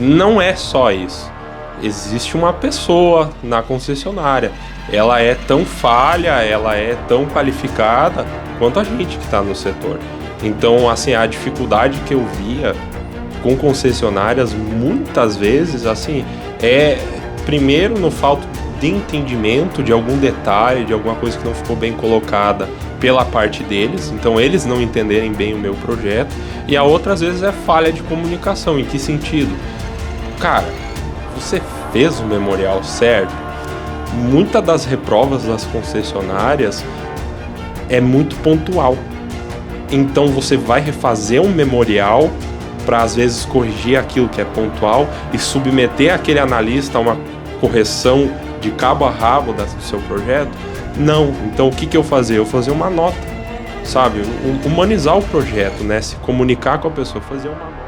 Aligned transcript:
não 0.00 0.40
é 0.40 0.56
só 0.56 0.90
isso. 0.90 1.30
Existe 1.82 2.36
uma 2.36 2.52
pessoa 2.52 3.30
na 3.42 3.62
concessionária. 3.62 4.50
Ela 4.90 5.20
é 5.20 5.34
tão 5.34 5.64
falha, 5.64 6.42
ela 6.42 6.74
é 6.74 6.96
tão 7.06 7.26
qualificada 7.26 8.26
quanto 8.58 8.80
a 8.80 8.84
gente 8.84 9.16
que 9.16 9.24
está 9.24 9.40
no 9.40 9.54
setor. 9.54 9.98
Então, 10.42 10.88
assim, 10.88 11.14
a 11.14 11.26
dificuldade 11.26 12.00
que 12.00 12.14
eu 12.14 12.24
via 12.24 12.74
com 13.42 13.56
concessionárias 13.56 14.52
muitas 14.52 15.36
vezes, 15.36 15.86
assim, 15.86 16.24
é 16.62 16.98
primeiro 17.44 17.98
no 17.98 18.10
falta 18.10 18.46
de 18.80 18.88
entendimento 18.88 19.82
de 19.82 19.92
algum 19.92 20.16
detalhe, 20.16 20.84
de 20.84 20.92
alguma 20.92 21.14
coisa 21.14 21.36
que 21.38 21.44
não 21.44 21.54
ficou 21.54 21.76
bem 21.76 21.92
colocada 21.92 22.68
pela 22.98 23.24
parte 23.24 23.62
deles, 23.62 24.12
então 24.14 24.40
eles 24.40 24.64
não 24.64 24.80
entenderem 24.80 25.32
bem 25.32 25.54
o 25.54 25.58
meu 25.58 25.74
projeto, 25.74 26.34
e 26.66 26.76
a 26.76 26.82
outra 26.82 27.14
às 27.14 27.20
vezes 27.20 27.42
é 27.42 27.52
falha 27.52 27.92
de 27.92 28.02
comunicação. 28.02 28.78
Em 28.78 28.84
que 28.84 28.98
sentido? 28.98 29.54
Cara, 30.40 30.66
você 31.34 31.60
fez 31.92 32.18
o 32.18 32.24
memorial 32.24 32.82
certo? 32.82 33.32
Muitas 34.14 34.64
das 34.64 34.84
reprovas 34.86 35.44
das 35.44 35.64
concessionárias 35.66 36.82
é 37.90 38.00
muito 38.00 38.36
pontual. 38.36 38.96
Então 39.92 40.28
você 40.28 40.56
vai 40.56 40.80
refazer 40.80 41.42
um 41.42 41.50
memorial 41.50 42.30
para 42.86 43.02
às 43.02 43.14
vezes 43.14 43.44
corrigir 43.44 43.98
aquilo 43.98 44.28
que 44.30 44.40
é 44.40 44.44
pontual 44.44 45.06
e 45.32 45.38
submeter 45.38 46.14
aquele 46.14 46.38
analista 46.38 46.96
a 46.96 47.00
uma 47.02 47.18
correção 47.60 48.30
de 48.62 48.70
cabo 48.70 49.04
a 49.04 49.10
rabo 49.10 49.52
do 49.52 49.82
seu 49.82 50.00
projeto? 50.00 50.50
Não. 50.96 51.34
Então 51.52 51.68
o 51.68 51.70
que, 51.70 51.86
que 51.86 51.96
eu 51.96 52.02
fazia? 52.02 52.36
Eu 52.38 52.46
fazia 52.46 52.72
uma 52.72 52.88
nota, 52.88 53.18
sabe? 53.84 54.22
Humanizar 54.64 55.18
o 55.18 55.22
projeto, 55.22 55.84
né? 55.84 56.00
Se 56.00 56.16
comunicar 56.16 56.78
com 56.78 56.88
a 56.88 56.90
pessoa, 56.90 57.20
fazer 57.20 57.48
uma 57.48 57.58
nota. 57.58 57.79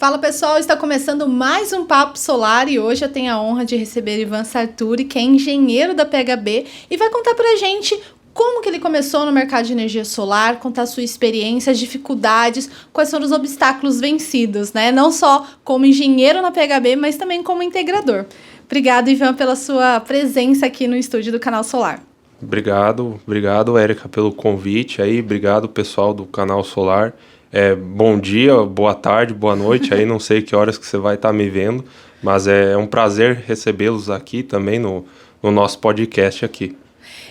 Fala 0.00 0.16
pessoal, 0.16 0.56
está 0.56 0.74
começando 0.74 1.28
mais 1.28 1.74
um 1.74 1.84
Papo 1.84 2.18
Solar 2.18 2.70
e 2.70 2.78
hoje 2.78 3.04
eu 3.04 3.12
tenho 3.12 3.30
a 3.30 3.38
honra 3.38 3.66
de 3.66 3.76
receber 3.76 4.18
Ivan 4.18 4.44
Sarturi, 4.44 5.04
que 5.04 5.18
é 5.18 5.20
engenheiro 5.20 5.92
da 5.92 6.06
PHB 6.06 6.64
e 6.90 6.96
vai 6.96 7.10
contar 7.10 7.34
pra 7.34 7.56
gente 7.56 8.00
como 8.32 8.62
que 8.62 8.70
ele 8.70 8.78
começou 8.78 9.26
no 9.26 9.30
mercado 9.30 9.66
de 9.66 9.74
energia 9.74 10.06
solar, 10.06 10.58
contar 10.58 10.86
sua 10.86 11.02
experiência, 11.02 11.70
as 11.70 11.78
dificuldades, 11.78 12.70
quais 12.94 13.10
foram 13.10 13.26
os 13.26 13.30
obstáculos 13.30 14.00
vencidos, 14.00 14.72
né? 14.72 14.90
Não 14.90 15.12
só 15.12 15.46
como 15.62 15.84
engenheiro 15.84 16.40
na 16.40 16.50
PHB, 16.50 16.96
mas 16.96 17.18
também 17.18 17.42
como 17.42 17.62
integrador. 17.62 18.24
Obrigado, 18.64 19.10
Ivan, 19.10 19.34
pela 19.34 19.54
sua 19.54 20.00
presença 20.00 20.64
aqui 20.64 20.88
no 20.88 20.96
estúdio 20.96 21.30
do 21.30 21.38
Canal 21.38 21.62
Solar. 21.62 22.02
Obrigado, 22.42 23.20
obrigado, 23.26 23.76
Érica, 23.76 24.08
pelo 24.08 24.32
convite 24.32 25.02
aí, 25.02 25.20
obrigado 25.20 25.68
pessoal 25.68 26.14
do 26.14 26.24
Canal 26.24 26.64
Solar. 26.64 27.12
É, 27.52 27.74
bom 27.74 28.18
dia, 28.18 28.62
boa 28.62 28.94
tarde, 28.94 29.34
boa 29.34 29.56
noite, 29.56 29.92
aí 29.92 30.06
não 30.06 30.20
sei 30.20 30.40
que 30.40 30.54
horas 30.54 30.78
que 30.78 30.86
você 30.86 30.96
vai 30.96 31.16
estar 31.16 31.30
tá 31.30 31.32
me 31.32 31.48
vendo, 31.50 31.84
mas 32.22 32.46
é 32.46 32.76
um 32.76 32.86
prazer 32.86 33.42
recebê-los 33.46 34.08
aqui 34.08 34.44
também 34.44 34.78
no, 34.78 35.04
no 35.42 35.50
nosso 35.50 35.80
podcast 35.80 36.44
aqui. 36.44 36.76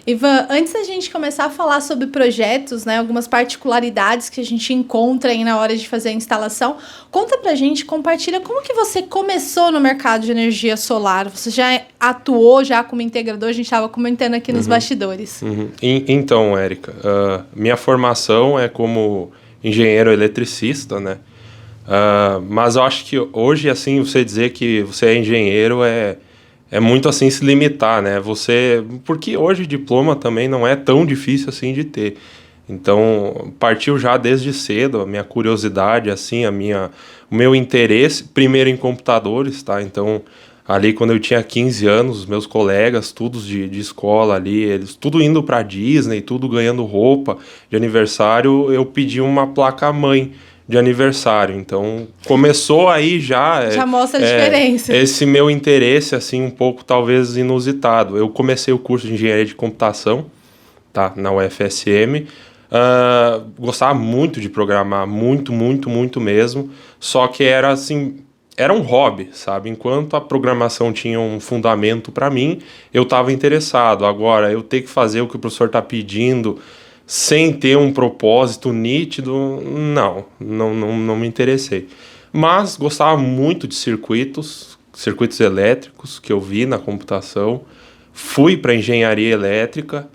Ivan, 0.05 0.47
antes 0.49 0.73
da 0.73 0.83
gente 0.83 1.09
começar 1.09 1.45
a 1.45 1.49
falar 1.49 1.81
sobre 1.81 2.07
projetos, 2.07 2.83
né, 2.83 2.97
algumas 2.97 3.27
particularidades 3.27 4.29
que 4.29 4.41
a 4.41 4.43
gente 4.43 4.73
encontra 4.73 5.31
aí 5.31 5.43
na 5.43 5.57
hora 5.57 5.77
de 5.77 5.87
fazer 5.87 6.09
a 6.09 6.13
instalação, 6.13 6.77
conta 7.11 7.37
pra 7.37 7.53
gente, 7.55 7.85
compartilha 7.85 8.41
como 8.41 8.61
que 8.61 8.73
você 8.73 9.03
começou 9.03 9.71
no 9.71 9.79
mercado 9.79 10.25
de 10.25 10.31
energia 10.31 10.75
solar. 10.75 11.29
Você 11.29 11.49
já 11.49 11.81
atuou 11.99 12.63
já 12.63 12.83
como 12.83 13.01
integrador? 13.01 13.49
A 13.49 13.53
gente 13.53 13.65
estava 13.65 13.87
comentando 13.87 14.33
aqui 14.33 14.51
nos 14.51 14.65
uhum. 14.65 14.71
bastidores. 14.71 15.41
Uhum. 15.41 15.69
E, 15.81 16.05
então, 16.07 16.57
Érica, 16.57 16.91
uh, 16.91 17.45
minha 17.53 17.77
formação 17.77 18.59
é 18.59 18.67
como 18.67 19.31
engenheiro 19.63 20.11
eletricista, 20.11 20.99
né? 20.99 21.17
Uh, 21.85 22.41
mas 22.47 22.75
eu 22.75 22.83
acho 22.83 23.05
que 23.05 23.17
hoje, 23.33 23.69
assim, 23.69 23.99
você 23.99 24.23
dizer 24.23 24.51
que 24.51 24.83
você 24.83 25.07
é 25.07 25.17
engenheiro 25.17 25.83
é 25.83 26.17
é 26.71 26.79
muito 26.79 27.09
assim 27.09 27.29
se 27.29 27.43
limitar, 27.43 28.01
né? 28.01 28.19
Você, 28.19 28.83
porque 29.03 29.35
hoje 29.35 29.65
diploma 29.65 30.15
também 30.15 30.47
não 30.47 30.67
é 30.67 30.75
tão 30.75 31.05
difícil 31.05 31.49
assim 31.49 31.73
de 31.73 31.83
ter. 31.83 32.17
Então, 32.67 33.51
partiu 33.57 33.97
já 33.97 34.15
desde 34.15 34.53
cedo 34.53 35.01
a 35.01 35.05
minha 35.05 35.23
curiosidade, 35.23 36.11
assim, 36.11 36.45
a 36.45 36.51
minha, 36.51 36.91
o 37.31 37.35
meu 37.35 37.55
interesse, 37.55 38.23
primeiro 38.25 38.69
em 38.69 38.77
computadores, 38.77 39.63
tá? 39.63 39.81
Então, 39.81 40.21
ali 40.69 40.93
quando 40.93 41.11
eu 41.11 41.19
tinha 41.19 41.41
15 41.41 41.87
anos, 41.87 42.27
meus 42.27 42.45
colegas, 42.45 43.11
todos 43.11 43.43
de, 43.43 43.67
de 43.67 43.79
escola 43.79 44.35
ali, 44.35 44.61
eles 44.61 44.95
tudo 44.95 45.19
indo 45.19 45.41
para 45.41 45.63
Disney, 45.63 46.21
tudo 46.21 46.47
ganhando 46.47 46.85
roupa 46.85 47.39
de 47.71 47.75
aniversário, 47.75 48.71
eu 48.71 48.85
pedi 48.85 49.19
uma 49.19 49.47
placa 49.47 49.91
mãe 49.91 50.31
de 50.67 50.77
aniversário. 50.77 51.57
Então, 51.57 52.07
começou 52.27 52.87
aí 52.87 53.19
já. 53.19 53.63
É, 53.63 53.71
já 53.71 53.85
mostra 53.87 54.19
a 54.19 54.23
é, 54.23 54.37
diferença. 54.37 54.95
Esse 54.95 55.25
meu 55.25 55.49
interesse, 55.49 56.13
assim, 56.13 56.43
um 56.43 56.51
pouco 56.51 56.85
talvez 56.85 57.35
inusitado. 57.35 58.15
Eu 58.15 58.29
comecei 58.29 58.71
o 58.71 58.77
curso 58.77 59.07
de 59.07 59.13
engenharia 59.13 59.45
de 59.45 59.55
computação, 59.55 60.27
tá? 60.93 61.11
Na 61.15 61.31
UFSM. 61.31 62.17
Uh, 62.21 62.27
ah, 62.71 63.41
gostava 63.57 63.97
muito 63.97 64.39
de 64.39 64.47
programar, 64.47 65.07
muito, 65.07 65.51
muito, 65.51 65.89
muito 65.89 66.21
mesmo. 66.21 66.69
Só 66.99 67.27
que 67.27 67.43
era 67.43 67.71
assim. 67.71 68.17
Era 68.59 68.73
um 68.73 68.81
hobby, 68.81 69.29
sabe? 69.31 69.69
Enquanto 69.69 70.17
a 70.17 70.21
programação 70.21 70.91
tinha 70.91 71.17
um 71.17 71.39
fundamento 71.39 72.11
para 72.11 72.29
mim, 72.29 72.59
eu 72.93 73.03
estava 73.03 73.31
interessado. 73.31 74.05
Agora, 74.05 74.51
eu 74.51 74.61
ter 74.61 74.81
que 74.81 74.89
fazer 74.89 75.21
o 75.21 75.29
que 75.29 75.37
o 75.37 75.39
professor 75.39 75.67
está 75.67 75.81
pedindo, 75.81 76.59
sem 77.07 77.53
ter 77.53 77.77
um 77.77 77.93
propósito 77.93 78.73
nítido, 78.73 79.33
não, 79.63 80.25
não, 80.37 80.75
não, 80.75 80.97
não 80.97 81.15
me 81.15 81.25
interessei. 81.25 81.87
Mas 82.33 82.75
gostava 82.75 83.15
muito 83.15 83.65
de 83.65 83.75
circuitos, 83.75 84.77
circuitos 84.91 85.39
elétricos 85.39 86.19
que 86.19 86.33
eu 86.33 86.41
vi 86.41 86.65
na 86.65 86.77
computação. 86.77 87.61
Fui 88.11 88.57
para 88.57 88.75
engenharia 88.75 89.33
elétrica 89.33 90.09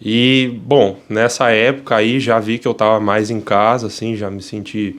e, 0.00 0.58
bom, 0.64 0.98
nessa 1.06 1.50
época 1.50 1.96
aí 1.96 2.18
já 2.18 2.40
vi 2.40 2.58
que 2.58 2.66
eu 2.66 2.72
estava 2.72 2.98
mais 2.98 3.30
em 3.30 3.42
casa, 3.42 3.88
assim, 3.88 4.16
já 4.16 4.30
me 4.30 4.40
senti 4.40 4.98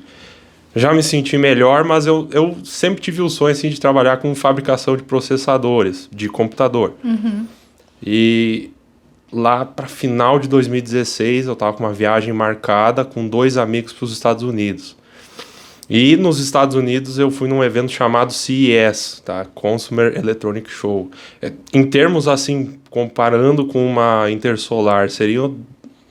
já 0.75 0.93
me 0.93 1.03
senti 1.03 1.37
melhor, 1.37 1.83
mas 1.83 2.05
eu, 2.05 2.27
eu 2.31 2.57
sempre 2.63 3.01
tive 3.01 3.21
o 3.21 3.29
sonho 3.29 3.51
assim, 3.51 3.69
de 3.69 3.79
trabalhar 3.79 4.17
com 4.17 4.33
fabricação 4.33 4.95
de 4.95 5.03
processadores 5.03 6.09
de 6.11 6.29
computador. 6.29 6.93
Uhum. 7.03 7.45
E 8.01 8.71
lá 9.31 9.65
para 9.65 9.87
final 9.87 10.39
de 10.39 10.47
2016, 10.47 11.47
eu 11.47 11.53
estava 11.53 11.73
com 11.73 11.83
uma 11.83 11.93
viagem 11.93 12.33
marcada 12.33 13.03
com 13.03 13.27
dois 13.27 13.57
amigos 13.57 13.93
para 13.93 14.05
os 14.05 14.13
Estados 14.13 14.43
Unidos. 14.43 14.95
E 15.89 16.15
nos 16.15 16.39
Estados 16.39 16.73
Unidos 16.73 17.19
eu 17.19 17.29
fui 17.29 17.49
num 17.49 17.61
evento 17.61 17.91
chamado 17.91 18.31
CES, 18.31 19.21
tá? 19.25 19.45
Consumer 19.53 20.17
Electronic 20.17 20.69
Show. 20.69 21.11
É, 21.41 21.51
em 21.73 21.83
termos 21.83 22.29
assim, 22.29 22.79
comparando 22.89 23.65
com 23.65 23.85
uma 23.85 24.31
Intersolar, 24.31 25.09
seriam 25.09 25.57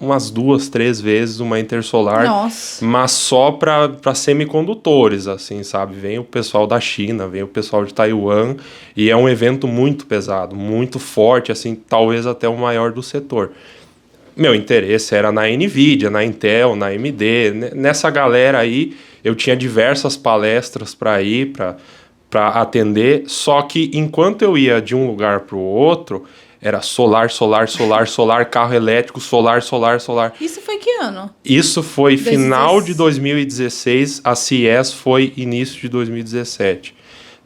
umas 0.00 0.30
duas, 0.30 0.70
três 0.70 0.98
vezes 0.98 1.40
uma 1.40 1.60
intersolar, 1.60 2.24
Nossa. 2.24 2.82
mas 2.82 3.10
só 3.10 3.52
para 3.52 4.14
semicondutores, 4.14 5.28
assim, 5.28 5.62
sabe? 5.62 5.94
Vem 5.94 6.18
o 6.18 6.24
pessoal 6.24 6.66
da 6.66 6.80
China, 6.80 7.28
vem 7.28 7.42
o 7.42 7.46
pessoal 7.46 7.84
de 7.84 7.92
Taiwan, 7.92 8.56
e 8.96 9.10
é 9.10 9.16
um 9.16 9.28
evento 9.28 9.68
muito 9.68 10.06
pesado, 10.06 10.56
muito 10.56 10.98
forte, 10.98 11.52
assim, 11.52 11.74
talvez 11.74 12.26
até 12.26 12.48
o 12.48 12.56
maior 12.56 12.92
do 12.92 13.02
setor. 13.02 13.52
Meu 14.34 14.54
interesse 14.54 15.14
era 15.14 15.30
na 15.30 15.46
Nvidia, 15.46 16.08
na 16.08 16.24
Intel, 16.24 16.74
na 16.74 16.86
AMD, 16.86 17.72
nessa 17.74 18.08
galera 18.08 18.58
aí 18.58 18.96
eu 19.22 19.34
tinha 19.34 19.54
diversas 19.54 20.16
palestras 20.16 20.94
para 20.94 21.20
ir, 21.20 21.52
para 22.30 22.48
atender, 22.48 23.24
só 23.26 23.60
que 23.60 23.90
enquanto 23.92 24.40
eu 24.40 24.56
ia 24.56 24.80
de 24.80 24.96
um 24.96 25.06
lugar 25.06 25.40
para 25.40 25.56
o 25.56 25.60
outro, 25.60 26.24
era 26.62 26.82
solar, 26.82 27.30
solar, 27.30 27.68
solar, 27.68 28.06
solar, 28.06 28.46
carro 28.46 28.74
elétrico, 28.74 29.20
solar, 29.20 29.62
solar, 29.62 30.00
solar. 30.00 30.34
Isso 30.40 30.60
foi 30.60 30.76
que 30.76 30.90
ano? 31.00 31.30
Isso 31.44 31.82
foi 31.82 32.16
2016. 32.16 32.44
final 32.44 32.82
de 32.82 32.94
2016, 32.94 34.20
a 34.22 34.34
CES 34.34 34.92
foi 34.92 35.32
início 35.36 35.80
de 35.80 35.88
2017. 35.88 36.94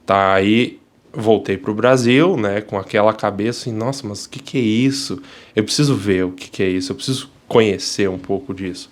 Tá, 0.04 0.34
aí 0.34 0.78
voltei 1.12 1.56
para 1.56 1.70
o 1.70 1.74
Brasil, 1.74 2.36
né, 2.36 2.60
com 2.60 2.76
aquela 2.76 3.12
cabeça 3.12 3.60
assim, 3.60 3.72
nossa, 3.72 4.06
mas 4.06 4.24
o 4.24 4.30
que, 4.30 4.40
que 4.40 4.58
é 4.58 4.60
isso? 4.60 5.22
Eu 5.54 5.62
preciso 5.62 5.94
ver 5.94 6.24
o 6.24 6.32
que, 6.32 6.50
que 6.50 6.62
é 6.62 6.68
isso, 6.68 6.90
eu 6.90 6.96
preciso 6.96 7.30
conhecer 7.46 8.08
um 8.08 8.18
pouco 8.18 8.52
disso. 8.52 8.90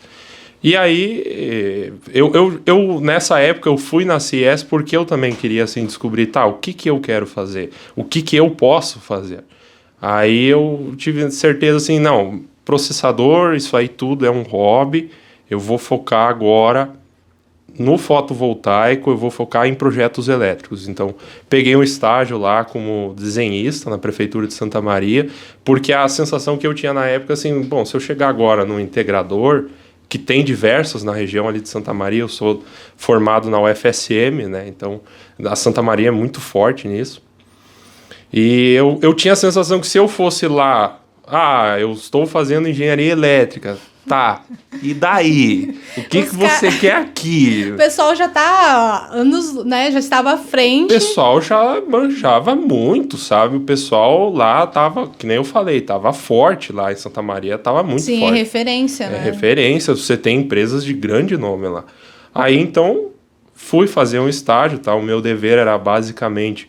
E 0.63 0.77
aí, 0.77 1.23
eh, 1.27 1.93
eu, 2.15 2.33
eu, 2.33 2.61
eu, 2.65 3.01
nessa 3.01 3.41
época, 3.41 3.69
eu 3.69 3.77
fui 3.77 4.05
na 4.05 4.21
CES 4.21 4.63
porque 4.63 4.97
eu 4.97 5.05
também 5.05 5.35
queria, 5.35 5.65
assim, 5.65 5.85
descobrir, 5.85 6.27
tá, 6.27 6.47
o 6.47 6.55
que 6.55 6.73
que 6.73 6.89
eu 6.89 7.01
quero 7.01 7.27
fazer? 7.27 7.71
O 7.97 8.05
que 8.05 8.23
que 8.23 8.37
eu 8.37 8.49
posso 8.51 9.01
fazer? 9.01 9.43
Aí 10.03 10.47
eu 10.47 10.95
tive 10.97 11.31
certeza 11.31 11.77
assim, 11.77 12.01
não, 12.01 12.43
processador, 12.65 13.55
isso 13.55 13.77
aí 13.77 13.87
tudo 13.87 14.27
é 14.27 14.31
um 14.31 14.43
hobby. 14.43 15.11
Eu 15.49 15.61
vou 15.61 15.79
focar 15.79 16.29
agora 16.29 16.91
no 17.79 17.97
fotovoltaico, 17.97 19.11
eu 19.11 19.17
vou 19.17 19.31
focar 19.31 19.67
em 19.67 19.75
projetos 19.75 20.29
elétricos. 20.29 20.89
Então, 20.89 21.15
peguei 21.49 21.77
um 21.77 21.85
estágio 21.85 22.37
lá 22.37 22.65
como 22.65 23.15
desenhista 23.17 23.89
na 23.89 23.97
prefeitura 23.97 24.47
de 24.47 24.55
Santa 24.55 24.83
Maria, 24.83 25.29
porque 25.65 25.93
a 25.93 26.09
sensação 26.09 26.59
que 26.59 26.67
eu 26.67 26.75
tinha 26.75 26.93
na 26.93 27.07
época 27.07 27.35
assim, 27.35 27.63
bom, 27.63 27.85
se 27.85 27.95
eu 27.95 28.01
chegar 28.01 28.29
agora 28.29 28.65
no 28.65 28.81
integrador, 28.81 29.69
que 30.13 30.19
tem 30.19 30.45
diversas 30.45 31.03
na 31.03 31.15
região 31.15 31.49
ali 31.49 31.59
de 31.59 31.71
Santa 31.71 31.95
Maria. 31.95 32.21
Eu 32.21 32.29
sou 32.29 32.63
formado 32.99 33.49
na 33.49 33.59
UFSM, 33.59 34.47
né? 34.47 34.69
Então 34.69 35.01
a 35.43 35.57
Santa 35.57 35.81
Maria 35.81 36.09
é 36.09 36.11
muito 36.11 36.39
forte 36.39 36.87
nisso. 36.87 37.23
E 38.33 38.73
eu, 38.75 38.99
eu 39.03 39.15
tinha 39.15 39.33
a 39.33 39.37
sensação 39.37 39.81
que 39.81 39.87
se 39.87 39.99
eu 39.99 40.09
fosse 40.09 40.49
lá, 40.49 41.01
ah, 41.27 41.77
eu 41.79 41.93
estou 41.93 42.27
fazendo 42.27 42.69
engenharia 42.69 43.13
elétrica, 43.13 43.79
Tá. 44.07 44.43
E 44.83 44.93
daí? 44.93 45.79
O 45.97 46.03
que, 46.03 46.23
que 46.23 46.35
você 46.35 46.73
quer 46.73 46.97
aqui? 46.97 47.71
O 47.73 47.77
pessoal 47.77 48.17
já 48.17 48.29
tá 48.29 49.09
anos, 49.13 49.65
né? 49.65 49.91
Já 49.93 49.99
estava 50.01 50.33
à 50.33 50.37
frente. 50.37 50.87
O 50.87 50.89
pessoal 50.89 51.41
já 51.41 51.81
manjava 51.81 52.55
muito, 52.55 53.17
sabe? 53.17 53.57
O 53.57 53.61
pessoal 53.61 54.33
lá 54.33 54.67
tava, 54.67 55.07
que 55.07 55.25
nem 55.25 55.37
eu 55.37 55.45
falei, 55.45 55.81
tava 55.81 56.13
forte 56.13 56.73
lá 56.73 56.93
em 56.93 56.97
Santa 56.97 57.23
Maria, 57.23 57.57
tava 57.57 57.83
muito 57.83 58.03
Sim, 58.03 58.21
forte. 58.21 58.35
Sim, 58.35 58.39
referência, 58.39 59.05
é 59.05 59.11
né? 59.11 59.23
referência, 59.23 59.95
você 59.95 60.17
tem 60.17 60.39
empresas 60.39 60.85
de 60.85 60.93
grande 60.93 61.37
nome 61.37 61.69
lá. 61.69 61.85
Aí 62.35 62.59
então 62.59 63.11
fui 63.55 63.87
fazer 63.87 64.19
um 64.19 64.29
estágio, 64.29 64.79
tá? 64.81 64.95
O 64.95 65.03
meu 65.03 65.21
dever 65.21 65.59
era 65.59 65.79
basicamente 65.79 66.69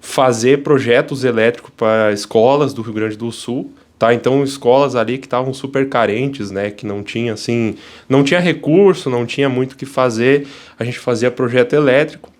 fazer 0.00 0.62
projetos 0.62 1.24
elétricos 1.24 1.70
para 1.76 2.12
escolas 2.12 2.72
do 2.72 2.82
Rio 2.82 2.94
Grande 2.94 3.16
do 3.16 3.30
Sul 3.30 3.72
tá? 4.00 4.14
Então 4.14 4.42
escolas 4.42 4.96
ali 4.96 5.18
que 5.18 5.26
estavam 5.26 5.52
super 5.52 5.86
carentes, 5.86 6.50
né, 6.50 6.70
que 6.70 6.86
não 6.86 7.02
tinha 7.02 7.34
assim, 7.34 7.76
não 8.08 8.24
tinha 8.24 8.40
recurso, 8.40 9.10
não 9.10 9.26
tinha 9.26 9.46
muito 9.46 9.74
o 9.74 9.76
que 9.76 9.84
fazer, 9.84 10.46
a 10.78 10.84
gente 10.84 10.98
fazia 10.98 11.30
projeto 11.30 11.74
elétrico. 11.74 12.32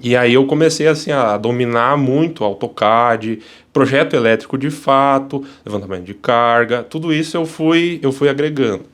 E 0.00 0.16
aí 0.16 0.32
eu 0.32 0.46
comecei 0.46 0.86
assim 0.86 1.12
a 1.12 1.36
dominar 1.36 1.98
muito 1.98 2.42
AutoCAD, 2.42 3.40
projeto 3.72 4.14
elétrico 4.14 4.56
de 4.56 4.70
fato, 4.70 5.44
levantamento 5.66 6.04
de 6.04 6.14
carga, 6.14 6.82
tudo 6.82 7.12
isso 7.12 7.36
eu 7.36 7.44
fui 7.44 8.00
eu 8.02 8.10
fui 8.10 8.30
agregando. 8.30 8.84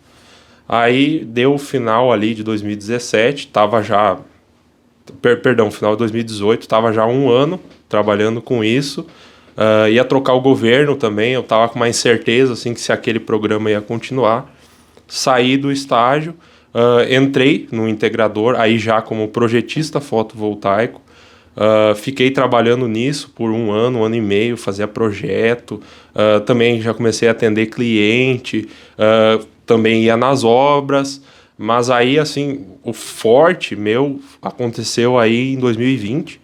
Aí 0.69 1.25
deu 1.25 1.55
o 1.55 1.59
final 1.59 2.13
ali 2.13 2.35
de 2.35 2.43
2017, 2.43 3.47
tava 3.47 3.81
já 3.81 4.19
per, 5.23 5.41
perdão, 5.41 5.71
final 5.71 5.93
de 5.93 5.99
2018, 5.99 6.67
tava 6.67 6.93
já 6.93 7.07
um 7.07 7.31
ano 7.31 7.61
trabalhando 7.89 8.41
com 8.41 8.63
isso. 8.63 9.07
Uh, 9.57 9.89
ia 9.89 10.05
trocar 10.05 10.35
o 10.35 10.41
governo 10.41 10.97
também, 10.97 11.33
eu 11.33 11.41
estava 11.41 11.67
com 11.69 11.77
uma 11.77 11.89
incerteza 11.89 12.53
assim, 12.53 12.75
que 12.75 12.81
se 12.81 12.93
aquele 12.93 13.19
programa 13.19 13.71
ia 13.71 13.81
continuar. 13.81 14.55
Saí 15.09 15.57
do 15.57 15.73
estágio, 15.73 16.35
uh, 16.75 17.11
entrei 17.13 17.67
no 17.73 17.89
integrador, 17.89 18.57
aí 18.59 18.79
já 18.79 19.01
como 19.01 19.29
projetista 19.29 19.99
fotovoltaico. 19.99 21.01
Uh, 21.57 21.95
fiquei 21.95 22.31
trabalhando 22.31 22.87
nisso 22.87 23.33
por 23.35 23.51
um 23.51 23.73
ano, 23.73 24.01
um 24.01 24.05
ano 24.05 24.15
e 24.15 24.21
meio, 24.21 24.59
fazia 24.59 24.87
projeto. 24.87 25.81
também 26.45 26.83
já 26.83 26.93
comecei 26.93 27.29
a 27.29 27.31
atender 27.31 27.67
cliente, 27.67 28.69
também 29.65 30.03
ia 30.03 30.17
nas 30.19 30.45
obras. 30.45 31.23
Mas 31.59 31.89
aí, 31.89 32.19
assim, 32.19 32.67
o 32.83 32.93
forte 32.93 33.75
meu 33.75 34.21
aconteceu 34.43 35.19
aí 35.19 35.55
em 35.55 35.59
2020 35.59 36.41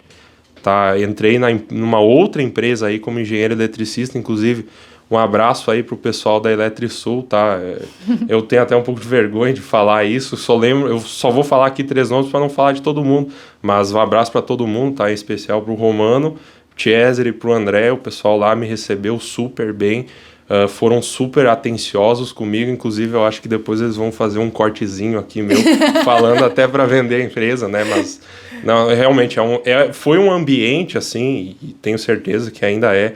tá? 0.62 0.98
Entrei 0.98 1.38
na, 1.38 1.48
numa 1.70 2.00
outra 2.00 2.42
empresa 2.42 2.86
aí 2.86 2.98
como 2.98 3.18
engenheiro 3.18 3.54
eletricista, 3.54 4.18
inclusive 4.18 4.66
um 5.10 5.18
abraço 5.18 5.70
aí 5.70 5.82
pro 5.82 5.94
pessoal 5.94 6.40
da 6.40 6.50
Eletrisul, 6.50 7.22
tá? 7.22 7.58
Eu 8.26 8.40
tenho 8.40 8.62
até 8.62 8.74
um 8.74 8.82
pouco 8.82 8.98
de 8.98 9.06
vergonha 9.06 9.52
de 9.52 9.60
falar 9.60 10.04
isso, 10.04 10.36
só 10.38 10.56
lembro, 10.56 10.88
eu 10.88 11.00
só 11.00 11.30
vou 11.30 11.44
falar 11.44 11.66
aqui 11.66 11.84
três 11.84 12.08
nomes 12.08 12.30
para 12.30 12.40
não 12.40 12.48
falar 12.48 12.72
de 12.72 12.80
todo 12.80 13.04
mundo, 13.04 13.30
mas 13.60 13.92
um 13.92 14.00
abraço 14.00 14.32
para 14.32 14.40
todo 14.40 14.66
mundo, 14.66 14.96
tá? 14.96 15.10
Em 15.10 15.14
especial 15.14 15.60
pro 15.60 15.74
Romano, 15.74 16.38
Cesare 16.76 17.28
e 17.28 17.32
pro 17.32 17.52
André, 17.52 17.92
o 17.92 17.98
pessoal 17.98 18.38
lá 18.38 18.56
me 18.56 18.66
recebeu 18.66 19.20
super 19.20 19.72
bem. 19.72 20.06
Uh, 20.52 20.68
foram 20.68 21.00
super 21.00 21.46
atenciosos 21.46 22.30
comigo, 22.30 22.70
inclusive 22.70 23.14
eu 23.14 23.24
acho 23.24 23.40
que 23.40 23.48
depois 23.48 23.80
eles 23.80 23.96
vão 23.96 24.12
fazer 24.12 24.38
um 24.38 24.50
cortezinho 24.50 25.18
aqui 25.18 25.40
meu, 25.40 25.56
falando 26.04 26.44
até 26.44 26.68
para 26.68 26.84
vender 26.84 27.22
a 27.22 27.24
empresa, 27.24 27.68
né? 27.68 27.84
Mas 27.84 28.20
não, 28.62 28.88
realmente 28.88 29.38
é 29.38 29.42
um, 29.42 29.60
é, 29.64 29.94
foi 29.94 30.18
um 30.18 30.30
ambiente 30.30 30.98
assim, 30.98 31.56
e 31.62 31.68
tenho 31.80 31.98
certeza 31.98 32.50
que 32.50 32.66
ainda 32.66 32.94
é 32.94 33.14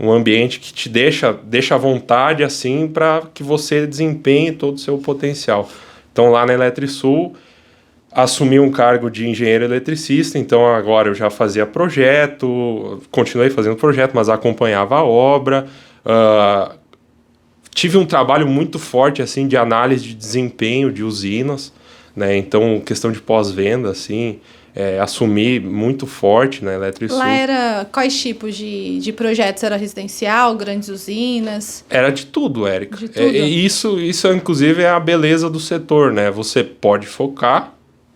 um 0.00 0.10
ambiente 0.10 0.58
que 0.58 0.72
te 0.72 0.88
deixa, 0.88 1.32
deixa 1.44 1.76
à 1.76 1.78
vontade 1.78 2.42
assim 2.42 2.88
para 2.88 3.22
que 3.32 3.44
você 3.44 3.86
desempenhe 3.86 4.50
todo 4.50 4.74
o 4.74 4.78
seu 4.78 4.98
potencial. 4.98 5.68
Então 6.12 6.28
lá 6.32 6.44
na 6.44 6.54
Eletrisul 6.54 7.36
assumi 8.10 8.58
um 8.58 8.72
cargo 8.72 9.08
de 9.08 9.28
engenheiro 9.28 9.64
eletricista, 9.64 10.38
então 10.38 10.66
agora 10.66 11.08
eu 11.08 11.14
já 11.14 11.30
fazia 11.30 11.66
projeto, 11.66 13.00
continuei 13.12 13.50
fazendo 13.50 13.76
projeto, 13.76 14.10
mas 14.12 14.28
acompanhava 14.28 14.96
a 14.96 15.04
obra. 15.04 15.66
Uh, 16.04 16.74
tive 17.74 17.98
um 17.98 18.06
trabalho 18.06 18.46
muito 18.46 18.78
forte 18.78 19.20
assim 19.20 19.48
de 19.48 19.56
análise 19.56 20.04
de 20.04 20.14
desempenho 20.14 20.92
de 20.92 21.02
usinas, 21.02 21.72
né? 22.14 22.36
Então 22.36 22.80
questão 22.80 23.10
de 23.10 23.20
pós-venda 23.20 23.90
assim, 23.90 24.38
é, 24.74 24.98
assumi 25.00 25.58
muito 25.60 26.06
forte 26.06 26.64
na 26.64 26.74
Eletrisul. 26.74 27.18
Lá 27.18 27.30
era 27.30 27.86
quais 27.92 28.20
tipos 28.20 28.56
de, 28.56 28.98
de 28.98 29.12
projetos? 29.12 29.62
Era 29.62 29.76
residencial, 29.76 30.54
grandes 30.56 30.88
usinas? 30.88 31.84
Era 31.88 32.10
de 32.10 32.26
tudo, 32.26 32.66
Érica. 32.66 32.96
De 32.96 33.08
tudo. 33.08 33.24
É, 33.24 33.30
isso, 33.30 33.98
isso 34.00 34.32
inclusive 34.32 34.82
é 34.82 34.88
a 34.88 35.00
beleza 35.00 35.50
do 35.50 35.60
setor, 35.60 36.12
né? 36.12 36.30
Você 36.30 36.62
pode 36.62 37.06
focar 37.06 37.73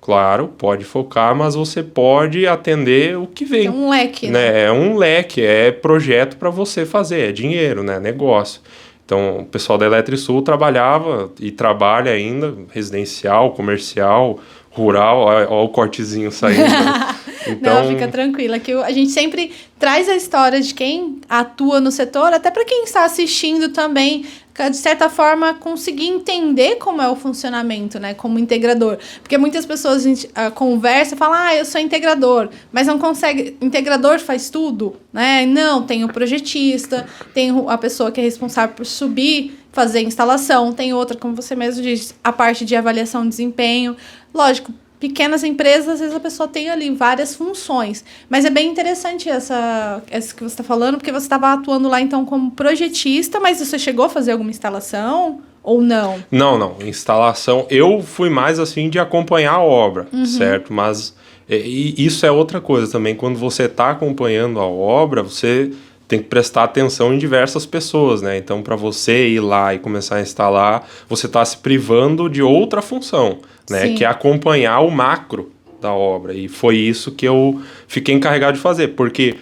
Claro, 0.08 0.48
pode 0.56 0.86
focar, 0.86 1.36
mas 1.36 1.54
você 1.54 1.82
pode 1.82 2.46
atender 2.46 3.18
o 3.18 3.26
que 3.26 3.44
vem. 3.44 3.66
É 3.66 3.70
um 3.70 3.90
leque, 3.90 4.30
né? 4.30 4.52
né? 4.52 4.62
É 4.62 4.72
um 4.72 4.96
leque, 4.96 5.42
é 5.42 5.70
projeto 5.70 6.38
para 6.38 6.48
você 6.48 6.86
fazer, 6.86 7.28
é 7.28 7.30
dinheiro, 7.30 7.82
né? 7.82 8.00
Negócio. 8.00 8.62
Então, 9.04 9.40
o 9.40 9.44
pessoal 9.44 9.76
da 9.76 9.84
Eletrisul 9.84 10.40
trabalhava 10.40 11.30
e 11.38 11.50
trabalha 11.50 12.10
ainda, 12.10 12.54
residencial, 12.72 13.50
comercial, 13.50 14.40
rural, 14.70 15.18
olha 15.18 15.50
o 15.50 15.68
cortezinho 15.68 16.32
saindo. 16.32 16.64
Então... 17.52 17.82
Não, 17.82 17.90
fica 17.90 18.08
tranquila, 18.08 18.58
que 18.58 18.72
a 18.72 18.90
gente 18.92 19.10
sempre 19.10 19.52
traz 19.78 20.08
a 20.08 20.16
história 20.16 20.60
de 20.60 20.74
quem 20.74 21.20
atua 21.28 21.80
no 21.80 21.90
setor, 21.90 22.32
até 22.32 22.50
para 22.50 22.64
quem 22.64 22.84
está 22.84 23.04
assistindo 23.04 23.68
também, 23.70 24.24
de 24.70 24.76
certa 24.76 25.08
forma, 25.08 25.54
conseguir 25.54 26.08
entender 26.08 26.76
como 26.76 27.00
é 27.00 27.08
o 27.08 27.14
funcionamento, 27.14 28.00
né, 28.00 28.12
como 28.12 28.38
integrador. 28.40 28.98
Porque 29.20 29.38
muitas 29.38 29.64
pessoas 29.64 30.04
a 30.04 30.08
gente, 30.08 30.26
uh, 30.26 30.50
conversa 30.52 31.14
e 31.14 31.18
falam, 31.18 31.38
ah, 31.38 31.54
eu 31.54 31.64
sou 31.64 31.80
integrador, 31.80 32.48
mas 32.72 32.86
não 32.88 32.98
consegue. 32.98 33.56
Integrador 33.60 34.18
faz 34.18 34.50
tudo, 34.50 34.96
né? 35.12 35.46
Não, 35.46 35.84
tem 35.84 36.04
o 36.04 36.08
projetista, 36.08 37.06
tem 37.32 37.52
a 37.68 37.78
pessoa 37.78 38.10
que 38.10 38.20
é 38.20 38.24
responsável 38.24 38.74
por 38.74 38.84
subir, 38.84 39.56
fazer 39.72 40.00
instalação, 40.00 40.72
tem 40.72 40.92
outra, 40.92 41.16
como 41.16 41.36
você 41.36 41.54
mesmo 41.54 41.80
disse, 41.80 42.14
a 42.24 42.32
parte 42.32 42.64
de 42.64 42.74
avaliação 42.74 43.22
de 43.22 43.28
desempenho. 43.28 43.96
Lógico, 44.34 44.72
pequenas 44.98 45.44
empresas, 45.44 45.88
às 45.88 46.00
vezes 46.00 46.14
a 46.14 46.20
pessoa 46.20 46.48
tem 46.48 46.70
ali 46.70 46.90
várias 46.90 47.34
funções. 47.34 48.04
Mas 48.28 48.44
é 48.44 48.50
bem 48.50 48.70
interessante 48.70 49.28
essa, 49.28 50.02
essa 50.10 50.34
que 50.34 50.42
você 50.42 50.54
está 50.54 50.64
falando, 50.64 50.96
porque 50.96 51.12
você 51.12 51.26
estava 51.26 51.52
atuando 51.52 51.88
lá 51.88 52.00
então 52.00 52.24
como 52.24 52.50
projetista, 52.50 53.38
mas 53.38 53.58
você 53.58 53.78
chegou 53.78 54.04
a 54.04 54.08
fazer 54.08 54.32
alguma 54.32 54.50
instalação? 54.50 55.40
Ou 55.62 55.82
não? 55.82 56.24
Não, 56.30 56.56
não. 56.58 56.76
Instalação. 56.80 57.66
Eu 57.68 58.02
fui 58.02 58.30
mais 58.30 58.58
assim 58.58 58.88
de 58.88 58.98
acompanhar 58.98 59.54
a 59.54 59.62
obra, 59.62 60.08
uhum. 60.12 60.24
certo? 60.24 60.72
Mas 60.72 61.14
e, 61.48 61.94
isso 62.04 62.24
é 62.26 62.30
outra 62.30 62.60
coisa 62.60 62.90
também. 62.90 63.14
Quando 63.14 63.38
você 63.38 63.64
está 63.64 63.90
acompanhando 63.90 64.60
a 64.60 64.66
obra, 64.66 65.22
você 65.22 65.70
tem 66.06 66.20
que 66.20 66.24
prestar 66.24 66.64
atenção 66.64 67.12
em 67.12 67.18
diversas 67.18 67.66
pessoas, 67.66 68.22
né? 68.22 68.38
Então, 68.38 68.62
para 68.62 68.74
você 68.74 69.28
ir 69.28 69.40
lá 69.40 69.74
e 69.74 69.78
começar 69.78 70.16
a 70.16 70.20
instalar, 70.22 70.88
você 71.06 71.26
está 71.26 71.44
se 71.44 71.58
privando 71.58 72.30
de 72.30 72.42
outra 72.42 72.80
função, 72.80 73.38
né? 73.68 73.86
Sim. 73.86 73.94
Que 73.94 74.04
é 74.04 74.08
acompanhar 74.08 74.80
o 74.80 74.90
macro 74.90 75.52
da 75.80 75.92
obra. 75.92 76.34
E 76.34 76.48
foi 76.48 76.76
isso 76.76 77.12
que 77.12 77.26
eu 77.26 77.60
fiquei 77.86 78.14
encarregado 78.14 78.56
de 78.56 78.62
fazer, 78.62 78.88
porque 78.88 79.36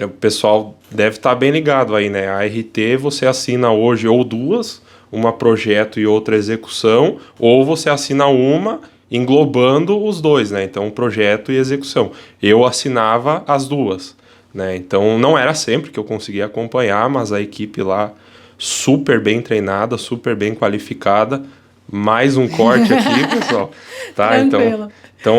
o 0.00 0.08
pessoal 0.08 0.78
deve 0.90 1.16
estar 1.16 1.30
tá 1.30 1.36
bem 1.36 1.50
ligado 1.50 1.94
aí, 1.94 2.08
né? 2.08 2.28
A 2.28 2.44
RT 2.44 2.96
você 2.98 3.26
assina 3.26 3.72
hoje 3.72 4.08
ou 4.08 4.24
duas, 4.24 4.82
uma 5.10 5.32
projeto 5.32 6.00
e 6.00 6.06
outra 6.06 6.36
execução, 6.36 7.18
ou 7.38 7.64
você 7.64 7.88
assina 7.88 8.26
uma 8.26 8.80
englobando 9.10 10.02
os 10.02 10.20
dois, 10.20 10.50
né? 10.50 10.64
Então, 10.64 10.90
projeto 10.90 11.52
e 11.52 11.56
execução. 11.56 12.10
Eu 12.42 12.64
assinava 12.64 13.44
as 13.46 13.68
duas. 13.68 14.16
Né? 14.56 14.74
Então 14.74 15.18
não 15.18 15.36
era 15.36 15.52
sempre 15.52 15.90
que 15.90 15.98
eu 15.98 16.04
conseguia 16.04 16.46
acompanhar, 16.46 17.10
mas 17.10 17.30
a 17.30 17.38
equipe 17.42 17.82
lá 17.82 18.10
super 18.56 19.20
bem 19.20 19.42
treinada, 19.42 19.98
super 19.98 20.34
bem 20.34 20.54
qualificada. 20.54 21.42
Mais 21.90 22.36
um 22.36 22.48
corte 22.48 22.92
aqui, 22.92 23.26
pessoal. 23.38 23.70
Tá? 24.14 24.38
Então, 24.40 24.90
então 25.20 25.36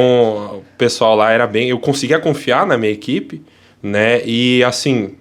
o 0.60 0.64
pessoal 0.78 1.16
lá 1.16 1.32
era 1.32 1.46
bem. 1.46 1.70
Eu 1.70 1.80
conseguia 1.80 2.20
confiar 2.20 2.66
na 2.66 2.78
minha 2.78 2.92
equipe, 2.92 3.42
né? 3.82 4.22
E 4.26 4.64
assim, 4.64 5.16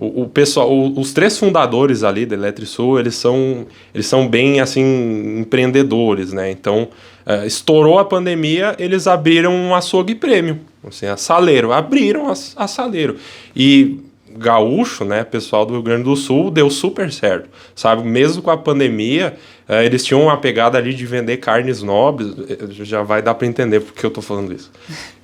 o, 0.00 0.22
o 0.22 0.28
pessoal, 0.28 0.72
o, 0.72 0.98
os 0.98 1.12
três 1.12 1.38
fundadores 1.38 2.02
ali 2.02 2.24
da 2.24 2.34
Eletrisul, 2.34 2.98
eles 2.98 3.16
são, 3.16 3.66
eles 3.94 4.06
são 4.06 4.26
bem 4.26 4.60
assim 4.60 5.40
empreendedores, 5.40 6.32
né? 6.32 6.50
Então, 6.50 6.88
uh, 7.26 7.46
estourou 7.46 7.98
a 7.98 8.04
pandemia, 8.04 8.74
eles 8.78 9.06
abriram 9.06 9.52
um 9.52 9.74
açougue 9.74 10.14
prêmio, 10.14 10.60
assim, 10.86 11.06
a 11.06 11.18
Saleiro, 11.18 11.72
abriram 11.72 12.28
a, 12.28 12.32
a 12.32 12.66
Saleiro. 12.66 13.16
E 13.54 14.00
gaúcho, 14.36 15.04
né, 15.04 15.24
pessoal 15.24 15.66
do 15.66 15.74
Rio 15.74 15.82
Grande 15.82 16.04
do 16.04 16.16
Sul, 16.16 16.50
deu 16.50 16.70
super 16.70 17.12
certo, 17.12 17.48
sabe? 17.74 18.02
Mesmo 18.02 18.42
com 18.42 18.50
a 18.50 18.56
pandemia, 18.56 19.36
eh, 19.68 19.84
eles 19.84 20.04
tinham 20.04 20.22
uma 20.22 20.36
pegada 20.36 20.78
ali 20.78 20.94
de 20.94 21.04
vender 21.06 21.38
carnes 21.38 21.82
nobres, 21.82 22.34
eh, 22.48 22.84
já 22.84 23.02
vai 23.02 23.22
dar 23.22 23.34
para 23.34 23.46
entender 23.46 23.80
porque 23.80 24.04
eu 24.04 24.10
tô 24.10 24.22
falando 24.22 24.52
isso. 24.52 24.70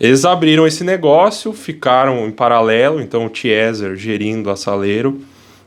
Eles 0.00 0.24
abriram 0.24 0.66
esse 0.66 0.82
negócio, 0.82 1.52
ficaram 1.52 2.26
em 2.26 2.30
paralelo, 2.30 3.00
então 3.00 3.26
o 3.26 3.28
Tieser 3.28 3.96
gerindo 3.96 4.50
a 4.50 4.56
Saleiro 4.56 5.20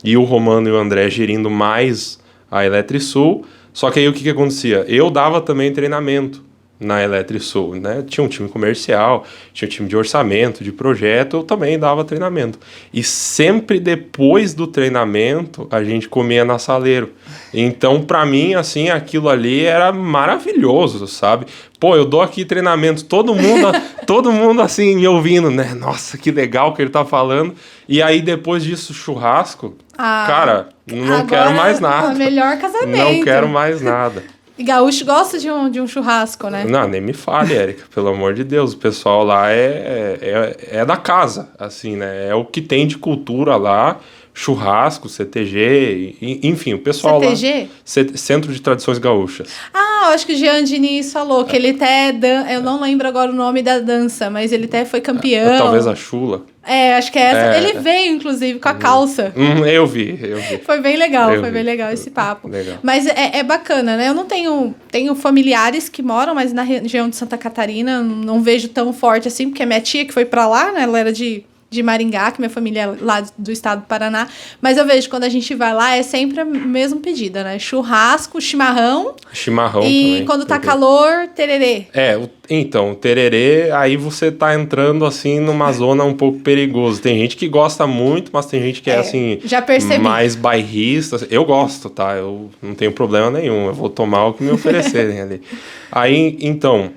e 0.03 0.17
o 0.17 0.23
Romano 0.23 0.69
e 0.69 0.71
o 0.71 0.77
André 0.77 1.09
gerindo 1.09 1.49
mais 1.49 2.19
a 2.51 2.65
Eletrisul, 2.65 3.45
só 3.73 3.91
que 3.91 3.99
aí 3.99 4.07
o 4.07 4.13
que 4.13 4.23
que 4.23 4.29
acontecia? 4.29 4.85
Eu 4.87 5.09
dava 5.09 5.39
também 5.39 5.71
treinamento, 5.71 6.43
na 6.79 7.03
Eletrisul, 7.03 7.75
né? 7.75 8.03
Tinha 8.07 8.23
um 8.23 8.27
time 8.27 8.47
comercial, 8.47 9.25
tinha 9.53 9.67
um 9.67 9.71
time 9.71 9.89
de 9.89 9.97
orçamento, 9.97 10.63
de 10.63 10.71
projeto, 10.71 11.37
eu 11.37 11.43
também 11.43 11.77
dava 11.77 12.05
treinamento. 12.05 12.57
E 12.93 13.03
sempre 13.03 13.79
depois 13.79 14.53
do 14.53 14.65
treinamento, 14.65 15.67
a 15.69 15.83
gente 15.83 16.07
comia 16.07 16.45
na 16.45 16.57
saleiro. 16.57 17.11
Então, 17.53 18.01
para 18.01 18.25
mim, 18.25 18.53
assim, 18.53 18.89
aquilo 18.89 19.27
ali 19.27 19.65
era 19.65 19.91
maravilhoso, 19.91 21.05
sabe? 21.05 21.47
Pô, 21.79 21.95
eu 21.95 22.05
dou 22.05 22.21
aqui 22.21 22.45
treinamento, 22.45 23.03
todo 23.05 23.35
mundo, 23.35 23.71
todo 24.07 24.31
mundo 24.31 24.61
assim 24.61 24.95
me 24.95 25.07
ouvindo, 25.07 25.49
né? 25.51 25.73
Nossa, 25.73 26.17
que 26.17 26.31
legal 26.31 26.73
que 26.73 26.81
ele 26.81 26.89
tá 26.89 27.03
falando. 27.03 27.55
E 27.87 28.01
aí 28.01 28.21
depois 28.21 28.63
disso, 28.63 28.93
churrasco, 28.93 29.75
ah, 29.97 30.25
cara, 30.27 30.69
não 30.87 31.25
quero 31.25 31.53
mais 31.53 31.79
nada. 31.79 32.13
Melhor 32.13 32.57
casamento. 32.57 32.97
Não 32.97 33.23
quero 33.23 33.49
mais 33.49 33.81
nada. 33.81 34.23
E 34.59 34.63
gaúcho 34.63 35.05
gosta 35.05 35.39
de 35.39 35.49
um, 35.49 35.69
de 35.71 35.79
um 35.79 35.87
churrasco, 35.87 36.49
né? 36.49 36.65
Não, 36.65 36.85
nem 36.85 36.99
me 36.99 37.13
fale, 37.13 37.55
Érica, 37.55 37.85
pelo 37.95 38.09
amor 38.09 38.33
de 38.33 38.43
Deus. 38.43 38.73
O 38.73 38.77
pessoal 38.77 39.23
lá 39.23 39.49
é, 39.49 40.19
é, 40.21 40.79
é 40.79 40.85
da 40.85 40.97
casa, 40.97 41.49
assim, 41.57 41.95
né? 41.95 42.27
É 42.27 42.35
o 42.35 42.43
que 42.43 42.61
tem 42.61 42.85
de 42.85 42.97
cultura 42.97 43.55
lá 43.55 44.01
churrasco, 44.39 45.09
CTG, 45.09 46.15
enfim, 46.41 46.73
o 46.73 46.79
pessoal 46.79 47.19
CTG? 47.19 47.63
lá. 47.63 48.17
Centro 48.17 48.53
de 48.53 48.61
Tradições 48.61 48.97
Gaúchas. 48.97 49.49
Ah, 49.73 50.11
acho 50.13 50.25
que 50.25 50.31
o 50.31 50.35
Jean 50.37 50.63
Diniz 50.63 51.11
falou 51.11 51.43
que 51.43 51.57
ele 51.57 51.71
até. 51.71 52.13
Dan... 52.13 52.47
Eu 52.49 52.61
não 52.61 52.79
lembro 52.79 53.05
agora 53.05 53.29
o 53.29 53.35
nome 53.35 53.61
da 53.61 53.79
dança, 53.79 54.29
mas 54.29 54.53
ele 54.53 54.63
até 54.63 54.85
foi 54.85 55.01
campeão. 55.01 55.57
Talvez 55.57 55.85
a 55.85 55.93
Chula. 55.93 56.45
É, 56.65 56.95
acho 56.95 57.11
que 57.11 57.19
é 57.19 57.23
essa. 57.23 57.57
É. 57.57 57.57
Ele 57.57 57.79
veio, 57.79 58.13
inclusive, 58.13 58.59
com 58.59 58.69
a 58.69 58.75
calça. 58.75 59.33
Hum, 59.35 59.65
eu 59.65 59.85
vi, 59.85 60.17
eu 60.21 60.37
vi. 60.37 60.59
Foi 60.59 60.79
bem 60.79 60.95
legal, 60.95 61.33
eu 61.33 61.41
foi 61.41 61.49
vi. 61.49 61.55
bem 61.55 61.63
legal 61.63 61.91
esse 61.91 62.09
papo. 62.09 62.47
Legal. 62.47 62.77
Mas 62.81 63.07
é, 63.07 63.39
é 63.39 63.43
bacana, 63.43 63.97
né? 63.97 64.07
Eu 64.07 64.13
não 64.13 64.23
tenho. 64.23 64.73
Tenho 64.89 65.13
familiares 65.15 65.89
que 65.89 66.01
moram, 66.01 66.33
mas 66.33 66.53
na 66.53 66.63
região 66.63 67.09
de 67.09 67.17
Santa 67.17 67.37
Catarina 67.37 68.01
não 68.01 68.41
vejo 68.41 68.69
tão 68.69 68.93
forte 68.93 69.27
assim, 69.27 69.49
porque 69.49 69.63
a 69.63 69.65
minha 69.65 69.81
tia 69.81 70.05
que 70.05 70.13
foi 70.13 70.23
para 70.23 70.47
lá, 70.47 70.71
né? 70.71 70.83
Ela 70.83 70.99
era 70.99 71.11
de 71.11 71.43
de 71.69 71.83
Maringá, 71.83 72.31
que 72.31 72.39
minha 72.39 72.49
família 72.49 72.81
é 72.81 73.03
lá 73.03 73.23
do 73.37 73.51
estado 73.51 73.81
do 73.81 73.87
Paraná. 73.87 74.27
Mas 74.61 74.77
eu 74.77 74.85
vejo 74.85 75.09
quando 75.09 75.23
a 75.23 75.29
gente 75.29 75.53
vai 75.53 75.73
lá, 75.73 75.95
é 75.95 76.01
sempre 76.01 76.39
a 76.39 76.45
mesma 76.45 76.99
pedida, 76.99 77.43
né? 77.43 77.59
Churrasco, 77.59 78.41
chimarrão. 78.41 79.15
Chimarrão 79.31 79.83
E 79.83 80.03
também, 80.11 80.25
quando 80.25 80.45
tá 80.45 80.57
calor, 80.57 81.27
tererê. 81.35 81.85
É, 81.93 82.19
então, 82.49 82.95
tererê, 82.95 83.69
aí 83.71 83.95
você 83.95 84.31
tá 84.31 84.55
entrando 84.55 85.05
assim 85.05 85.39
numa 85.39 85.71
zona 85.73 86.03
um 86.03 86.13
pouco 86.13 86.39
perigosa. 86.39 87.01
Tem 87.01 87.17
gente 87.19 87.37
que 87.37 87.47
gosta 87.47 87.85
muito, 87.85 88.31
mas 88.33 88.47
tem 88.47 88.59
gente 88.61 88.81
que 88.81 88.89
é, 88.89 88.95
é 88.95 88.99
assim. 88.99 89.39
Já 89.45 89.61
percebi. 89.61 90.03
Mais 90.03 90.35
bairrista. 90.35 91.27
Eu 91.29 91.45
gosto, 91.45 91.89
tá? 91.89 92.13
Eu 92.15 92.49
não 92.61 92.73
tenho 92.73 92.91
problema 92.91 93.29
nenhum. 93.29 93.67
Eu 93.67 93.73
vou 93.73 93.89
tomar 93.89 94.25
o 94.25 94.33
que 94.33 94.43
me 94.43 94.51
oferecerem 94.51 95.21
ali. 95.21 95.41
Aí, 95.91 96.37
então. 96.41 96.91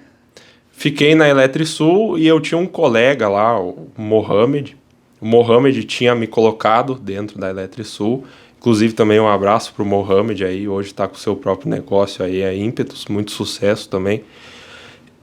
Fiquei 0.82 1.14
na 1.14 1.28
Eletrisul 1.28 2.18
e 2.18 2.26
eu 2.26 2.40
tinha 2.40 2.58
um 2.58 2.66
colega 2.66 3.28
lá, 3.28 3.56
o 3.56 3.86
Mohamed. 3.96 4.76
O 5.20 5.24
Mohamed 5.24 5.84
tinha 5.84 6.12
me 6.12 6.26
colocado 6.26 6.96
dentro 6.96 7.38
da 7.38 7.50
Eletrisul. 7.50 8.24
Inclusive 8.58 8.92
também 8.92 9.20
um 9.20 9.28
abraço 9.28 9.72
pro 9.74 9.84
Mohamed 9.84 10.44
aí, 10.44 10.66
hoje 10.66 10.88
está 10.88 11.06
com 11.06 11.14
o 11.14 11.18
seu 11.20 11.36
próprio 11.36 11.70
negócio 11.70 12.24
aí, 12.24 12.40
é 12.40 12.56
ímpetos, 12.56 13.06
muito 13.06 13.30
sucesso 13.30 13.88
também. 13.88 14.24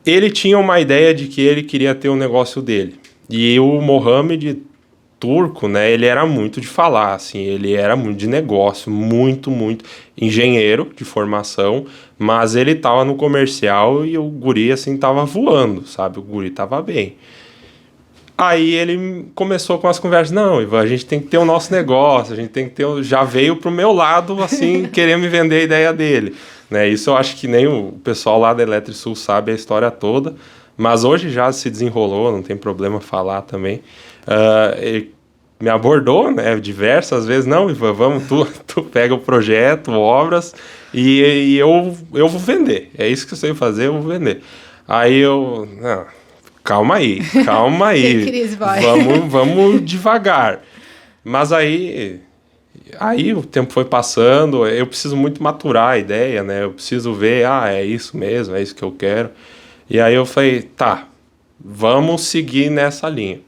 Ele 0.06 0.32
tinha 0.32 0.58
uma 0.58 0.80
ideia 0.80 1.14
de 1.14 1.28
que 1.28 1.42
ele 1.42 1.64
queria 1.64 1.94
ter 1.94 2.08
o 2.08 2.14
um 2.14 2.16
negócio 2.16 2.62
dele. 2.62 2.96
E 3.30 3.60
o 3.60 3.82
Mohamed 3.82 4.62
turco, 5.20 5.68
né, 5.68 5.92
ele 5.92 6.06
era 6.06 6.26
muito 6.26 6.62
de 6.62 6.68
falar, 6.68 7.14
assim, 7.14 7.40
ele 7.40 7.74
era 7.74 7.96
muito 7.96 8.18
de 8.18 8.28
negócio, 8.28 8.90
muito, 8.90 9.52
muito 9.52 9.84
engenheiro 10.18 10.90
de 10.96 11.04
formação, 11.04 11.86
mas 12.18 12.56
ele 12.56 12.74
tava 12.74 13.04
no 13.04 13.16
comercial 13.16 14.06
e 14.06 14.18
o 14.18 14.24
guri, 14.24 14.72
assim, 14.72 14.98
tava 14.98 15.26
voando, 15.26 15.86
sabe? 15.86 16.20
O 16.20 16.22
guri 16.22 16.50
tava 16.50 16.82
bem. 16.82 17.18
Aí 18.38 18.74
ele 18.74 19.26
começou 19.36 19.78
com 19.80 19.90
as 19.90 20.00
conversas, 20.00 20.32
não, 20.32 20.62
Ivan, 20.62 20.80
a 20.80 20.88
gente 20.88 21.06
tem 21.06 21.20
que 21.20 21.28
ter 21.28 21.38
o 21.38 21.44
nosso 21.44 21.74
negócio, 21.74 22.34
a 22.34 22.38
gente 22.38 22.52
tem 22.52 22.70
que 22.70 22.76
ter, 22.76 23.04
já 23.04 23.22
veio 23.26 23.58
pro 23.58 23.70
meu 23.70 23.92
lado, 23.92 24.42
assim, 24.42 24.86
querer 24.92 25.18
me 25.18 25.28
vender 25.28 25.60
a 25.60 25.64
ideia 25.64 25.94
dele, 25.94 26.34
né? 26.70 26.88
Isso 26.88 27.10
eu 27.10 27.18
acho 27.18 27.36
que 27.36 27.48
nem 27.48 27.68
o 27.68 28.00
pessoal 28.02 28.40
lá 28.40 28.54
da 28.54 28.64
Eletrisul 28.64 29.14
sabe 29.14 29.52
a 29.52 29.56
história 29.56 29.92
toda, 29.92 30.36
mas 30.78 31.04
hoje 31.04 31.30
já 31.30 31.52
se 31.52 31.70
desenrolou, 31.70 32.32
não 32.32 32.42
tem 32.42 32.56
problema 32.56 33.02
falar 33.02 33.42
também. 33.42 33.82
Uh, 34.30 34.78
ele 34.78 35.14
me 35.60 35.70
abordou, 35.70 36.32
né, 36.32 36.56
diversas 36.58 37.26
vezes, 37.26 37.48
não, 37.48 37.70
Ivan, 37.70 37.94
vamos, 37.94 38.28
tu, 38.28 38.48
tu 38.68 38.84
pega 38.84 39.14
o 39.14 39.20
projeto, 39.20 39.92
obras, 39.92 40.54
e, 40.94 41.22
e, 41.22 41.58
eu, 41.58 41.98
eu 42.14 42.28
vou 42.30 42.40
vender. 42.40 42.92
É 42.96 43.08
isso 43.08 43.28
que 43.28 43.34
eu 43.34 43.38
sei 43.38 43.54
fazer, 43.56 43.88
eu 43.88 44.00
vou 44.00 44.12
vender. 44.14 44.42
Aí 44.88 45.18
eu, 45.18 45.68
não, 45.82 46.06
calma 46.64 46.96
aí, 46.96 47.22
calma 47.44 47.88
aí. 47.98 48.24
Vamos, 48.82 49.26
vamos 49.32 49.86
devagar. 49.86 50.62
Mas 51.24 51.52
aí, 51.52 52.22
aí 53.00 53.34
o 53.34 53.42
tempo 53.42 53.74
foi 53.74 53.86
passando, 53.86 54.66
eu 54.66 54.88
preciso 54.88 55.18
muito 55.18 55.44
maturar 55.44 55.90
a 55.90 55.98
ideia, 55.98 56.42
né? 56.42 56.64
Eu 56.64 56.72
preciso 56.72 57.14
ver, 57.14 57.46
ah, 57.46 57.66
é 57.68 57.84
isso 57.84 58.16
mesmo, 58.16 58.56
é 58.56 58.62
isso 58.62 58.76
que 58.76 58.84
eu 58.84 58.92
quero. 58.92 59.32
E 59.90 60.00
aí 60.00 60.14
eu 60.14 60.26
falei, 60.26 60.62
tá, 60.62 61.08
vamos 61.60 62.22
seguir 62.22 62.70
nessa 62.70 63.10
linha. 63.10 63.42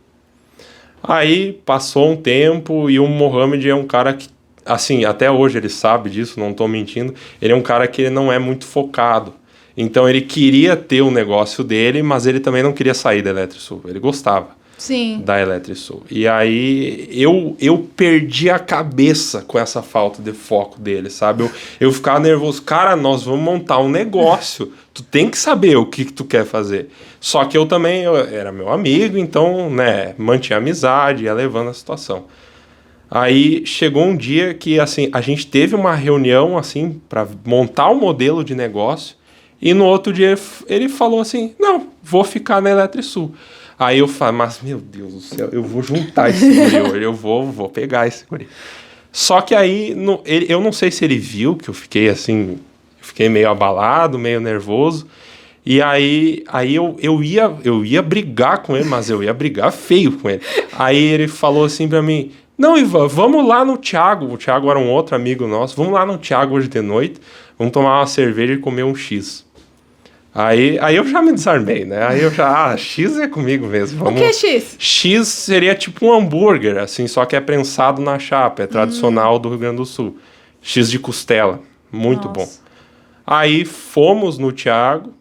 Aí 1.04 1.54
passou 1.66 2.12
um 2.12 2.16
tempo 2.16 2.90
e 2.90 3.00
o 3.00 3.08
Mohamed 3.08 3.70
é 3.70 3.76
um 3.76 3.86
cara 3.86 4.14
que, 4.14 4.28
assim, 4.66 5.06
até 5.06 5.30
hoje 5.32 5.58
ele 5.58 5.70
sabe 5.70 6.10
disso, 6.10 6.40
não 6.40 6.52
estou 6.52 6.68
mentindo. 6.68 7.14
Ele 7.42 7.54
é 7.54 7.56
um 7.56 7.62
cara 7.62 7.88
que 7.88 8.10
não 8.10 8.32
é 8.32 8.38
muito 8.38 8.66
focado. 8.66 9.34
Então 9.76 10.08
ele 10.08 10.22
queria 10.22 10.76
ter 10.76 11.02
o 11.02 11.08
um 11.08 11.12
negócio 11.12 11.64
dele, 11.64 12.04
mas 12.04 12.26
ele 12.26 12.40
também 12.40 12.62
não 12.62 12.74
queria 12.74 12.94
sair 12.94 13.22
da 13.22 13.30
Eletrisul. 13.30 13.82
Ele 13.88 14.00
gostava. 14.00 14.62
Sim. 14.82 15.22
da 15.24 15.40
Eletrisul. 15.40 16.02
E 16.10 16.28
aí 16.28 17.08
eu, 17.12 17.56
eu 17.62 17.88
perdi 17.96 18.50
a 18.50 18.58
cabeça 18.58 19.44
com 19.44 19.60
essa 19.60 19.84
falta 19.84 20.24
de 20.24 20.32
foco 20.32 20.80
dele, 20.80 21.12
sabe? 21.12 21.44
Eu, 21.44 21.52
eu 21.80 21.94
ficava 21.94 22.20
nervoso. 22.20 22.64
Cara, 22.64 22.96
nós 22.96 23.22
vamos 23.24 23.42
montar 23.42 23.78
um 23.78 23.88
negócio. 23.88 24.74
Tu 24.92 25.04
tem 25.04 25.30
que 25.30 25.38
saber 25.38 25.78
o 25.78 25.86
que, 25.86 26.06
que 26.06 26.14
tu 26.14 26.26
quer 26.26 26.46
fazer. 26.46 26.90
Só 27.22 27.46
que 27.46 27.56
eu 27.56 27.68
também 27.68 28.02
eu 28.02 28.18
era 28.18 28.52
meu 28.52 28.68
amigo, 28.70 29.16
então, 29.16 29.70
né, 29.70 30.16
mantinha 30.18 30.58
amizade, 30.58 31.26
ia 31.26 31.34
levando 31.36 31.70
a 31.70 31.74
situação. 31.74 32.26
Aí 33.10 33.64
chegou 33.64 34.04
um 34.04 34.18
dia 34.18 34.56
que 34.56 34.80
assim, 34.80 35.08
a 35.14 35.22
gente 35.22 35.46
teve 35.46 35.76
uma 35.76 35.94
reunião 35.94 36.58
assim 36.58 37.00
para 37.08 37.28
montar 37.46 37.90
o 37.90 37.92
um 37.92 38.00
modelo 38.00 38.44
de 38.44 38.56
negócio 38.56 39.16
e 39.62 39.72
no 39.72 39.86
outro 39.86 40.12
dia 40.12 40.36
ele 40.68 40.90
falou 40.90 41.20
assim: 41.20 41.54
"Não, 41.60 41.90
vou 42.02 42.24
ficar 42.24 42.60
na 42.60 42.72
Eletrisul". 42.72 43.36
Aí 43.78 44.00
eu 44.00 44.08
falo, 44.08 44.38
mas 44.38 44.60
meu 44.62 44.80
Deus 44.80 45.14
do 45.14 45.22
céu, 45.22 45.50
eu 45.52 45.62
vou 45.62 45.84
juntar 45.84 46.30
esse 46.30 46.48
guri 46.88 47.04
eu 47.04 47.14
vou, 47.14 47.52
vou 47.52 47.70
pegar 47.70 48.08
esse 48.08 48.26
guri. 48.26 48.48
Só 49.12 49.42
que 49.42 49.54
aí, 49.54 49.94
no, 49.94 50.22
ele, 50.26 50.46
eu 50.50 50.62
não 50.62 50.72
sei 50.72 50.90
se 50.90 51.04
ele 51.04 51.18
viu 51.18 51.56
que 51.56 51.70
eu 51.70 51.74
fiquei 51.74 52.10
assim, 52.10 52.52
eu 52.52 52.58
fiquei 53.02 53.28
meio 53.28 53.50
abalado, 53.50 54.18
meio 54.18 54.40
nervoso. 54.40 55.08
E 55.66 55.82
aí, 55.82 56.44
aí 56.48 56.76
eu, 56.76 56.96
eu, 57.00 57.24
ia, 57.24 57.54
eu 57.64 57.86
ia 57.86 58.02
brigar 58.02 58.64
com 58.64 58.76
ele, 58.76 58.86
mas 58.86 59.10
eu 59.10 59.24
ia 59.24 59.34
brigar 59.34 59.72
feio 59.72 60.14
com 60.14 60.30
ele. 60.30 60.42
Aí 60.78 60.98
ele 60.98 61.28
falou 61.28 61.66
assim 61.66 61.88
pra 61.88 62.02
mim: 62.02 62.32
Não, 62.58 62.78
Ivan, 62.78 63.08
vamos 63.08 63.48
lá 63.48 63.64
no 63.64 63.78
Thiago. 63.78 64.34
O 64.34 64.38
Thiago 64.38 64.70
era 64.70 64.80
um 64.80 64.90
outro 64.90 65.16
amigo 65.16 65.48
nosso. 65.48 65.76
Vamos 65.76 65.94
lá 65.94 66.06
no 66.06 66.18
Thiago 66.18 66.56
hoje 66.56 66.68
de 66.68 66.82
noite. 66.82 67.20
Vamos 67.58 67.74
tomar 67.74 68.00
uma 68.00 68.08
cerveja 68.08 68.54
e 68.54 68.58
comer 68.58 68.84
um 68.84 68.96
X. 68.96 69.46
Aí, 70.34 70.80
aí 70.80 70.96
eu 70.96 71.06
já 71.06 71.22
me 71.22 71.34
desarmei, 71.34 71.84
né? 71.84 72.08
Aí 72.08 72.22
eu 72.22 72.32
já, 72.32 72.72
ah, 72.72 72.78
X 72.78 73.18
é 73.18 73.28
comigo 73.28 73.68
mesmo. 73.68 74.00
Vamos... 74.00 74.14
O 74.14 74.24
que 74.24 74.30
é 74.30 74.34
X? 74.34 74.78
X 74.80 75.28
seria 75.28 75.76
tipo 75.76 76.06
um 76.06 76.14
hambúrguer, 76.14 76.78
assim, 76.78 77.06
só 77.06 77.26
que 77.26 77.36
é 77.36 77.42
prensado 77.42 78.02
na 78.02 78.18
chapa, 78.18 78.64
é 78.64 78.68
tradicional 78.68 79.36
hum. 79.36 79.40
do 79.40 79.50
Rio 79.50 79.58
Grande 79.58 79.78
do 79.78 79.86
Sul. 79.86 80.18
X 80.62 80.90
de 80.90 80.98
costela, 81.00 81.60
muito 81.92 82.30
Nossa. 82.30 82.40
bom. 82.40 82.50
Aí 83.28 83.66
fomos 83.66 84.38
no 84.38 84.54
Thiago, 84.54 85.14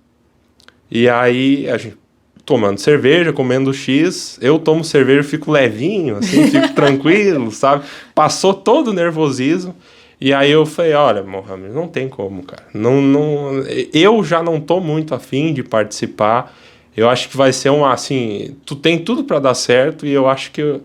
e 0.91 1.09
aí 1.09 1.69
a 1.69 1.77
gente 1.77 1.99
tomando 2.45 2.79
cerveja, 2.79 3.33
comendo 3.33 3.73
X, 3.73 4.39
eu 4.43 4.59
tomo 4.59 4.83
cerveja, 4.83 5.23
fico 5.23 5.53
levinho, 5.53 6.17
assim, 6.17 6.49
fico 6.51 6.75
tranquilo, 6.75 7.53
sabe? 7.53 7.85
Passou 8.15 8.53
todo 8.53 8.89
o 8.89 8.93
nervosismo. 8.93 9.75
E 10.21 10.35
aí 10.35 10.51
eu 10.51 10.67
falei, 10.67 10.93
olha, 10.93 11.23
Mohamed, 11.23 11.73
não 11.73 11.89
tem 11.89 12.09
como, 12.09 12.43
cara. 12.43 12.65
Não, 12.75 13.01
não, 13.01 13.65
eu 13.95 14.23
já 14.23 14.43
não 14.43 14.61
tô 14.61 14.81
muito 14.81 15.15
afim 15.15 15.55
de 15.55 15.63
participar. 15.63 16.55
Eu 16.95 17.09
acho 17.09 17.29
que 17.29 17.37
vai 17.37 17.53
ser 17.53 17.71
um, 17.71 17.87
assim, 17.87 18.57
tu 18.67 18.77
tem 18.77 18.99
tudo 18.99 19.25
para 19.25 19.39
dar 19.39 19.55
certo 19.55 20.05
e 20.05 20.11
eu 20.11 20.29
acho 20.29 20.51
que 20.51 20.61
eu, 20.61 20.83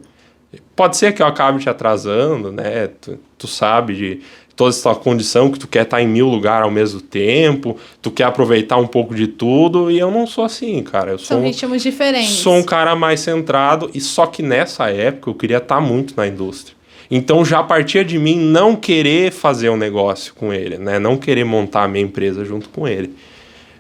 Pode 0.76 0.98
ser 0.98 1.14
que 1.14 1.22
eu 1.22 1.26
acabe 1.26 1.60
te 1.60 1.70
atrasando, 1.70 2.52
né? 2.52 2.88
Tu, 2.88 3.18
tu 3.38 3.48
sabe 3.48 3.96
de 3.96 4.22
toda 4.56 4.70
essa 4.70 4.96
condição 4.96 5.52
que 5.52 5.60
tu 5.60 5.68
quer 5.68 5.84
estar 5.84 6.02
em 6.02 6.08
mil 6.08 6.28
lugares 6.28 6.64
ao 6.64 6.72
mesmo 6.72 7.02
tempo, 7.02 7.78
tu 8.02 8.10
quer 8.10 8.24
aproveitar 8.24 8.78
um 8.78 8.88
pouco 8.88 9.14
de 9.14 9.28
tudo, 9.28 9.92
e 9.92 10.00
eu 10.00 10.10
não 10.10 10.26
sou 10.26 10.46
assim, 10.46 10.82
cara. 10.82 11.12
Eu 11.12 11.20
São 11.20 11.38
sou, 11.38 11.46
ritmos 11.46 11.84
diferentes. 11.84 12.36
Sou 12.36 12.56
um 12.56 12.64
cara 12.64 12.96
mais 12.96 13.20
centrado, 13.20 13.90
e 13.94 14.00
só 14.00 14.26
que 14.26 14.42
nessa 14.42 14.90
época 14.90 15.30
eu 15.30 15.36
queria 15.36 15.58
estar 15.58 15.82
muito 15.82 16.14
na 16.16 16.26
indústria. 16.26 16.76
Então 17.10 17.46
já 17.46 17.62
partia 17.62 18.04
de 18.04 18.18
mim 18.18 18.36
não 18.36 18.76
querer 18.76 19.32
fazer 19.32 19.70
um 19.70 19.78
negócio 19.78 20.34
com 20.34 20.54
ele, 20.54 20.78
né? 20.78 20.98
Não 20.98 21.18
querer 21.18 21.44
montar 21.44 21.84
a 21.84 21.88
minha 21.88 22.04
empresa 22.04 22.44
junto 22.44 22.70
com 22.70 22.88
ele. 22.88 23.14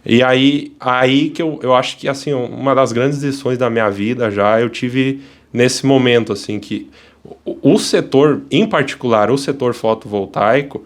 E 0.05 0.21
aí, 0.21 0.71
aí 0.79 1.31
que 1.31 1.41
eu, 1.41 1.59
eu 1.63 1.73
acho 1.73 1.97
que 1.97 2.07
assim, 2.07 2.31
uma 2.33 2.75
das 2.75 2.91
grandes 2.91 3.23
lições 3.23 3.57
da 3.57 3.69
minha 3.69 3.89
vida 3.89 4.29
já 4.29 4.61
eu 4.61 4.69
tive 4.69 5.21
nesse 5.51 5.85
momento 5.85 6.31
assim 6.31 6.59
que 6.59 6.87
o, 7.45 7.77
setor, 7.79 8.43
em 8.51 8.67
particular, 8.67 9.31
o 9.31 9.37
setor 9.37 9.73
fotovoltaico, 9.73 10.85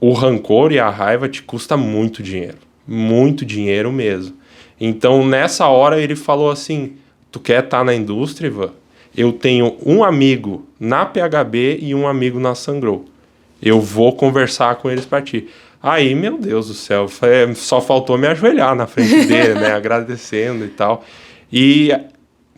o 0.00 0.12
rancor 0.12 0.72
e 0.72 0.78
a 0.78 0.88
raiva 0.88 1.28
te 1.28 1.42
custa 1.42 1.76
muito 1.76 2.22
dinheiro. 2.22 2.58
Muito 2.86 3.44
dinheiro 3.44 3.92
mesmo. 3.92 4.36
Então, 4.80 5.26
nessa 5.26 5.66
hora, 5.66 6.00
ele 6.00 6.16
falou 6.16 6.50
assim: 6.50 6.94
Tu 7.30 7.40
quer 7.40 7.64
estar 7.64 7.78
tá 7.78 7.84
na 7.84 7.94
indústria, 7.94 8.46
Ivan? 8.48 8.70
Eu 9.16 9.32
tenho 9.32 9.76
um 9.84 10.04
amigo 10.04 10.66
na 10.78 11.04
PHB 11.04 11.78
e 11.82 11.94
um 11.94 12.06
amigo 12.06 12.38
na 12.38 12.54
Sangrou. 12.54 13.04
Eu 13.60 13.80
vou 13.80 14.14
conversar 14.14 14.76
com 14.76 14.88
eles 14.88 15.04
para 15.04 15.20
ti. 15.20 15.48
Aí, 15.82 16.14
meu 16.14 16.38
Deus 16.38 16.68
do 16.68 16.74
céu, 16.74 17.06
só 17.54 17.80
faltou 17.80 18.16
me 18.16 18.26
ajoelhar 18.26 18.74
na 18.74 18.86
frente 18.86 19.26
dele, 19.26 19.54
né? 19.54 19.72
Agradecendo 19.72 20.64
e 20.64 20.68
tal. 20.68 21.04
E 21.52 21.92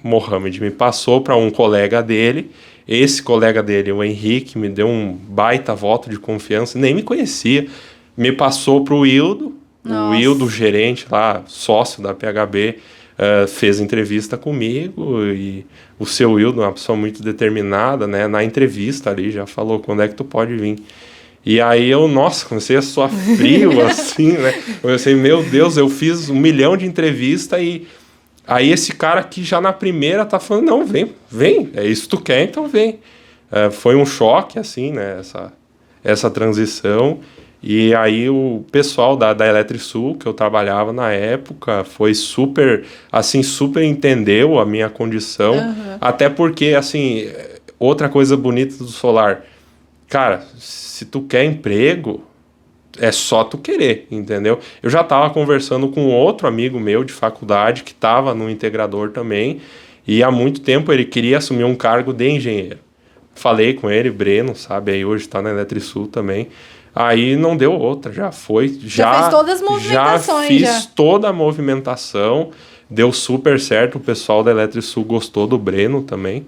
Mohamed 0.03 0.61
me 0.61 0.71
passou 0.71 1.21
para 1.21 1.37
um 1.37 1.51
colega 1.51 2.03
dele 2.03 2.51
esse 2.91 3.23
colega 3.23 3.63
dele, 3.63 3.93
o 3.93 4.03
Henrique, 4.03 4.59
me 4.59 4.69
deu 4.69 4.89
um 4.89 5.13
baita 5.13 5.77
voto 5.77 6.11
de 6.11 6.19
confiança, 6.19 6.77
nem 6.77 6.93
me 6.93 7.05
conhecia. 7.05 7.69
Me 8.17 8.33
passou 8.33 8.83
para 8.83 8.95
o 8.95 9.01
Wildo, 9.01 9.55
o 9.85 10.11
Wildo, 10.11 10.51
gerente 10.51 11.07
lá, 11.09 11.45
sócio 11.47 12.03
da 12.03 12.13
PHB, 12.13 12.77
uh, 12.77 13.23
eh, 13.23 13.47
fez 13.47 13.79
entrevista 13.79 14.37
comigo 14.37 15.25
e 15.25 15.65
o 16.01 16.05
seu 16.05 16.33
Wildo, 16.33 16.63
uma 16.63 16.73
pessoa 16.73 16.99
muito 16.99 17.23
determinada, 17.23 18.09
né? 18.09 18.27
Na 18.27 18.43
entrevista 18.43 19.09
ali 19.09 19.31
já 19.31 19.47
falou 19.47 19.79
quando 19.79 20.03
é 20.03 20.09
que 20.09 20.15
tu 20.17 20.25
pode 20.25 20.57
vir. 20.57 20.77
E 21.47 21.61
aí 21.61 21.89
eu, 21.89 22.09
nossa, 22.09 22.45
comecei 22.45 22.77
a 22.77 22.83
suar 22.83 23.09
frio, 23.09 23.81
assim, 23.87 24.33
né? 24.33 24.53
Pensei, 24.83 25.15
meu 25.15 25.45
Deus, 25.45 25.77
eu 25.77 25.89
fiz 25.89 26.29
um 26.29 26.35
milhão 26.35 26.77
de 26.77 26.87
entrevista 26.87 27.61
e 27.61 27.87
Aí 28.51 28.73
esse 28.73 28.93
cara 28.93 29.21
aqui 29.21 29.45
já 29.45 29.61
na 29.61 29.73
primeira 29.73 30.27
tá 30.27 30.41
falando, 30.41 30.67
não, 30.67 30.85
vem, 30.85 31.13
vem, 31.31 31.71
é 31.73 31.87
isso 31.87 32.03
que 32.03 32.09
tu 32.09 32.21
quer, 32.21 32.43
então 32.43 32.67
vem. 32.67 32.99
É, 33.49 33.71
foi 33.71 33.95
um 33.95 34.05
choque, 34.05 34.59
assim, 34.59 34.91
né, 34.91 35.19
essa, 35.21 35.53
essa 36.03 36.29
transição. 36.29 37.21
E 37.63 37.95
aí 37.95 38.29
o 38.29 38.65
pessoal 38.73 39.17
da, 39.17 39.33
da 39.33 39.47
Eletrisul, 39.47 40.17
que 40.17 40.27
eu 40.27 40.33
trabalhava 40.33 40.93
na 40.93 41.13
época, 41.13 41.85
foi 41.85 42.13
super, 42.13 42.85
assim, 43.13 43.41
super 43.41 43.85
entendeu 43.85 44.59
a 44.59 44.67
minha 44.67 44.91
condição. 44.91 45.55
Uhum. 45.55 45.99
Até 46.01 46.29
porque, 46.29 46.75
assim, 46.77 47.29
outra 47.79 48.09
coisa 48.09 48.37
bonita 48.37 48.79
do 48.79 48.89
solar, 48.89 49.45
cara, 50.09 50.43
se 50.59 51.05
tu 51.05 51.23
quer 51.23 51.45
emprego, 51.45 52.25
é 52.99 53.13
só 53.13 53.45
tu 53.45 53.59
querer, 53.59 54.07
entendeu? 54.11 54.59
Eu 54.83 54.91
já 54.91 55.03
estava 55.03 55.31
conversando 55.31 55.89
com 55.89 56.09
outro 56.09 56.47
amigo 56.47 56.81
meu 56.81 57.05
de 57.05 57.13
faculdade 57.13 57.83
que 57.83 57.93
estava 57.93 58.35
no 58.35 58.51
integrador 58.51 59.11
também, 59.11 59.61
e 60.07 60.23
há 60.23 60.31
muito 60.31 60.61
tempo 60.61 60.93
ele 60.93 61.05
queria 61.05 61.39
assumir 61.39 61.65
um 61.65 61.75
cargo 61.75 62.13
de 62.13 62.29
engenheiro. 62.29 62.79
Falei 63.35 63.75
com 63.75 63.91
ele, 63.91 64.11
Breno, 64.11 64.57
sabe, 64.57 64.93
aí 64.93 65.05
hoje 65.05 65.25
está 65.25 65.41
na 65.41 65.51
Eletrisul 65.51 66.07
também. 66.07 66.49
Aí 66.95 67.37
não 67.37 67.57
deu 67.57 67.73
outra, 67.73 68.13
já 68.13 68.33
foi, 68.33 68.69
já, 68.69 69.05
já 69.05 69.19
fez 69.21 69.29
todas 69.31 69.55
as 69.55 69.63
movimentações, 69.63 70.43
já 70.43 70.49
fiz 70.49 70.61
já. 70.83 70.91
toda 70.95 71.29
a 71.29 71.33
movimentação, 71.33 72.51
deu 72.91 73.13
super 73.13 73.61
certo, 73.61 73.97
o 73.97 74.01
pessoal 74.01 74.43
da 74.43 74.51
Eletrisul 74.51 75.05
gostou 75.05 75.47
do 75.47 75.57
Breno 75.57 76.03
também, 76.03 76.45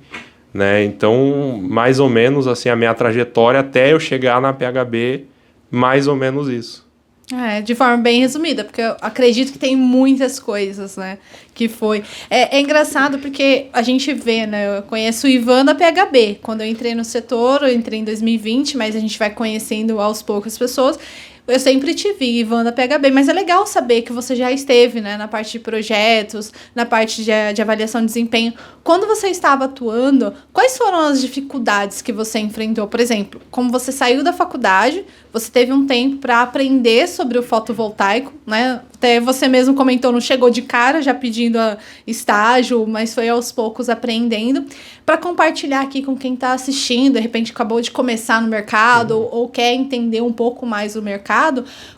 né? 0.52 0.82
Então, 0.82 1.60
mais 1.62 2.00
ou 2.00 2.08
menos 2.08 2.48
assim 2.48 2.68
a 2.68 2.74
minha 2.74 2.92
trajetória 2.92 3.60
até 3.60 3.92
eu 3.92 4.00
chegar 4.00 4.40
na 4.40 4.52
PHB 4.52 5.26
mais 5.72 6.06
ou 6.06 6.14
menos 6.14 6.48
isso. 6.48 6.86
É, 7.32 7.62
de 7.62 7.74
forma 7.74 7.96
bem 7.96 8.20
resumida, 8.20 8.62
porque 8.62 8.82
eu 8.82 8.94
acredito 9.00 9.52
que 9.52 9.58
tem 9.58 9.74
muitas 9.74 10.38
coisas, 10.38 10.98
né? 10.98 11.16
Que 11.54 11.66
foi. 11.66 12.04
É, 12.28 12.58
é 12.58 12.60
engraçado 12.60 13.18
porque 13.20 13.68
a 13.72 13.80
gente 13.80 14.12
vê, 14.12 14.46
né? 14.46 14.76
Eu 14.76 14.82
conheço 14.82 15.26
o 15.26 15.30
Ivan 15.30 15.64
da 15.64 15.74
PHB. 15.74 16.40
Quando 16.42 16.60
eu 16.60 16.66
entrei 16.66 16.94
no 16.94 17.04
setor, 17.04 17.62
eu 17.62 17.72
entrei 17.72 18.00
em 18.00 18.04
2020, 18.04 18.76
mas 18.76 18.94
a 18.94 19.00
gente 19.00 19.18
vai 19.18 19.30
conhecendo 19.30 19.98
aos 19.98 20.20
poucos 20.20 20.52
as 20.52 20.58
pessoas. 20.58 20.98
Eu 21.46 21.58
sempre 21.58 21.92
te 21.92 22.12
vi, 22.12 22.38
Ivan, 22.38 22.62
da 22.62 22.70
PHB, 22.70 23.10
mas 23.10 23.28
é 23.28 23.32
legal 23.32 23.66
saber 23.66 24.02
que 24.02 24.12
você 24.12 24.36
já 24.36 24.52
esteve 24.52 25.00
né, 25.00 25.16
na 25.16 25.26
parte 25.26 25.52
de 25.52 25.58
projetos, 25.58 26.52
na 26.72 26.86
parte 26.86 27.24
de, 27.24 27.32
de 27.52 27.60
avaliação 27.60 28.00
de 28.00 28.06
desempenho. 28.06 28.54
Quando 28.84 29.08
você 29.08 29.26
estava 29.26 29.64
atuando, 29.64 30.32
quais 30.52 30.78
foram 30.78 31.00
as 31.00 31.20
dificuldades 31.20 32.00
que 32.00 32.12
você 32.12 32.38
enfrentou? 32.38 32.86
Por 32.86 33.00
exemplo, 33.00 33.40
como 33.50 33.72
você 33.72 33.90
saiu 33.90 34.22
da 34.22 34.32
faculdade, 34.32 35.04
você 35.32 35.50
teve 35.50 35.72
um 35.72 35.84
tempo 35.86 36.18
para 36.18 36.42
aprender 36.42 37.08
sobre 37.08 37.38
o 37.38 37.42
fotovoltaico, 37.42 38.32
né? 38.46 38.80
Até 38.94 39.18
você 39.18 39.48
mesmo 39.48 39.74
comentou, 39.74 40.12
não 40.12 40.20
chegou 40.20 40.48
de 40.48 40.62
cara 40.62 41.02
já 41.02 41.12
pedindo 41.12 41.58
estágio, 42.06 42.86
mas 42.86 43.12
foi 43.12 43.28
aos 43.28 43.50
poucos 43.50 43.88
aprendendo. 43.88 44.64
Para 45.04 45.16
compartilhar 45.16 45.80
aqui 45.80 46.02
com 46.02 46.16
quem 46.16 46.34
está 46.34 46.52
assistindo, 46.52 47.14
de 47.14 47.20
repente 47.20 47.50
acabou 47.50 47.80
de 47.80 47.90
começar 47.90 48.40
no 48.40 48.46
mercado 48.46 49.16
uhum. 49.16 49.28
ou 49.32 49.48
quer 49.48 49.74
entender 49.74 50.20
um 50.20 50.32
pouco 50.32 50.64
mais 50.64 50.94
o 50.94 51.02
mercado, 51.02 51.31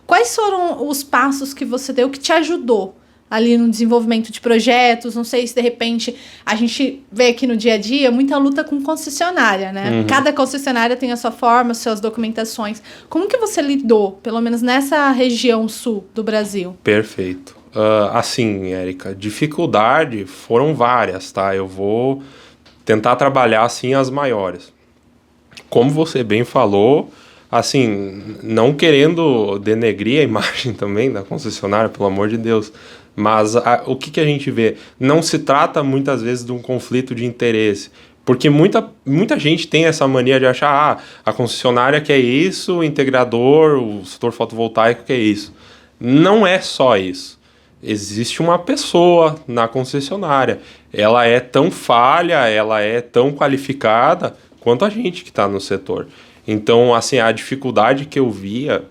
quais 0.06 0.34
foram 0.34 0.88
os 0.88 1.02
passos 1.02 1.52
que 1.54 1.64
você 1.64 1.92
deu 1.92 2.10
que 2.10 2.18
te 2.18 2.32
ajudou? 2.32 2.96
ali 3.34 3.58
no 3.58 3.68
desenvolvimento 3.68 4.30
de 4.30 4.40
projetos. 4.40 5.16
Não 5.16 5.24
sei 5.24 5.46
se 5.46 5.54
de 5.54 5.60
repente 5.60 6.14
a 6.46 6.54
gente 6.54 7.04
vê 7.10 7.28
aqui 7.28 7.46
no 7.46 7.56
dia 7.56 7.74
a 7.74 7.78
dia 7.78 8.10
muita 8.10 8.38
luta 8.38 8.62
com 8.62 8.80
concessionária, 8.80 9.72
né? 9.72 9.90
Uhum. 9.90 10.06
Cada 10.06 10.32
concessionária 10.32 10.94
tem 10.94 11.10
a 11.10 11.16
sua 11.16 11.32
forma, 11.32 11.74
suas 11.74 12.00
documentações. 12.00 12.80
Como 13.08 13.28
que 13.28 13.36
você 13.36 13.60
lidou, 13.60 14.12
pelo 14.22 14.40
menos 14.40 14.62
nessa 14.62 15.10
região 15.10 15.68
sul 15.68 16.06
do 16.14 16.22
Brasil? 16.22 16.76
Perfeito. 16.84 17.56
Uh, 17.74 18.16
assim, 18.16 18.72
Érica, 18.72 19.12
dificuldade 19.12 20.26
foram 20.26 20.74
várias, 20.74 21.32
tá? 21.32 21.56
Eu 21.56 21.66
vou 21.66 22.22
tentar 22.84 23.16
trabalhar 23.16 23.64
assim 23.64 23.94
as 23.94 24.10
maiores. 24.10 24.72
Como 25.68 25.90
você 25.90 26.22
bem 26.22 26.44
falou, 26.44 27.10
assim, 27.58 28.36
não 28.42 28.74
querendo 28.74 29.60
denegrir 29.60 30.20
a 30.20 30.24
imagem 30.24 30.72
também 30.74 31.12
da 31.12 31.22
concessionária, 31.22 31.88
pelo 31.88 32.06
amor 32.06 32.28
de 32.28 32.36
Deus, 32.36 32.72
mas 33.14 33.54
a, 33.54 33.84
o 33.86 33.94
que, 33.94 34.10
que 34.10 34.18
a 34.18 34.24
gente 34.24 34.50
vê? 34.50 34.76
Não 34.98 35.22
se 35.22 35.38
trata 35.38 35.80
muitas 35.82 36.20
vezes 36.20 36.44
de 36.44 36.50
um 36.50 36.60
conflito 36.60 37.14
de 37.14 37.24
interesse. 37.24 37.92
Porque 38.24 38.50
muita, 38.50 38.90
muita 39.06 39.38
gente 39.38 39.68
tem 39.68 39.84
essa 39.84 40.08
mania 40.08 40.40
de 40.40 40.46
achar 40.46 40.68
ah, 40.68 41.02
a 41.24 41.32
concessionária 41.32 42.00
que 42.00 42.12
é 42.12 42.18
isso, 42.18 42.78
o 42.78 42.84
integrador, 42.84 43.80
o 43.80 44.04
setor 44.04 44.32
fotovoltaico 44.32 45.04
que 45.04 45.12
é 45.12 45.18
isso. 45.18 45.54
Não 46.00 46.44
é 46.44 46.58
só 46.58 46.96
isso. 46.96 47.38
Existe 47.80 48.40
uma 48.42 48.58
pessoa 48.58 49.36
na 49.46 49.68
concessionária. 49.68 50.58
Ela 50.92 51.26
é 51.26 51.38
tão 51.38 51.70
falha, 51.70 52.48
ela 52.48 52.80
é 52.80 53.00
tão 53.00 53.30
qualificada 53.30 54.34
quanto 54.58 54.84
a 54.84 54.90
gente 54.90 55.22
que 55.22 55.28
está 55.28 55.46
no 55.46 55.60
setor. 55.60 56.08
Então, 56.46 56.94
assim, 56.94 57.18
a 57.18 57.32
dificuldade 57.32 58.06
que 58.06 58.18
eu 58.18 58.30
via 58.30 58.84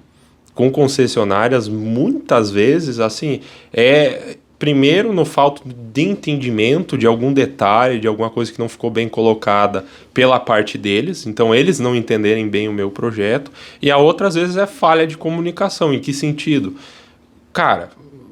com 0.54 0.72
concessionárias, 0.72 1.68
muitas 1.68 2.52
vezes, 2.52 3.00
assim, 3.00 3.42
é 3.74 4.38
primeiro 4.64 5.12
no 5.12 5.26
falta 5.26 5.62
de 5.66 6.02
entendimento 6.04 6.98
de 6.98 7.06
algum 7.06 7.34
detalhe, 7.34 8.00
de 8.00 8.08
alguma 8.08 8.30
coisa 8.30 8.50
que 8.50 8.60
não 8.60 8.70
ficou 8.70 8.90
bem 8.90 9.10
colocada 9.10 9.84
pela 10.14 10.40
parte 10.40 10.78
deles, 10.78 11.26
então 11.26 11.54
eles 11.54 11.82
não 11.82 11.94
entenderem 11.94 12.48
bem 12.48 12.70
o 12.70 12.74
meu 12.74 12.90
projeto, 12.90 13.52
e 13.82 13.92
a 13.92 13.98
outra 13.98 14.30
às 14.30 14.36
vezes 14.36 14.56
é 14.56 14.66
falha 14.66 15.06
de 15.06 15.18
comunicação. 15.18 15.94
Em 15.94 16.00
que 16.00 16.14
sentido? 16.14 16.76
Cara, 17.52 17.90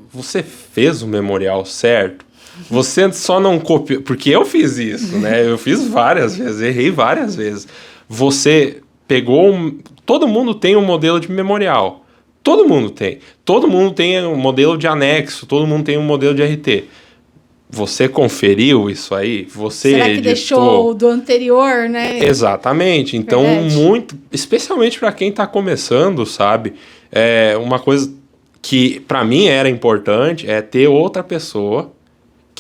você 0.10 0.42
fez 0.42 1.02
o 1.02 1.08
memorial 1.08 1.66
certo? 1.66 2.26
Você 2.70 3.12
só 3.12 3.40
não 3.40 3.60
copiou, 3.60 4.02
porque 4.02 4.30
eu 4.30 4.46
fiz 4.46 4.78
isso, 4.78 5.18
né? 5.18 5.46
Eu 5.46 5.58
fiz 5.58 5.86
várias 5.88 6.38
vezes, 6.38 6.62
errei 6.62 6.92
várias 6.92 7.36
vezes. 7.36 7.68
Você 8.08 8.82
pegou 9.12 9.52
um, 9.52 9.78
todo 10.06 10.26
mundo 10.26 10.56
tem 10.56 10.78
um 10.78 10.86
modelo 10.86 11.19
de 11.19 11.30
memorial. 11.30 12.06
Todo 12.41 12.65
mundo 12.65 12.89
tem. 12.89 13.19
Todo 13.43 13.67
mundo 13.67 13.93
tem 13.93 14.26
um 14.26 14.38
modelo 14.38 14.78
de 14.78 14.88
anexo, 14.88 15.45
todo 15.45 15.67
mundo 15.67 15.84
tem 15.84 15.97
um 15.97 16.02
modelo 16.02 16.34
de 16.34 16.41
RT. 16.41 16.86
Você 17.69 18.08
conferiu 18.08 18.89
isso 18.89 19.13
aí? 19.13 19.45
Você 19.54 19.91
Será 19.91 20.06
que 20.06 20.12
editou? 20.12 20.24
deixou 20.24 20.93
do 20.93 21.08
anterior, 21.10 21.89
né? 21.89 22.24
Exatamente. 22.24 23.17
Então, 23.17 23.43
Verdade. 23.43 23.76
muito, 23.76 24.17
especialmente 24.32 24.97
para 24.97 25.12
quem 25.12 25.28
está 25.28 25.45
começando, 25.45 26.26
sabe? 26.26 26.76
É 27.12 27.58
uma 27.62 27.80
coisa 27.80 28.13
que 28.62 29.02
para 29.02 29.26
mim 29.26 29.47
era 29.47 29.69
importante 29.69 30.50
é 30.50 30.62
ter 30.62 30.88
outra 30.88 31.21
pessoa 31.21 31.91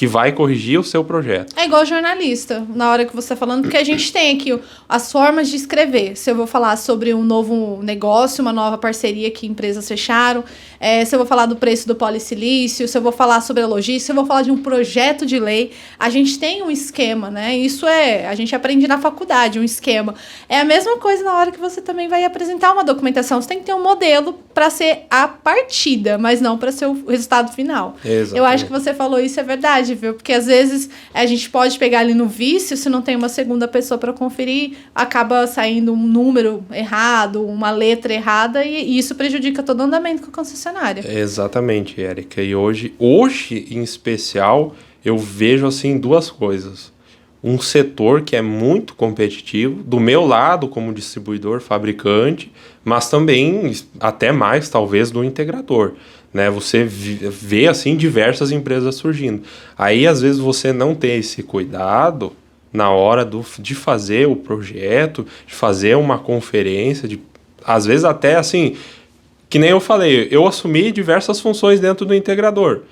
que 0.01 0.07
vai 0.07 0.31
corrigir 0.31 0.79
o 0.79 0.83
seu 0.83 1.03
projeto. 1.03 1.53
É 1.55 1.65
igual 1.65 1.85
jornalista, 1.85 2.65
na 2.73 2.89
hora 2.89 3.05
que 3.05 3.15
você 3.15 3.33
está 3.33 3.35
falando, 3.35 3.61
porque 3.61 3.77
a 3.77 3.83
gente 3.83 4.11
tem 4.11 4.35
aqui 4.35 4.59
as 4.89 5.11
formas 5.11 5.47
de 5.47 5.55
escrever. 5.55 6.17
Se 6.17 6.31
eu 6.31 6.35
vou 6.35 6.47
falar 6.47 6.75
sobre 6.77 7.13
um 7.13 7.21
novo 7.21 7.79
negócio, 7.83 8.41
uma 8.41 8.51
nova 8.51 8.79
parceria 8.79 9.29
que 9.29 9.45
empresas 9.45 9.87
fecharam, 9.87 10.43
é, 10.79 11.05
se 11.05 11.13
eu 11.13 11.19
vou 11.19 11.27
falar 11.27 11.45
do 11.45 11.55
preço 11.55 11.87
do 11.87 11.93
polissilício, 11.93 12.87
se 12.87 12.97
eu 12.97 13.01
vou 13.03 13.11
falar 13.11 13.41
sobre 13.41 13.61
a 13.61 13.67
logística, 13.67 14.05
se 14.07 14.11
eu 14.11 14.15
vou 14.15 14.25
falar 14.25 14.41
de 14.41 14.49
um 14.49 14.57
projeto 14.57 15.23
de 15.23 15.39
lei, 15.39 15.71
a 15.99 16.09
gente 16.09 16.39
tem 16.39 16.63
um 16.63 16.71
esquema, 16.71 17.29
né? 17.29 17.55
Isso 17.55 17.85
é, 17.85 18.27
a 18.27 18.33
gente 18.33 18.55
aprende 18.55 18.87
na 18.87 18.97
faculdade, 18.97 19.59
um 19.59 19.63
esquema. 19.63 20.15
É 20.49 20.59
a 20.61 20.65
mesma 20.65 20.97
coisa 20.97 21.23
na 21.23 21.37
hora 21.37 21.51
que 21.51 21.59
você 21.59 21.79
também 21.79 22.07
vai 22.07 22.23
apresentar 22.23 22.73
uma 22.73 22.83
documentação. 22.83 23.39
Você 23.39 23.49
tem 23.49 23.59
que 23.59 23.65
ter 23.65 23.75
um 23.75 23.83
modelo 23.83 24.33
para 24.51 24.71
ser 24.71 25.03
a 25.11 25.27
partida, 25.27 26.17
mas 26.17 26.41
não 26.41 26.57
para 26.57 26.71
ser 26.71 26.87
o 26.87 27.05
resultado 27.05 27.53
final. 27.53 27.95
Exatamente. 28.03 28.35
Eu 28.35 28.45
acho 28.45 28.65
que 28.65 28.71
você 28.71 28.95
falou 28.95 29.19
isso 29.19 29.39
é 29.39 29.43
verdade, 29.43 29.90
viu? 29.95 30.13
Porque 30.13 30.33
às 30.33 30.45
vezes 30.45 30.89
a 31.13 31.25
gente 31.25 31.49
pode 31.49 31.77
pegar 31.77 31.99
ali 31.99 32.13
no 32.13 32.27
vício, 32.27 32.75
se 32.75 32.89
não 32.89 33.01
tem 33.01 33.15
uma 33.15 33.29
segunda 33.29 33.67
pessoa 33.67 33.97
para 33.97 34.13
conferir, 34.13 34.77
acaba 34.93 35.45
saindo 35.47 35.93
um 35.93 36.07
número 36.07 36.63
errado, 36.71 37.45
uma 37.45 37.71
letra 37.71 38.13
errada, 38.13 38.63
e, 38.65 38.91
e 38.91 38.97
isso 38.97 39.15
prejudica 39.15 39.63
todo 39.63 39.79
o 39.79 39.83
andamento 39.83 40.23
com 40.23 40.29
a 40.29 40.33
concessionária. 40.33 41.03
Exatamente, 41.07 42.01
Érica. 42.01 42.41
E 42.41 42.55
hoje, 42.55 42.93
hoje 42.97 43.67
em 43.71 43.81
especial, 43.81 44.75
eu 45.03 45.17
vejo 45.17 45.67
assim 45.67 45.97
duas 45.97 46.29
coisas. 46.29 46.91
Um 47.43 47.59
setor 47.59 48.21
que 48.21 48.35
é 48.35 48.41
muito 48.41 48.93
competitivo, 48.93 49.81
do 49.81 49.99
meu 49.99 50.25
lado 50.25 50.67
como 50.67 50.93
distribuidor, 50.93 51.59
fabricante, 51.59 52.51
mas 52.83 53.09
também 53.09 53.73
até 53.99 54.31
mais 54.31 54.69
talvez 54.69 55.09
do 55.09 55.23
integrador. 55.23 55.93
Né, 56.33 56.49
você 56.49 56.85
vê 56.85 57.67
assim 57.67 57.97
diversas 57.97 58.51
empresas 58.51 58.95
surgindo. 58.95 59.43
Aí 59.77 60.07
às 60.07 60.21
vezes 60.21 60.39
você 60.39 60.71
não 60.71 60.95
tem 60.95 61.17
esse 61.17 61.43
cuidado 61.43 62.31
na 62.71 62.89
hora 62.89 63.25
do, 63.25 63.45
de 63.59 63.75
fazer 63.75 64.27
o 64.27 64.35
projeto, 64.35 65.25
de 65.45 65.53
fazer 65.53 65.97
uma 65.97 66.17
conferência, 66.17 67.05
de 67.05 67.19
às 67.65 67.85
vezes 67.85 68.05
até 68.05 68.35
assim 68.35 68.77
que 69.51 69.59
nem 69.59 69.71
eu 69.71 69.81
falei, 69.81 70.29
eu 70.31 70.47
assumi 70.47 70.93
diversas 70.93 71.41
funções 71.41 71.81
dentro 71.81 72.05
do 72.05 72.15
integrador. 72.15 72.83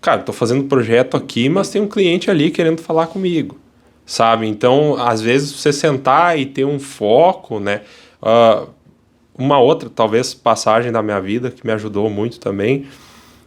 Cara, 0.00 0.20
estou 0.20 0.34
fazendo 0.34 0.64
projeto 0.64 1.16
aqui, 1.16 1.48
mas 1.48 1.70
tem 1.70 1.80
um 1.80 1.86
cliente 1.86 2.28
ali 2.28 2.50
querendo 2.50 2.80
falar 2.80 3.06
comigo, 3.06 3.56
sabe? 4.04 4.48
Então, 4.48 4.96
às 4.98 5.20
vezes, 5.20 5.52
você 5.52 5.72
sentar 5.72 6.36
e 6.36 6.46
ter 6.46 6.64
um 6.64 6.80
foco, 6.80 7.60
né? 7.60 7.82
Uh, 8.20 8.68
uma 9.38 9.58
outra, 9.58 9.88
talvez, 9.88 10.34
passagem 10.34 10.92
da 10.92 11.02
minha 11.02 11.20
vida 11.20 11.50
que 11.50 11.66
me 11.66 11.72
ajudou 11.72 12.10
muito 12.10 12.40
também. 12.40 12.86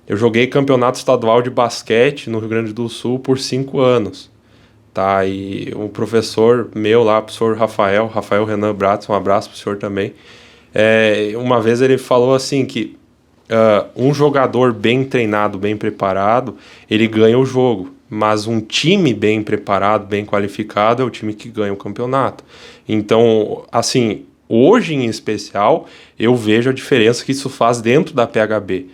Eu 0.08 0.18
joguei 0.18 0.48
campeonato 0.48 0.98
estadual 0.98 1.42
de 1.42 1.50
basquete 1.50 2.30
no 2.30 2.40
Rio 2.40 2.50
Grande 2.50 2.74
do 2.74 2.90
Sul 2.90 3.20
por 3.20 3.38
cinco 3.38 3.80
anos. 3.80 4.32
Tá? 4.94 5.26
E 5.26 5.74
um 5.76 5.88
professor 5.88 6.70
meu 6.74 7.04
lá, 7.04 7.20
o 7.20 7.24
professor 7.24 7.56
Rafael, 7.56 8.08
Rafael 8.08 8.46
Renan 8.46 8.74
Bratz, 8.74 9.08
um 9.08 9.14
abraço 9.14 9.50
pro 9.50 9.58
senhor 9.58 9.78
também 9.78 10.14
é, 10.74 11.34
uma 11.36 11.62
vez 11.62 11.82
ele 11.82 11.98
falou 11.98 12.34
assim 12.34 12.66
que 12.66 12.98
uh, 13.50 13.90
um 13.96 14.14
jogador 14.14 14.74
bem 14.74 15.04
treinado, 15.04 15.58
bem 15.58 15.76
preparado, 15.76 16.56
ele 16.90 17.08
ganha 17.08 17.38
o 17.38 17.46
jogo. 17.46 17.94
Mas 18.10 18.46
um 18.46 18.60
time 18.60 19.14
bem 19.14 19.42
preparado, 19.42 20.06
bem 20.06 20.26
qualificado, 20.26 21.02
é 21.02 21.06
o 21.06 21.10
time 21.10 21.34
que 21.34 21.48
ganha 21.48 21.72
o 21.72 21.78
campeonato. 21.78 22.44
Então, 22.88 23.64
assim, 23.72 24.26
hoje 24.52 24.94
em 24.94 25.06
especial, 25.06 25.88
eu 26.20 26.36
vejo 26.36 26.70
a 26.70 26.74
diferença 26.74 27.24
que 27.24 27.32
isso 27.32 27.50
faz 27.50 27.82
dentro 27.82 28.14
da 28.14 28.28
PHB. 28.28 28.88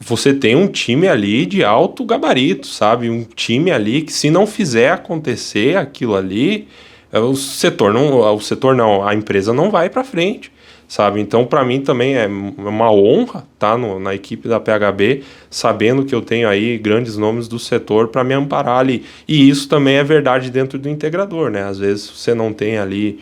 Você 0.00 0.34
tem 0.34 0.54
um 0.54 0.68
time 0.68 1.08
ali 1.08 1.46
de 1.46 1.64
alto 1.64 2.04
gabarito, 2.04 2.66
sabe? 2.66 3.08
Um 3.08 3.24
time 3.24 3.70
ali 3.70 4.02
que 4.02 4.12
se 4.12 4.30
não 4.30 4.46
fizer 4.46 4.90
acontecer 4.90 5.76
aquilo 5.76 6.14
ali, 6.14 6.68
é, 7.10 7.18
o 7.18 7.34
setor 7.34 7.92
não, 7.92 8.34
o 8.34 8.40
setor 8.40 8.76
não, 8.76 9.06
a 9.06 9.14
empresa 9.14 9.52
não 9.52 9.70
vai 9.70 9.88
para 9.88 10.04
frente 10.04 10.52
sabe? 10.88 11.20
Então, 11.20 11.44
para 11.44 11.64
mim 11.64 11.80
também 11.80 12.16
é 12.16 12.26
uma 12.26 12.90
honra 12.92 13.44
estar 13.54 13.76
tá 13.76 13.98
na 13.98 14.14
equipe 14.14 14.48
da 14.48 14.60
PHB, 14.60 15.22
sabendo 15.50 16.04
que 16.04 16.14
eu 16.14 16.22
tenho 16.22 16.48
aí 16.48 16.78
grandes 16.78 17.16
nomes 17.16 17.48
do 17.48 17.58
setor 17.58 18.08
para 18.08 18.22
me 18.22 18.34
amparar 18.34 18.78
ali. 18.78 19.04
E 19.26 19.48
isso 19.48 19.68
também 19.68 19.96
é 19.96 20.04
verdade 20.04 20.50
dentro 20.50 20.78
do 20.78 20.88
integrador, 20.88 21.50
né? 21.50 21.64
Às 21.64 21.78
vezes 21.78 22.08
você 22.08 22.34
não 22.34 22.52
tem 22.52 22.78
ali 22.78 23.20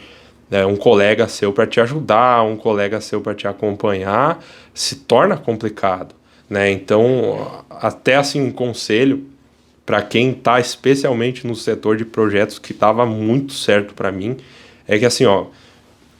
né, 0.54 0.64
um 0.64 0.76
colega 0.76 1.26
seu 1.26 1.52
para 1.52 1.66
te 1.66 1.80
ajudar, 1.80 2.44
um 2.44 2.56
colega 2.56 3.00
seu 3.00 3.20
para 3.20 3.34
te 3.34 3.48
acompanhar, 3.48 4.40
se 4.72 4.94
torna 4.94 5.36
complicado, 5.36 6.14
né? 6.48 6.70
Então, 6.70 7.64
até 7.68 8.14
assim 8.14 8.40
um 8.40 8.52
conselho 8.52 9.26
para 9.84 10.00
quem 10.00 10.30
está 10.30 10.60
especialmente 10.60 11.44
no 11.44 11.56
setor 11.56 11.96
de 11.96 12.04
projetos 12.04 12.60
que 12.60 12.70
estava 12.70 13.04
muito 13.04 13.52
certo 13.52 13.94
para 13.94 14.12
mim, 14.12 14.36
é 14.86 14.96
que 14.96 15.04
assim, 15.04 15.24
ó, 15.24 15.46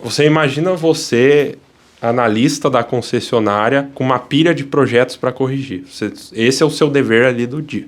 você 0.00 0.26
imagina 0.26 0.74
você, 0.74 1.56
analista 2.02 2.68
da 2.68 2.82
concessionária, 2.82 3.88
com 3.94 4.02
uma 4.02 4.18
pilha 4.18 4.52
de 4.52 4.64
projetos 4.64 5.16
para 5.16 5.30
corrigir. 5.30 5.84
Você, 5.88 6.12
esse 6.32 6.60
é 6.60 6.66
o 6.66 6.70
seu 6.70 6.90
dever 6.90 7.24
ali 7.24 7.46
do 7.46 7.62
dia. 7.62 7.86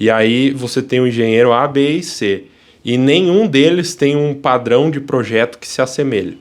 E 0.00 0.10
aí 0.10 0.50
você 0.50 0.82
tem 0.82 0.98
o 0.98 1.06
engenheiro 1.06 1.52
A, 1.52 1.68
B 1.68 1.88
e 1.98 2.02
C. 2.02 2.46
E 2.84 2.98
nenhum 2.98 3.46
deles 3.46 3.94
tem 3.94 4.14
um 4.14 4.34
padrão 4.34 4.90
de 4.90 5.00
projeto 5.00 5.58
que 5.58 5.66
se 5.66 5.80
assemelhe. 5.80 6.38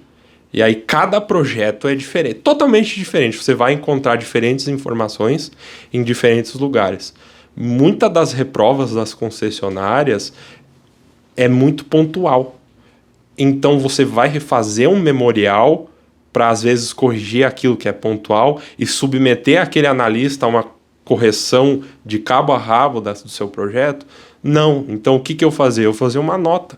E 0.51 0.62
aí 0.62 0.75
cada 0.75 1.19
projeto 1.19 1.88
é 1.88 1.95
diferente, 1.95 2.36
totalmente 2.36 2.95
diferente. 2.95 3.38
Você 3.38 3.56
vai 3.56 3.73
encontrar 3.73 4.17
diferentes 4.17 4.67
informações 4.67 5.51
em 5.91 6.03
diferentes 6.03 6.53
lugares. 6.53 7.13
Muitas 7.56 8.12
das 8.12 8.34
reprovas 8.34 8.93
das 8.93 9.13
concessionárias 9.13 10.34
é 11.36 11.47
muito 11.47 11.86
pontual. 11.86 12.60
Então 13.38 13.79
você 13.79 14.06
vai 14.06 14.27
refazer 14.27 14.89
um 14.89 14.99
memorial 14.99 15.89
para 16.32 16.49
às 16.49 16.62
vezes 16.62 16.93
corrigir 16.93 17.45
aquilo 17.45 17.77
que 17.77 17.88
é 17.88 17.91
pontual 17.91 18.60
e 18.77 18.86
submeter 18.86 19.62
aquele 19.62 19.88
analista 19.88 20.45
a 20.45 20.49
uma 20.49 20.65
correção 21.03 21.84
de 22.06 22.19
cabo 22.19 22.53
a 22.53 22.58
rabo 22.58 23.01
do 23.01 23.29
seu 23.29 23.47
projeto? 23.47 24.06
Não. 24.43 24.86
Então 24.89 25.15
o 25.15 25.19
que, 25.19 25.34
que 25.34 25.45
eu 25.45 25.51
fazia? 25.51 25.86
Eu 25.86 25.93
fazia 25.93 26.19
uma 26.19 26.38
nota, 26.38 26.77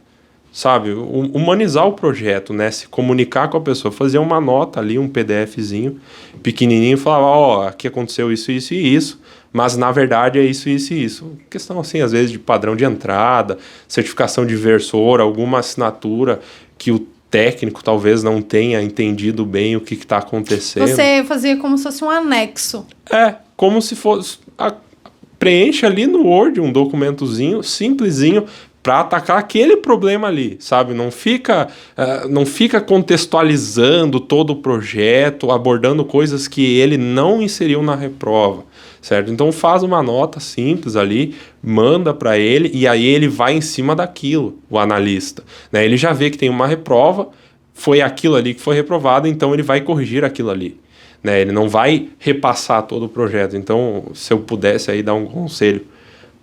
sabe? 0.54 0.92
Humanizar 0.92 1.88
o 1.88 1.94
projeto, 1.94 2.54
né? 2.54 2.70
Se 2.70 2.88
comunicar 2.88 3.50
com 3.50 3.58
a 3.58 3.62
pessoa, 3.62 3.92
fazer 3.92 4.20
uma 4.20 4.40
nota 4.40 4.80
ali, 4.80 5.00
um 5.00 5.10
PDFzinho 5.10 6.00
pequenininho, 6.44 6.98
falar: 6.98 7.26
ó, 7.26 7.58
oh, 7.58 7.68
aqui 7.68 7.88
aconteceu 7.88 8.32
isso, 8.32 8.52
isso 8.52 8.74
e 8.74 8.96
isso 8.96 9.20
mas 9.56 9.78
na 9.78 9.90
verdade 9.90 10.38
é 10.38 10.44
isso, 10.44 10.68
isso 10.68 10.94
e 10.94 11.02
isso. 11.06 11.38
Questão 11.50 11.80
assim, 11.80 12.02
às 12.02 12.12
vezes, 12.12 12.30
de 12.30 12.38
padrão 12.38 12.76
de 12.76 12.84
entrada, 12.84 13.58
certificação 13.88 14.46
de 14.46 14.54
versor, 14.54 15.22
alguma 15.22 15.60
assinatura 15.60 16.42
que 16.78 16.92
o 16.92 17.00
técnico 17.32 17.82
talvez 17.82 18.22
não 18.22 18.42
tenha 18.42 18.82
entendido 18.82 19.46
bem 19.46 19.78
o 19.78 19.80
que 19.80 19.94
está 19.94 20.18
acontecendo. 20.18 20.86
Você 20.86 21.24
fazia 21.24 21.56
como 21.56 21.78
se 21.78 21.86
fosse 21.86 22.04
um 22.04 22.10
anexo. 22.10 22.86
É, 23.10 23.36
como 23.56 23.82
se 23.82 23.96
fosse. 23.96 24.40
A, 24.58 24.74
preenche 25.38 25.86
ali 25.86 26.08
no 26.08 26.24
Word 26.24 26.60
um 26.60 26.72
documentozinho 26.72 27.62
simplesinho 27.64 28.46
para 28.82 29.00
atacar 29.00 29.40
aquele 29.40 29.78
problema 29.78 30.28
ali, 30.28 30.58
sabe? 30.60 30.94
Não 30.94 31.10
fica, 31.10 31.68
uh, 31.98 32.30
não 32.30 32.46
fica 32.46 32.80
contextualizando 32.80 34.20
todo 34.20 34.52
o 34.52 34.56
projeto, 34.58 35.50
abordando 35.50 36.06
coisas 36.06 36.48
que 36.48 36.78
ele 36.78 36.96
não 36.96 37.42
inseriu 37.42 37.82
na 37.82 37.96
reprova 37.96 38.64
certo? 39.06 39.32
Então 39.32 39.52
faz 39.52 39.84
uma 39.84 40.02
nota 40.02 40.40
simples 40.40 40.96
ali, 40.96 41.36
manda 41.62 42.12
para 42.12 42.40
ele 42.40 42.72
e 42.74 42.88
aí 42.88 43.06
ele 43.06 43.28
vai 43.28 43.54
em 43.54 43.62
cima 43.62 43.96
daquilo, 43.96 44.58
o 44.68 44.80
analista, 44.80 45.44
né? 45.72 45.86
Ele 45.86 45.96
já 45.96 46.12
vê 46.12 46.32
que 46.32 46.38
tem 46.40 46.50
uma 46.50 46.66
reprova, 46.66 47.30
foi 47.72 48.02
aquilo 48.02 48.36
ali 48.36 48.56
que 48.56 48.62
foi 48.62 48.76
reprovado, 48.76 49.28
então 49.28 49.54
ele 49.54 49.62
vai 49.62 49.82
corrigir 49.82 50.26
aquilo 50.26 50.50
ali. 50.50 50.80
Né, 51.26 51.42
ele 51.42 51.52
não 51.52 51.68
vai 51.68 52.10
repassar 52.20 52.84
todo 52.84 53.08
o 53.08 53.10
projeto. 53.10 53.58
Então, 53.58 54.12
se 54.14 54.32
eu 54.32 54.38
pudesse 54.38 54.92
aí 54.92 55.02
dar 55.02 55.16
um 55.16 55.26
conselho 55.26 55.84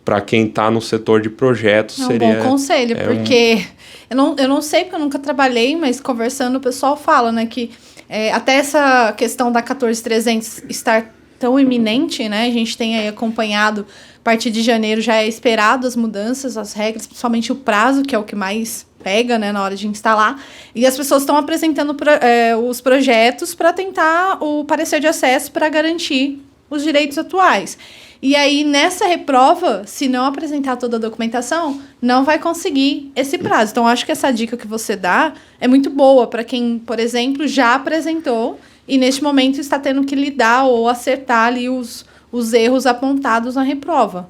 para 0.04 0.20
quem 0.20 0.46
está 0.46 0.72
no 0.72 0.80
setor 0.80 1.20
de 1.20 1.30
projetos, 1.30 2.00
é 2.00 2.04
um 2.04 2.06
seria. 2.08 2.34
bom 2.34 2.50
conselho, 2.50 2.96
é 2.98 3.04
porque 3.04 3.54
um... 3.54 3.64
eu, 4.10 4.16
não, 4.16 4.36
eu 4.36 4.48
não 4.48 4.60
sei, 4.60 4.80
porque 4.82 4.96
eu 4.96 4.98
nunca 4.98 5.20
trabalhei, 5.20 5.76
mas 5.76 6.00
conversando 6.00 6.56
o 6.56 6.60
pessoal 6.60 6.96
fala, 6.96 7.30
né, 7.30 7.46
que 7.46 7.70
é, 8.08 8.32
até 8.32 8.56
essa 8.56 9.12
questão 9.16 9.52
da 9.52 9.62
14300 9.62 10.64
estar 10.68 11.14
tão 11.38 11.58
iminente, 11.60 12.28
né? 12.28 12.46
A 12.46 12.50
gente 12.50 12.76
tem 12.76 12.98
aí 12.98 13.06
acompanhado, 13.06 13.86
a 14.16 14.24
partir 14.24 14.50
de 14.50 14.62
janeiro 14.62 15.00
já 15.00 15.14
é 15.14 15.28
esperado 15.28 15.86
as 15.86 15.94
mudanças, 15.94 16.56
as 16.56 16.72
regras, 16.72 17.06
principalmente 17.06 17.52
o 17.52 17.54
prazo, 17.54 18.02
que 18.02 18.14
é 18.14 18.18
o 18.18 18.24
que 18.24 18.34
mais 18.34 18.84
pega, 19.02 19.38
né, 19.38 19.52
na 19.52 19.62
hora 19.62 19.76
de 19.76 19.86
instalar. 19.86 20.42
E 20.74 20.86
as 20.86 20.96
pessoas 20.96 21.22
estão 21.22 21.36
apresentando 21.36 21.94
pro, 21.94 22.10
é, 22.10 22.56
os 22.56 22.80
projetos 22.80 23.54
para 23.54 23.72
tentar 23.72 24.42
o 24.42 24.64
parecer 24.64 25.00
de 25.00 25.06
acesso 25.06 25.50
para 25.50 25.68
garantir 25.68 26.40
os 26.70 26.82
direitos 26.82 27.18
atuais. 27.18 27.76
E 28.22 28.36
aí, 28.36 28.62
nessa 28.62 29.04
reprova, 29.04 29.82
se 29.84 30.08
não 30.08 30.24
apresentar 30.24 30.76
toda 30.76 30.96
a 30.96 31.00
documentação, 31.00 31.82
não 32.00 32.24
vai 32.24 32.38
conseguir 32.38 33.10
esse 33.16 33.36
prazo. 33.36 33.72
Então, 33.72 33.86
acho 33.86 34.06
que 34.06 34.12
essa 34.12 34.30
dica 34.30 34.56
que 34.56 34.66
você 34.66 34.94
dá 34.94 35.32
é 35.60 35.66
muito 35.66 35.90
boa 35.90 36.28
para 36.28 36.44
quem, 36.44 36.78
por 36.78 37.00
exemplo, 37.00 37.48
já 37.48 37.74
apresentou 37.74 38.60
e 38.86 38.96
neste 38.96 39.24
momento 39.24 39.60
está 39.60 39.76
tendo 39.76 40.04
que 40.04 40.14
lidar 40.14 40.66
ou 40.66 40.88
acertar 40.88 41.48
ali 41.48 41.68
os, 41.68 42.04
os 42.30 42.52
erros 42.52 42.86
apontados 42.86 43.56
na 43.56 43.62
reprova. 43.62 44.28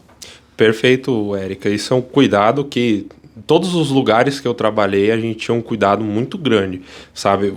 Perfeito, 0.56 1.36
Érica. 1.36 1.68
Isso 1.68 1.92
é 1.92 1.96
um 1.96 2.02
cuidado 2.02 2.64
que 2.64 3.06
todos 3.46 3.74
os 3.74 3.90
lugares 3.90 4.40
que 4.40 4.46
eu 4.46 4.54
trabalhei 4.54 5.10
a 5.10 5.16
gente 5.16 5.38
tinha 5.38 5.54
um 5.54 5.62
cuidado 5.62 6.04
muito 6.04 6.36
grande, 6.36 6.82
sabe? 7.14 7.54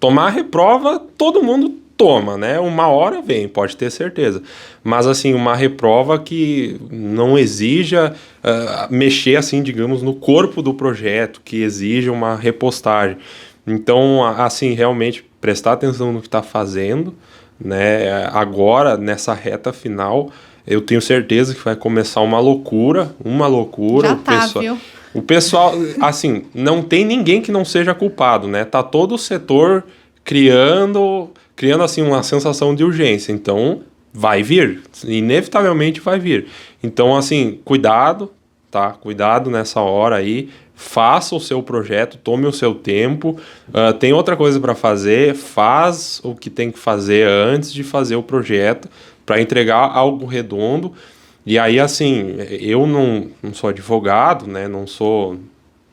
Tomar 0.00 0.30
reprova, 0.30 0.98
todo 1.16 1.42
mundo 1.42 1.74
toma, 1.96 2.36
né? 2.36 2.60
Uma 2.60 2.88
hora 2.88 3.22
vem, 3.22 3.48
pode 3.48 3.76
ter 3.76 3.90
certeza. 3.90 4.42
Mas 4.84 5.06
assim, 5.06 5.34
uma 5.34 5.56
reprova 5.56 6.18
que 6.18 6.78
não 6.90 7.38
exija 7.38 8.14
uh, 8.44 8.94
mexer 8.94 9.36
assim, 9.36 9.62
digamos, 9.62 10.02
no 10.02 10.14
corpo 10.14 10.60
do 10.60 10.74
projeto, 10.74 11.40
que 11.44 11.62
exija 11.62 12.12
uma 12.12 12.36
repostagem. 12.36 13.16
Então, 13.66 14.24
assim, 14.24 14.74
realmente 14.74 15.24
prestar 15.40 15.72
atenção 15.72 16.12
no 16.12 16.20
que 16.20 16.28
está 16.28 16.42
fazendo, 16.42 17.14
né? 17.58 18.26
Agora, 18.32 18.96
nessa 18.96 19.32
reta 19.34 19.72
final, 19.72 20.30
eu 20.66 20.80
tenho 20.80 21.00
certeza 21.00 21.54
que 21.54 21.64
vai 21.64 21.76
começar 21.76 22.20
uma 22.20 22.40
loucura, 22.40 23.14
uma 23.24 23.46
loucura. 23.46 24.08
Já 24.08 24.16
tá, 24.16 24.40
pessoal, 24.40 24.62
viu? 24.62 24.78
O 25.14 25.22
pessoal, 25.22 25.74
assim, 26.00 26.44
não 26.54 26.82
tem 26.82 27.04
ninguém 27.04 27.40
que 27.40 27.50
não 27.50 27.64
seja 27.64 27.94
culpado, 27.94 28.46
né? 28.48 28.64
Tá 28.64 28.82
todo 28.82 29.14
o 29.14 29.18
setor 29.18 29.84
criando, 30.24 31.30
criando 31.54 31.84
assim 31.84 32.02
uma 32.02 32.22
sensação 32.22 32.74
de 32.74 32.84
urgência. 32.84 33.32
Então, 33.32 33.80
vai 34.12 34.42
vir, 34.42 34.82
inevitavelmente 35.04 36.00
vai 36.00 36.18
vir. 36.18 36.48
Então, 36.82 37.16
assim, 37.16 37.60
cuidado, 37.64 38.30
tá? 38.70 38.90
Cuidado 38.90 39.50
nessa 39.50 39.80
hora 39.80 40.16
aí. 40.16 40.50
Faça 40.74 41.34
o 41.34 41.40
seu 41.40 41.62
projeto, 41.62 42.18
tome 42.18 42.46
o 42.46 42.52
seu 42.52 42.74
tempo. 42.74 43.38
Uh, 43.68 43.94
tem 43.94 44.12
outra 44.12 44.36
coisa 44.36 44.60
para 44.60 44.74
fazer, 44.74 45.34
faz 45.34 46.20
o 46.22 46.34
que 46.34 46.50
tem 46.50 46.70
que 46.70 46.78
fazer 46.78 47.26
antes 47.26 47.72
de 47.72 47.82
fazer 47.82 48.16
o 48.16 48.22
projeto 48.22 48.86
para 49.26 49.40
entregar 49.40 49.90
algo 49.92 50.24
redondo. 50.24 50.92
E 51.44 51.58
aí, 51.58 51.78
assim, 51.78 52.36
eu 52.60 52.86
não, 52.86 53.28
não 53.42 53.52
sou 53.52 53.70
advogado, 53.70 54.46
né? 54.46 54.68
Não 54.68 54.86
sou. 54.86 55.36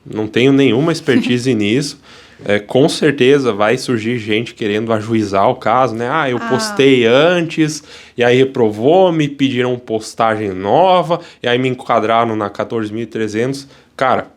Não 0.06 0.28
tenho 0.28 0.54
nenhuma 0.54 0.91
expertise 0.91 1.54
nisso. 1.56 2.00
É, 2.46 2.60
com 2.60 2.89
certeza 2.89 3.54
vai 3.54 3.78
surgir 3.78 4.17
gente 4.17 4.54
querendo 4.54 4.91
ajuizar 4.91 5.50
o 5.50 5.56
caso, 5.56 5.96
né? 5.96 6.10
Ah, 6.12 6.30
eu 6.30 6.38
ah. 6.38 6.50
postei 6.50 7.06
antes, 7.06 7.84
e 8.17 8.24
aí 8.24 8.38
reprovou, 8.38 9.12
me 9.12 9.30
pediram 9.30 9.78
postagem 9.80 10.50
nova, 10.50 11.22
e 11.41 11.48
aí 11.48 11.58
me 11.58 11.69
enquadraram 11.69 12.36
na 12.36 12.50
14.300. 12.50 13.67
Cara, 13.96 14.28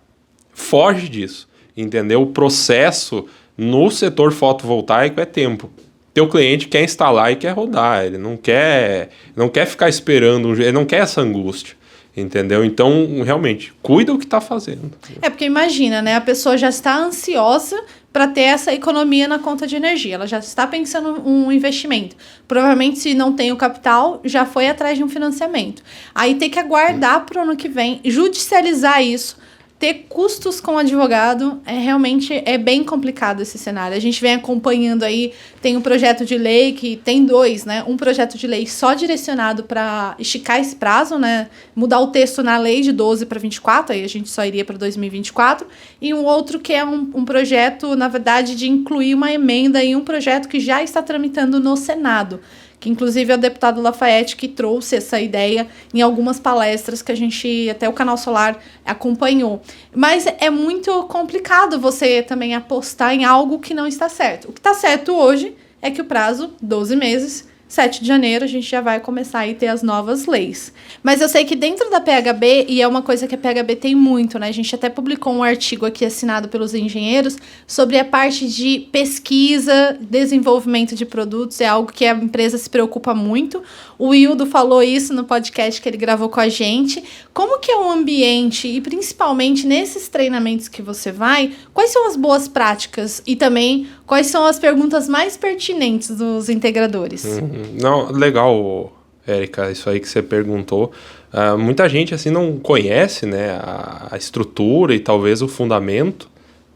foge 0.53 1.09
disso, 1.09 1.49
entendeu? 1.77 2.23
O 2.23 2.27
processo 2.29 3.27
no 3.59 3.91
setor 3.91 4.31
fotovoltaico 4.31 5.21
é 5.21 5.25
tempo 5.25 5.71
teu 6.17 6.27
cliente 6.27 6.67
quer 6.67 6.83
instalar 6.83 7.31
e 7.31 7.37
quer 7.37 7.51
rodar, 7.51 8.07
ele 8.07 8.17
não 8.17 8.39
quer, 8.39 9.11
não 9.37 9.51
quer 9.51 9.67
ficar 9.67 9.87
esperando, 9.87 10.51
ele 10.55 10.73
não 10.73 10.87
quer 10.87 11.03
essa 11.03 11.21
angústia. 11.21 11.77
Entendeu? 12.17 12.65
Então, 12.65 13.23
realmente, 13.23 13.75
cuida 13.83 14.15
o 14.15 14.19
que 14.19 14.25
está 14.25 14.41
fazendo. 14.41 14.91
É 15.21 15.29
porque 15.29 15.45
imagina, 15.45 16.01
né? 16.01 16.17
A 16.17 16.21
pessoa 16.23 16.57
já 16.57 16.71
está 16.71 16.97
ansiosa 16.97 17.79
para 18.11 18.27
ter 18.27 18.41
essa 18.41 18.73
economia 18.73 19.29
na 19.29 19.39
conta 19.39 19.67
de 19.67 19.77
energia. 19.77 20.15
Ela 20.15 20.27
já 20.27 20.39
está 20.39 20.67
pensando 20.67 21.21
um 21.29 21.53
investimento. 21.53 22.17
Provavelmente, 22.49 22.99
se 22.99 23.13
não 23.13 23.35
tem 23.35 23.53
o 23.53 23.57
capital, 23.57 24.23
já 24.25 24.47
foi 24.47 24.69
atrás 24.69 24.97
de 24.97 25.05
um 25.05 25.11
financiamento. 25.11 25.83
Aí 26.15 26.37
tem 26.37 26.49
que 26.49 26.59
aguardar 26.59 27.27
para 27.27 27.41
o 27.41 27.43
ano 27.43 27.55
que 27.55 27.69
vem, 27.69 28.01
judicializar 28.03 29.03
isso 29.03 29.37
ter 29.79 30.07
custos 30.09 30.59
com 30.59 30.79
advogado 30.79 31.61
é 31.67 31.79
realmente 31.79 32.43
é 32.47 32.57
bem 32.57 32.83
complicado 32.83 33.43
esse 33.43 33.59
cenário. 33.59 33.95
A 33.95 34.01
gente 34.01 34.21
vem 34.23 34.35
acompanhando 34.35 35.03
aí, 35.03 35.35
tem 35.61 35.77
um 35.77 35.83
projeto 35.83 36.25
de 36.25 36.39
lei 36.39 36.73
que 36.73 36.97
tem 36.97 37.27
dois, 37.27 37.67
né? 37.67 37.85
Um 37.87 37.97
projeto 37.97 38.39
de 38.39 38.47
lei 38.47 38.67
só 38.67 38.95
direcionado 38.95 39.65
para 39.65 40.15
esticar 40.19 40.59
esse 40.59 40.77
prazo, 40.77 41.19
né? 41.19 41.49
Mudar 41.75 42.01
o 42.01 42.07
texto 42.07 42.43
na 42.43 42.57
lei 42.57 42.81
de 42.81 42.91
12 42.91 43.27
para 43.27 43.39
24, 43.39 43.93
aí 43.93 44.03
a 44.03 44.09
gente 44.09 44.31
só 44.31 44.47
iria 44.47 44.65
para 44.65 44.79
2024, 44.79 45.67
e 46.01 46.15
um 46.15 46.25
outro 46.25 46.59
que 46.59 46.73
é 46.73 46.85
um, 46.85 47.11
um 47.15 47.25
projeto, 47.25 47.95
na 47.95 48.09
verdade, 48.09 48.55
de 48.55 48.71
incluir 48.71 49.15
uma 49.15 49.31
emenda 49.31 49.85
em 49.85 49.95
um 49.95 50.05
projeto 50.05 50.49
que 50.49 50.59
já 50.59 50.83
está 50.83 51.03
tramitando 51.03 51.61
no 51.61 51.77
Senado 51.77 52.41
que 52.79 52.89
inclusive 52.89 53.33
é 53.33 53.35
o 53.35 53.39
deputado 53.39 53.81
Lafayette 53.81 54.37
que 54.37 54.49
trouxe 54.49 54.97
essa 54.97 55.21
ideia 55.21 55.67
em 55.93 56.03
algumas 56.03 56.39
palestras 56.39 57.03
que 57.03 57.13
a 57.13 57.15
gente, 57.15 57.69
até 57.71 57.89
o 57.89 57.93
Canal 57.93 58.17
Solar, 58.17 58.59
acompanhou. 58.85 59.61
Mas 59.95 60.27
é 60.27 60.51
muito 60.51 61.05
complicado 61.05 61.81
você 61.81 62.23
também 62.23 62.55
apostar 62.55 63.15
em 63.15 63.25
algo 63.25 63.59
que 63.59 63.75
não 63.75 63.87
está 63.87 64.09
certo. 64.09 64.49
O 64.49 64.53
que 64.53 64.61
está 64.61 64.75
certo 64.75 65.15
hoje 65.15 65.57
é 65.81 65.91
que 65.91 66.01
o 66.01 66.05
prazo, 66.05 66.53
12 66.61 66.97
meses, 66.97 67.49
7 67.69 68.01
de 68.01 68.07
janeiro 68.07 68.45
a 68.45 68.49
gente 68.49 68.69
já 68.69 68.81
vai 68.81 69.01
começar 69.01 69.49
a 69.49 69.55
ter 69.55 69.67
as 69.67 69.83
novas 69.83 70.27
leis. 70.27 70.73
Mas 71.03 71.21
eu 71.21 71.29
sei 71.29 71.45
que 71.45 71.57
dentro 71.57 71.91
da 71.91 72.01
PHB, 72.01 72.67
e 72.69 72.81
é 72.81 72.87
uma 72.87 73.03
coisa 73.03 73.27
que 73.27 73.35
a 73.35 73.39
PHB 73.39 73.77
tem 73.77 73.95
muito, 73.95 74.39
né? 74.39 74.49
A 74.49 74.53
gente 74.53 74.73
até 74.75 74.89
publicou 74.89 75.33
um 75.33 75.43
artigo 75.43 75.85
aqui 75.85 76.05
assinado 76.05 76.49
pelos 76.49 76.75
engenheiros 76.75 77.37
sobre 77.67 77.99
a 77.99 78.05
parte 78.05 78.49
de 78.49 78.89
pesquisa, 78.93 79.99
desenvolvimento 80.01 80.95
de 80.95 81.05
produtos, 81.05 81.61
é 81.61 81.67
algo 81.67 81.93
que 81.93 82.05
a 82.05 82.15
empresa 82.15 82.57
se 82.57 82.71
preocupa 82.71 83.15
muito. 83.15 83.63
O 83.99 84.09
Wildo 84.09 84.47
falou 84.47 84.83
isso 84.83 85.13
no 85.13 85.25
podcast 85.25 85.81
que 85.81 85.89
ele 85.89 85.97
gravou 85.97 86.29
com 86.29 86.41
a 86.41 86.49
gente. 86.49 87.03
Como 87.35 87.59
que 87.59 87.71
é 87.71 87.77
o 87.77 87.91
ambiente 87.91 88.69
e 88.69 88.81
principalmente 88.81 89.67
nesses 89.67 90.09
treinamentos 90.09 90.69
que 90.69 90.83
você 90.83 91.11
vai, 91.11 91.53
quais 91.75 91.91
são 91.91 92.07
as 92.07 92.17
boas 92.17 92.47
práticas 92.47 93.23
e 93.27 93.35
também 93.35 93.89
quais 94.07 94.29
são 94.29 94.47
as 94.47 94.59
perguntas 94.59 95.09
mais 95.09 95.37
pertinentes 95.37 96.11
dos 96.11 96.49
integradores? 96.49 97.25
Uhum. 97.25 97.77
Não, 97.81 98.13
legal, 98.13 98.93
Érica, 99.27 99.71
isso 99.71 99.91
aí 99.91 99.99
que 99.99 100.09
você 100.09 100.23
perguntou. 100.23 100.93
Uh, 101.33 101.59
muita 101.59 101.89
gente 101.89 102.15
assim 102.15 102.31
não 102.31 102.57
conhece 102.59 103.27
né, 103.27 103.51
a, 103.61 104.09
a, 104.13 104.17
estrutura 104.17 104.95
e 104.95 105.01
talvez 105.01 105.43
o 105.43 105.49
fundamento 105.49 106.31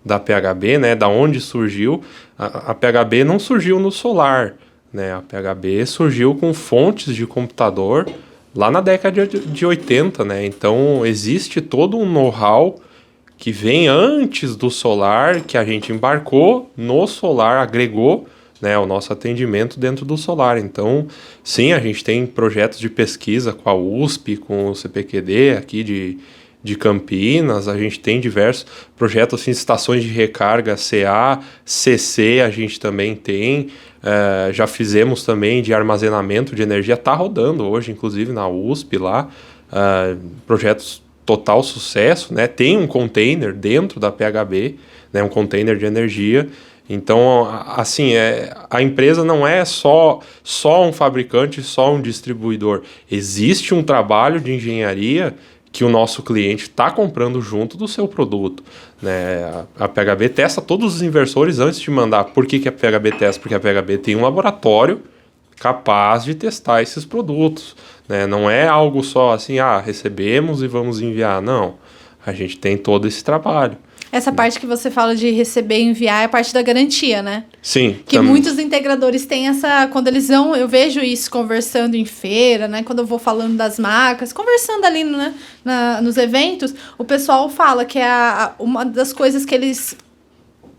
da 0.05 0.19
PHB, 0.19 0.77
né, 0.77 0.95
da 0.95 1.09
onde 1.09 1.41
surgiu. 1.41 2.03
A, 2.37 2.73
a 2.73 2.75
PHB 2.75 3.25
não 3.25 3.39
surgiu 3.39 3.79
no 3.79 3.93
solar, 3.93 4.57
né, 4.93 5.15
a 5.15 5.23
PHB 5.23 5.87
surgiu 5.87 6.35
com 6.35 6.53
fontes 6.53 7.15
de 7.15 7.27
computador 7.27 8.11
lá 8.55 8.71
na 8.71 8.81
década 8.81 9.27
de, 9.27 9.39
de 9.39 9.65
80, 9.65 10.25
né, 10.25 10.45
então 10.45 11.07
existe 11.07 11.61
todo 11.61 11.97
um 11.97 12.05
know-how 12.05 12.81
que 13.41 13.51
vem 13.51 13.89
antes 13.89 14.55
do 14.55 14.71
solar, 14.71 15.41
que 15.41 15.57
a 15.57 15.65
gente 15.65 15.91
embarcou 15.91 16.71
no 16.77 17.07
solar, 17.07 17.57
agregou 17.57 18.29
né, 18.61 18.77
o 18.77 18.85
nosso 18.85 19.15
atendimento 19.15 19.81
dentro 19.81 20.05
do 20.05 20.19
solar. 20.19 20.59
Então, 20.59 21.07
sim, 21.43 21.73
a 21.73 21.81
gente 21.81 22.05
tem 22.05 22.27
projetos 22.27 22.79
de 22.79 22.91
pesquisa 22.91 23.55
com 23.55 23.71
a 23.71 23.75
USP, 23.75 24.37
com 24.37 24.69
o 24.69 24.75
CPQD 24.75 25.57
aqui 25.57 25.83
de, 25.83 26.19
de 26.63 26.77
Campinas, 26.77 27.67
a 27.67 27.79
gente 27.79 27.99
tem 27.99 28.21
diversos 28.21 28.67
projetos, 28.95 29.41
assim, 29.41 29.53
estações 29.53 30.03
de 30.03 30.11
recarga 30.11 30.77
CA, 30.77 31.41
CC, 31.65 32.43
a 32.45 32.51
gente 32.51 32.79
também 32.79 33.17
tem. 33.17 33.69
É, 34.03 34.53
já 34.53 34.67
fizemos 34.67 35.25
também 35.25 35.63
de 35.63 35.73
armazenamento 35.73 36.55
de 36.55 36.61
energia, 36.61 36.93
está 36.93 37.15
rodando 37.15 37.67
hoje, 37.67 37.91
inclusive 37.91 38.33
na 38.33 38.47
USP 38.47 38.99
lá, 38.99 39.31
é, 39.73 40.15
projetos 40.47 41.03
total 41.37 41.63
sucesso, 41.63 42.35
né? 42.35 42.47
Tem 42.47 42.77
um 42.77 42.87
container 42.87 43.53
dentro 43.53 44.01
da 44.01 44.11
PHB, 44.11 44.77
né? 45.13 45.23
Um 45.23 45.29
container 45.29 45.77
de 45.77 45.85
energia 45.85 46.49
então, 46.93 47.49
assim, 47.69 48.15
é, 48.15 48.53
a 48.69 48.83
empresa 48.83 49.23
não 49.23 49.47
é 49.47 49.65
só, 49.65 50.19
só 50.43 50.85
um 50.85 50.93
fabricante, 50.93 51.63
só 51.63 51.95
um 51.95 52.03
distribuidor. 52.03 52.83
Existe 53.09 53.73
um 53.73 53.81
trabalho 53.81 54.41
de 54.41 54.53
engenharia 54.53 55.37
que 55.71 55.85
o 55.85 55.89
nosso 55.89 56.21
cliente 56.25 56.65
está 56.65 56.91
comprando 56.91 57.41
junto 57.41 57.77
do 57.77 57.87
seu 57.87 58.09
produto. 58.09 58.65
Né? 59.01 59.65
A, 59.79 59.87
PHB 59.87 60.31
testa 60.31 60.61
todos 60.61 60.97
os 60.97 61.01
inversores 61.01 61.61
antes 61.61 61.79
de 61.79 61.89
mandar. 61.93 62.25
Por 62.25 62.45
que, 62.45 62.59
que 62.59 62.69
a 62.69 62.73
PHB 62.73 63.13
testa? 63.13 63.41
Porque 63.41 63.55
a 63.55 63.61
PHB 63.61 63.99
tem 63.99 64.17
um 64.17 64.23
laboratório 64.23 65.01
capaz 65.61 66.25
de 66.25 66.35
testar 66.35 66.83
esses 66.83 67.05
produtos. 67.05 67.77
Né? 68.09 68.27
Não 68.27 68.51
é 68.51 68.67
algo 68.67 69.05
só 69.05 69.35
assim, 69.35 69.61
ah, 69.61 69.79
recebemos 69.79 70.63
e 70.63 70.67
vamos 70.67 71.01
enviar. 71.01 71.41
Não. 71.41 71.75
A 72.27 72.33
gente 72.33 72.59
tem 72.59 72.77
todo 72.77 73.07
esse 73.07 73.23
trabalho. 73.23 73.77
Essa 74.13 74.33
parte 74.33 74.59
que 74.59 74.67
você 74.67 74.91
fala 74.91 75.15
de 75.15 75.31
receber 75.31 75.79
e 75.79 75.83
enviar 75.83 76.23
é 76.23 76.25
a 76.25 76.29
parte 76.29 76.53
da 76.53 76.61
garantia, 76.63 77.23
né? 77.23 77.45
Sim. 77.63 78.01
Que 78.05 78.17
tam... 78.17 78.25
muitos 78.25 78.59
integradores 78.59 79.25
têm 79.25 79.47
essa. 79.47 79.87
Quando 79.87 80.09
eles 80.09 80.27
vão, 80.27 80.57
eu 80.57 80.67
vejo 80.67 80.99
isso 80.99 81.31
conversando 81.31 81.95
em 81.95 82.05
feira, 82.05 82.67
né? 82.67 82.83
Quando 82.83 82.99
eu 82.99 83.07
vou 83.07 83.21
falando 83.21 83.57
das 83.57 83.79
marcas, 83.79 84.33
conversando 84.33 84.85
ali 84.85 85.05
né? 85.05 85.33
Na, 85.65 86.01
nos 86.01 86.17
eventos, 86.17 86.75
o 86.99 87.05
pessoal 87.05 87.49
fala 87.49 87.85
que 87.85 88.01
é 88.01 88.09
a, 88.09 88.53
uma 88.59 88.85
das 88.85 89.13
coisas 89.13 89.45
que 89.45 89.55
eles 89.55 89.97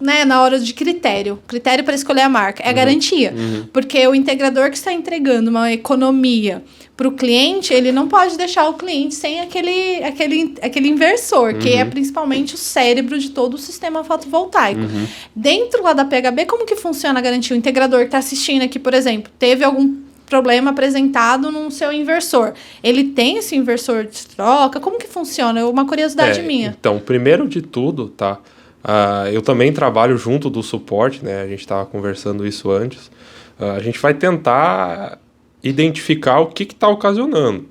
né, 0.01 0.25
na 0.25 0.41
hora 0.41 0.59
de 0.59 0.73
critério, 0.73 1.39
critério 1.47 1.83
para 1.83 1.95
escolher 1.95 2.21
a 2.21 2.29
marca, 2.29 2.63
é 2.63 2.67
a 2.67 2.69
uhum. 2.69 2.75
garantia. 2.75 3.33
Uhum. 3.35 3.67
Porque 3.71 4.07
o 4.07 4.15
integrador 4.15 4.69
que 4.69 4.77
está 4.77 4.91
entregando 4.91 5.49
uma 5.49 5.71
economia 5.71 6.63
para 6.97 7.07
o 7.07 7.11
cliente, 7.13 7.73
ele 7.73 7.91
não 7.91 8.07
pode 8.07 8.37
deixar 8.37 8.67
o 8.69 8.73
cliente 8.75 9.15
sem 9.15 9.39
aquele, 9.39 10.03
aquele, 10.03 10.55
aquele 10.61 10.87
inversor, 10.89 11.53
uhum. 11.53 11.59
que 11.59 11.69
é 11.69 11.83
uhum. 11.83 11.89
principalmente 11.89 12.55
o 12.55 12.57
cérebro 12.57 13.17
de 13.17 13.31
todo 13.31 13.55
o 13.55 13.57
sistema 13.57 14.03
fotovoltaico. 14.03 14.81
Uhum. 14.81 15.07
Dentro 15.35 15.81
lá 15.81 15.93
da 15.93 16.05
PHB, 16.05 16.45
como 16.45 16.65
que 16.65 16.75
funciona 16.75 17.19
a 17.19 17.21
garantia? 17.21 17.55
O 17.55 17.57
integrador 17.57 18.01
que 18.01 18.05
está 18.05 18.17
assistindo 18.17 18.63
aqui, 18.63 18.77
por 18.77 18.93
exemplo, 18.93 19.31
teve 19.39 19.63
algum 19.63 20.01
problema 20.31 20.71
apresentado 20.71 21.51
no 21.51 21.69
seu 21.69 21.91
inversor. 21.91 22.53
Ele 22.81 23.03
tem 23.03 23.37
esse 23.37 23.53
inversor 23.53 24.05
de 24.05 24.27
troca? 24.27 24.79
Como 24.79 24.97
que 24.97 25.07
funciona? 25.07 25.59
É 25.59 25.65
uma 25.65 25.85
curiosidade 25.85 26.39
É, 26.39 26.43
minha. 26.43 26.75
Então, 26.79 26.99
primeiro 26.99 27.47
de 27.49 27.61
tudo, 27.61 28.07
tá? 28.07 28.39
Ah, 28.83 29.25
eu 29.31 29.41
também 29.41 29.71
trabalho 29.71 30.17
junto 30.17 30.49
do 30.49 30.63
suporte, 30.63 31.23
né? 31.23 31.41
A 31.41 31.47
gente 31.47 31.59
estava 31.59 31.85
conversando 31.85 32.45
isso 32.47 32.71
antes. 32.71 33.11
Ah, 33.59 33.73
a 33.73 33.79
gente 33.79 33.99
vai 33.99 34.13
tentar 34.13 35.19
identificar 35.63 36.39
o 36.39 36.47
que 36.47 36.63
está 36.63 36.87
ocasionando. 36.87 37.65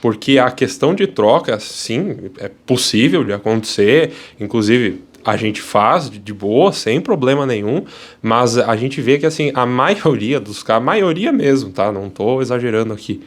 Porque 0.00 0.38
a 0.38 0.50
questão 0.50 0.94
de 0.94 1.06
troca, 1.06 1.58
sim, 1.60 2.30
é 2.38 2.48
possível 2.66 3.22
de 3.24 3.32
acontecer. 3.32 4.12
Inclusive, 4.40 5.02
a 5.24 5.36
gente 5.36 5.60
faz 5.62 6.10
de 6.10 6.32
boa, 6.32 6.72
sem 6.72 7.00
problema 7.00 7.46
nenhum. 7.46 7.84
Mas 8.20 8.58
a 8.58 8.74
gente 8.76 9.00
vê 9.00 9.18
que, 9.18 9.26
assim, 9.26 9.52
a 9.54 9.64
maioria 9.64 10.40
dos 10.40 10.62
casos, 10.62 10.82
a 10.82 10.84
maioria 10.84 11.30
mesmo, 11.32 11.70
tá? 11.70 11.92
Não 11.92 12.06
estou 12.08 12.42
exagerando 12.42 12.92
aqui. 12.92 13.22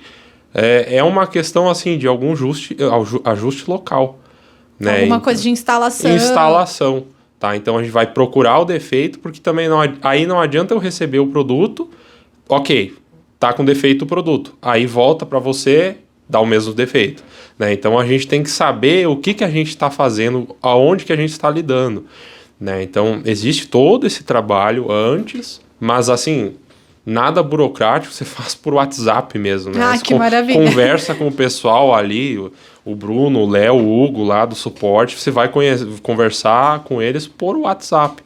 É, 0.54 0.98
é 0.98 1.04
uma 1.04 1.28
questão, 1.28 1.70
assim, 1.70 1.98
de 1.98 2.08
algum 2.08 2.32
ajuste, 2.34 2.76
aju- 2.80 3.22
ajuste 3.26 3.70
local. 3.70 4.20
Né? 4.80 4.92
Alguma 4.92 5.06
Então- 5.08 5.20
coisa 5.22 5.42
de 5.42 5.50
instalação. 5.50 6.14
instalação, 6.14 7.06
tá? 7.46 7.56
Então 7.56 7.78
a 7.78 7.84
gente 7.84 7.92
vai 7.92 8.08
procurar 8.08 8.60
o 8.60 8.66
defeito, 8.66 9.20
porque 9.20 9.40
também 9.40 9.70
não, 9.70 9.80
aí 10.02 10.26
não 10.26 10.40
adianta 10.40 10.74
eu 10.74 10.80
receber 10.80 11.20
o 11.20 11.28
produto, 11.28 11.88
ok, 12.50 12.96
tá 13.40 13.54
com 13.54 13.64
defeito 13.64 14.02
o 14.02 14.08
produto, 14.08 14.56
aí 14.60 14.88
volta 14.88 15.28
para 15.28 15.38
você 15.38 15.98
dar 16.28 16.40
o 16.40 16.46
mesmo 16.46 16.74
defeito, 16.74 17.24
né? 17.60 17.72
Então 17.72 18.00
a 18.00 18.06
gente 18.06 18.28
tem 18.28 18.42
que 18.42 18.50
saber 18.50 19.08
o 19.08 19.18
que 19.18 19.36
que 19.36 19.44
a 19.44 19.50
gente 19.50 19.68
está 19.70 19.92
fazendo, 19.92 20.56
aonde 20.60 21.06
que 21.06 21.14
a 21.14 21.16
gente 21.16 21.30
está 21.30 21.52
lidando, 21.52 22.06
né? 22.60 22.82
Então 22.82 23.22
existe 23.26 23.68
todo 23.68 24.08
esse 24.08 24.24
trabalho 24.24 24.92
antes, 24.92 25.62
mas 25.80 26.10
assim 26.10 26.56
nada 27.06 27.44
burocrático, 27.44 28.12
você 28.12 28.26
faz 28.26 28.56
por 28.56 28.74
WhatsApp 28.74 29.38
mesmo, 29.38 29.72
né? 29.72 29.84
Ah, 29.84 29.96
Você 29.96 30.04
que 30.04 30.16
maravilha. 30.16 30.66
Conversa 30.66 31.14
com 31.14 31.28
o 31.28 31.32
pessoal 31.32 31.94
ali, 31.94 32.40
o- 32.86 32.96
Bruno, 32.96 33.40
o 33.40 33.50
Léo, 33.50 33.76
o 33.76 34.04
Hugo 34.04 34.24
lá 34.24 34.46
do 34.46 34.56
suporte, 34.56 35.18
você 35.20 35.32
vai 35.32 35.50
conversar 36.02 36.80
com 36.84 37.02
eles 37.02 37.28
por 37.28 37.58
WhatsApp. 37.58 38.22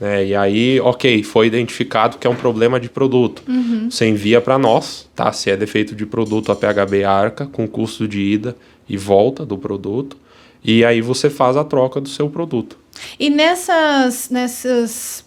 Né? 0.00 0.26
E 0.26 0.34
aí, 0.34 0.80
ok, 0.80 1.22
foi 1.22 1.46
identificado 1.46 2.18
que 2.18 2.26
é 2.26 2.30
um 2.30 2.34
problema 2.36 2.78
de 2.80 2.88
produto. 2.90 3.42
Você 3.90 4.06
envia 4.06 4.40
para 4.40 4.58
nós, 4.58 5.08
tá? 5.14 5.32
Se 5.32 5.50
é 5.50 5.56
defeito 5.56 5.94
de 5.94 6.04
produto, 6.04 6.50
a 6.50 6.56
PHB 6.56 7.04
arca 7.04 7.46
com 7.46 7.66
custo 7.68 8.06
de 8.08 8.20
ida 8.20 8.56
e 8.88 8.96
volta 8.96 9.46
do 9.46 9.56
produto. 9.56 10.16
E 10.64 10.84
aí 10.84 11.00
você 11.00 11.30
faz 11.30 11.56
a 11.56 11.64
troca 11.64 12.00
do 12.00 12.08
seu 12.08 12.28
produto. 12.28 12.76
E 13.18 13.30
nessas, 13.30 14.28
nessas 14.30 15.24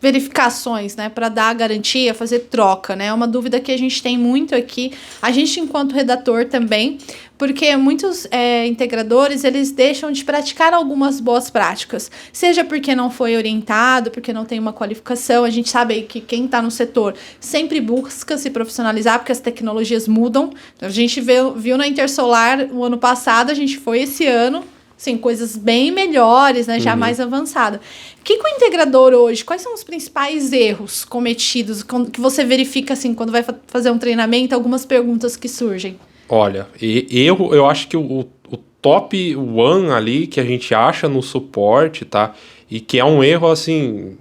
verificações, 0.00 0.94
né, 0.94 1.08
para 1.08 1.28
dar 1.28 1.48
a 1.48 1.54
garantia, 1.54 2.14
fazer 2.14 2.40
troca, 2.50 2.94
né? 2.94 3.06
É 3.06 3.12
uma 3.12 3.26
dúvida 3.26 3.58
que 3.58 3.72
a 3.72 3.76
gente 3.76 4.00
tem 4.00 4.16
muito 4.16 4.54
aqui, 4.54 4.92
a 5.20 5.32
gente 5.32 5.58
enquanto 5.58 5.92
redator 5.92 6.44
também, 6.44 6.98
porque 7.38 7.74
muitos 7.76 8.26
é, 8.30 8.66
integradores 8.66 9.44
eles 9.44 9.70
deixam 9.70 10.10
de 10.10 10.24
praticar 10.24 10.74
algumas 10.74 11.20
boas 11.20 11.48
práticas, 11.48 12.10
seja 12.32 12.64
porque 12.64 12.94
não 12.94 13.10
foi 13.10 13.36
orientado, 13.36 14.10
porque 14.10 14.32
não 14.32 14.44
tem 14.44 14.58
uma 14.58 14.72
qualificação. 14.72 15.44
A 15.44 15.50
gente 15.50 15.70
sabe 15.70 16.02
que 16.02 16.20
quem 16.20 16.44
está 16.46 16.60
no 16.60 16.70
setor 16.70 17.14
sempre 17.38 17.80
busca 17.80 18.36
se 18.36 18.50
profissionalizar, 18.50 19.20
porque 19.20 19.32
as 19.32 19.40
tecnologias 19.40 20.08
mudam. 20.08 20.50
A 20.82 20.88
gente 20.88 21.20
viu, 21.20 21.52
viu 21.54 21.78
na 21.78 21.86
Intersolar 21.86 22.68
o 22.72 22.82
ano 22.84 22.98
passado, 22.98 23.50
a 23.50 23.54
gente 23.54 23.78
foi 23.78 24.00
esse 24.00 24.26
ano 24.26 24.64
Sim, 24.96 25.16
coisas 25.16 25.56
bem 25.56 25.92
melhores, 25.92 26.66
né? 26.66 26.80
Já 26.80 26.96
mais 26.96 27.20
avançada. 27.20 27.80
O 28.20 28.24
que, 28.24 28.36
que 28.36 28.42
o 28.44 28.48
integrador 28.56 29.12
hoje, 29.12 29.44
quais 29.44 29.62
são 29.62 29.72
os 29.72 29.84
principais 29.84 30.52
erros 30.52 31.04
cometidos 31.04 31.84
com- 31.84 32.04
que 32.04 32.20
você 32.20 32.44
verifica 32.44 32.94
assim 32.94 33.14
quando 33.14 33.30
vai 33.30 33.44
fa- 33.44 33.54
fazer 33.68 33.92
um 33.92 33.98
treinamento, 33.98 34.56
algumas 34.56 34.84
perguntas 34.84 35.36
que 35.36 35.48
surgem? 35.48 36.00
Olha, 36.28 36.66
e- 36.80 37.06
erro, 37.10 37.54
eu 37.54 37.66
acho 37.66 37.88
que 37.88 37.96
o, 37.96 38.02
o 38.50 38.56
top 38.82 39.34
one 39.36 39.90
ali 39.90 40.26
que 40.26 40.38
a 40.40 40.44
gente 40.44 40.74
acha 40.74 41.08
no 41.08 41.22
suporte, 41.22 42.04
tá? 42.04 42.34
E 42.70 42.80
que 42.80 42.98
é 42.98 43.04
um 43.04 43.24
erro 43.24 43.48
assim, 43.50 44.16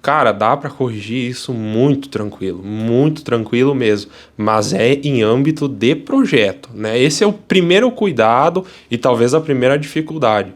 cara, 0.00 0.30
dá 0.32 0.56
para 0.56 0.70
corrigir 0.70 1.28
isso 1.30 1.52
muito 1.52 2.08
tranquilo, 2.08 2.62
muito 2.62 3.22
tranquilo 3.24 3.74
mesmo, 3.74 4.10
mas 4.36 4.72
é 4.72 4.92
em 4.94 5.22
âmbito 5.22 5.66
de 5.68 5.94
projeto, 5.96 6.70
né? 6.72 6.98
Esse 6.98 7.24
é 7.24 7.26
o 7.26 7.32
primeiro 7.32 7.90
cuidado 7.90 8.64
e 8.90 8.96
talvez 8.96 9.34
a 9.34 9.40
primeira 9.40 9.76
dificuldade. 9.78 10.52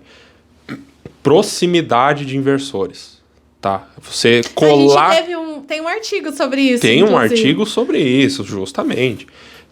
Proximidade 1.23 2.25
de 2.25 2.37
inversores, 2.37 3.19
tá? 3.61 3.89
Você 4.01 4.43
colar 4.55 5.09
A 5.09 5.15
gente 5.15 5.21
teve 5.23 5.37
um, 5.37 5.61
tem 5.63 5.81
um 5.81 5.89
artigo 5.89 6.33
sobre 6.33 6.61
isso. 6.63 6.81
tem 6.83 7.03
um 7.03 7.07
inclusive. 7.09 7.35
artigo 7.35 7.67
sobre 7.67 7.99
isso, 7.99 8.45
justamente. 8.45 9.27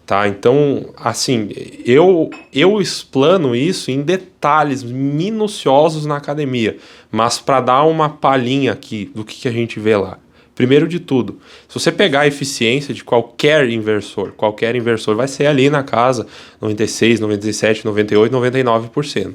Tá? 0.07 0.25
Então, 0.25 0.85
assim, 0.95 1.49
eu, 1.85 2.29
eu 2.53 2.79
explano 2.79 3.53
isso 3.53 3.91
em 3.91 4.01
detalhes 4.01 4.81
minuciosos 4.81 6.05
na 6.05 6.15
academia, 6.15 6.77
mas 7.11 7.39
para 7.39 7.59
dar 7.59 7.83
uma 7.83 8.07
palhinha 8.07 8.71
aqui 8.71 9.11
do 9.13 9.25
que, 9.25 9.35
que 9.35 9.49
a 9.49 9.51
gente 9.51 9.81
vê 9.81 9.97
lá. 9.97 10.17
Primeiro 10.55 10.87
de 10.87 11.01
tudo, 11.01 11.41
se 11.67 11.77
você 11.77 11.91
pegar 11.91 12.21
a 12.21 12.27
eficiência 12.27 12.93
de 12.93 13.03
qualquer 13.03 13.69
inversor, 13.69 14.31
qualquer 14.31 14.77
inversor 14.77 15.13
vai 15.13 15.27
ser 15.27 15.45
ali 15.45 15.69
na 15.69 15.83
casa 15.83 16.25
96, 16.61 17.19
97, 17.19 17.83
98, 17.83 18.33
99%. 18.33 19.33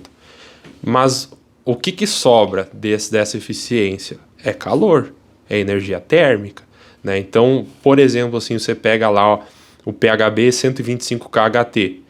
Mas 0.83 1.31
o 1.67 1.77
que, 1.77 1.93
que 1.93 2.07
sobra 2.07 2.67
desse, 2.73 3.13
dessa 3.13 3.37
eficiência? 3.37 4.17
É 4.43 4.55
calor, 4.55 5.13
é 5.51 5.59
energia 5.59 6.01
térmica. 6.01 6.63
Né? 7.05 7.19
Então, 7.19 7.67
por 7.83 7.99
exemplo, 7.99 8.39
assim, 8.39 8.59
você 8.59 8.75
pega 8.75 9.11
lá 9.11 9.35
ó, 9.35 9.41
o 9.85 9.93
PHB 9.93 10.53
125 10.53 11.29
kHT. 11.29 12.01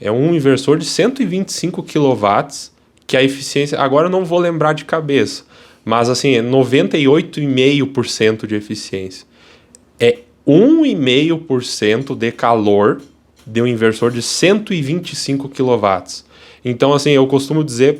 É 0.00 0.10
um 0.10 0.34
inversor 0.34 0.78
de 0.78 0.84
125 0.84 1.82
kW 1.82 2.26
que 3.06 3.16
a 3.16 3.22
eficiência... 3.22 3.80
Agora 3.80 4.06
eu 4.06 4.10
não 4.10 4.24
vou 4.24 4.38
lembrar 4.38 4.72
de 4.72 4.84
cabeça, 4.84 5.44
mas 5.84 6.08
assim, 6.08 6.34
é 6.34 6.42
98,5% 6.42 8.46
de 8.46 8.54
eficiência. 8.54 9.26
É 9.98 10.18
1,5% 10.46 12.16
de 12.16 12.32
calor 12.32 13.00
de 13.46 13.62
um 13.62 13.66
inversor 13.66 14.10
de 14.10 14.22
125 14.22 15.48
kW. 15.48 15.86
Então, 16.64 16.92
assim, 16.92 17.10
eu 17.10 17.26
costumo 17.26 17.64
dizer 17.64 17.98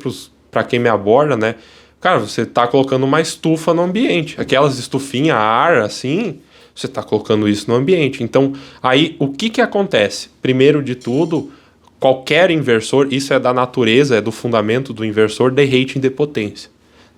para 0.49 0.63
quem 0.63 0.79
me 0.79 0.89
aborda, 0.89 1.35
né? 1.35 1.55
Cara, 1.99 2.19
você 2.19 2.41
está 2.41 2.67
colocando 2.67 3.03
uma 3.03 3.21
estufa 3.21 3.73
no 3.73 3.81
ambiente. 3.81 4.39
Aquelas 4.39 4.77
estufinhas 4.77 5.37
a 5.37 5.41
ar, 5.41 5.79
assim, 5.79 6.39
você 6.75 6.87
está 6.87 7.03
colocando 7.03 7.47
isso 7.47 7.69
no 7.69 7.75
ambiente. 7.75 8.23
Então, 8.23 8.53
aí, 8.81 9.15
o 9.19 9.29
que, 9.29 9.49
que 9.49 9.61
acontece? 9.61 10.29
Primeiro 10.41 10.81
de 10.81 10.95
tudo, 10.95 11.51
qualquer 11.99 12.51
inversor, 12.51 13.07
isso 13.11 13.33
é 13.33 13.39
da 13.39 13.53
natureza, 13.53 14.17
é 14.17 14.21
do 14.21 14.31
fundamento 14.31 14.91
do 14.91 15.05
inversor, 15.05 15.51
de 15.51 15.63
rating 15.65 15.99
de 15.99 16.09
potência. 16.09 16.69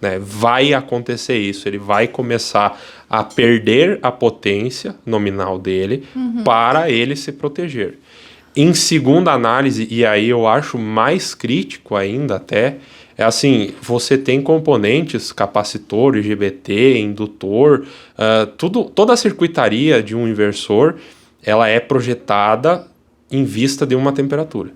Né? 0.02 0.20
Vai 0.20 0.74
acontecer 0.74 1.38
isso, 1.38 1.68
ele 1.68 1.78
vai 1.78 2.08
começar 2.08 2.80
a 3.10 3.24
perder 3.24 4.00
a 4.02 4.12
potência 4.12 4.96
nominal 5.06 5.58
dele 5.58 6.06
para 6.44 6.90
ele 6.92 7.16
se 7.16 7.32
proteger. 7.32 7.98
Em 8.56 8.74
segunda 8.74 9.32
análise, 9.32 9.88
e 9.90 10.06
aí 10.06 10.30
eu 10.30 10.48
acho 10.48 10.78
mais 10.78 11.34
crítico 11.34 11.96
ainda 11.96 12.36
até, 12.36 12.78
é 13.18 13.24
assim, 13.24 13.74
você 13.82 14.18
tem 14.18 14.42
componentes, 14.42 15.32
capacitor, 15.32 16.18
IGBT, 16.18 17.00
indutor, 17.00 17.86
uh, 18.18 18.46
tudo, 18.58 18.86
toda 18.86 19.14
a 19.14 19.18
circuitaria 19.18 20.04
de 20.04 20.16
um 20.16 20.28
inversor, 20.28 20.96
ela 21.42 21.68
é 21.68 21.80
projetada 21.80 22.88
em 23.32 23.46
vista 23.46 23.86
de 23.86 23.96
uma 23.96 24.12
temperatura. 24.12 24.72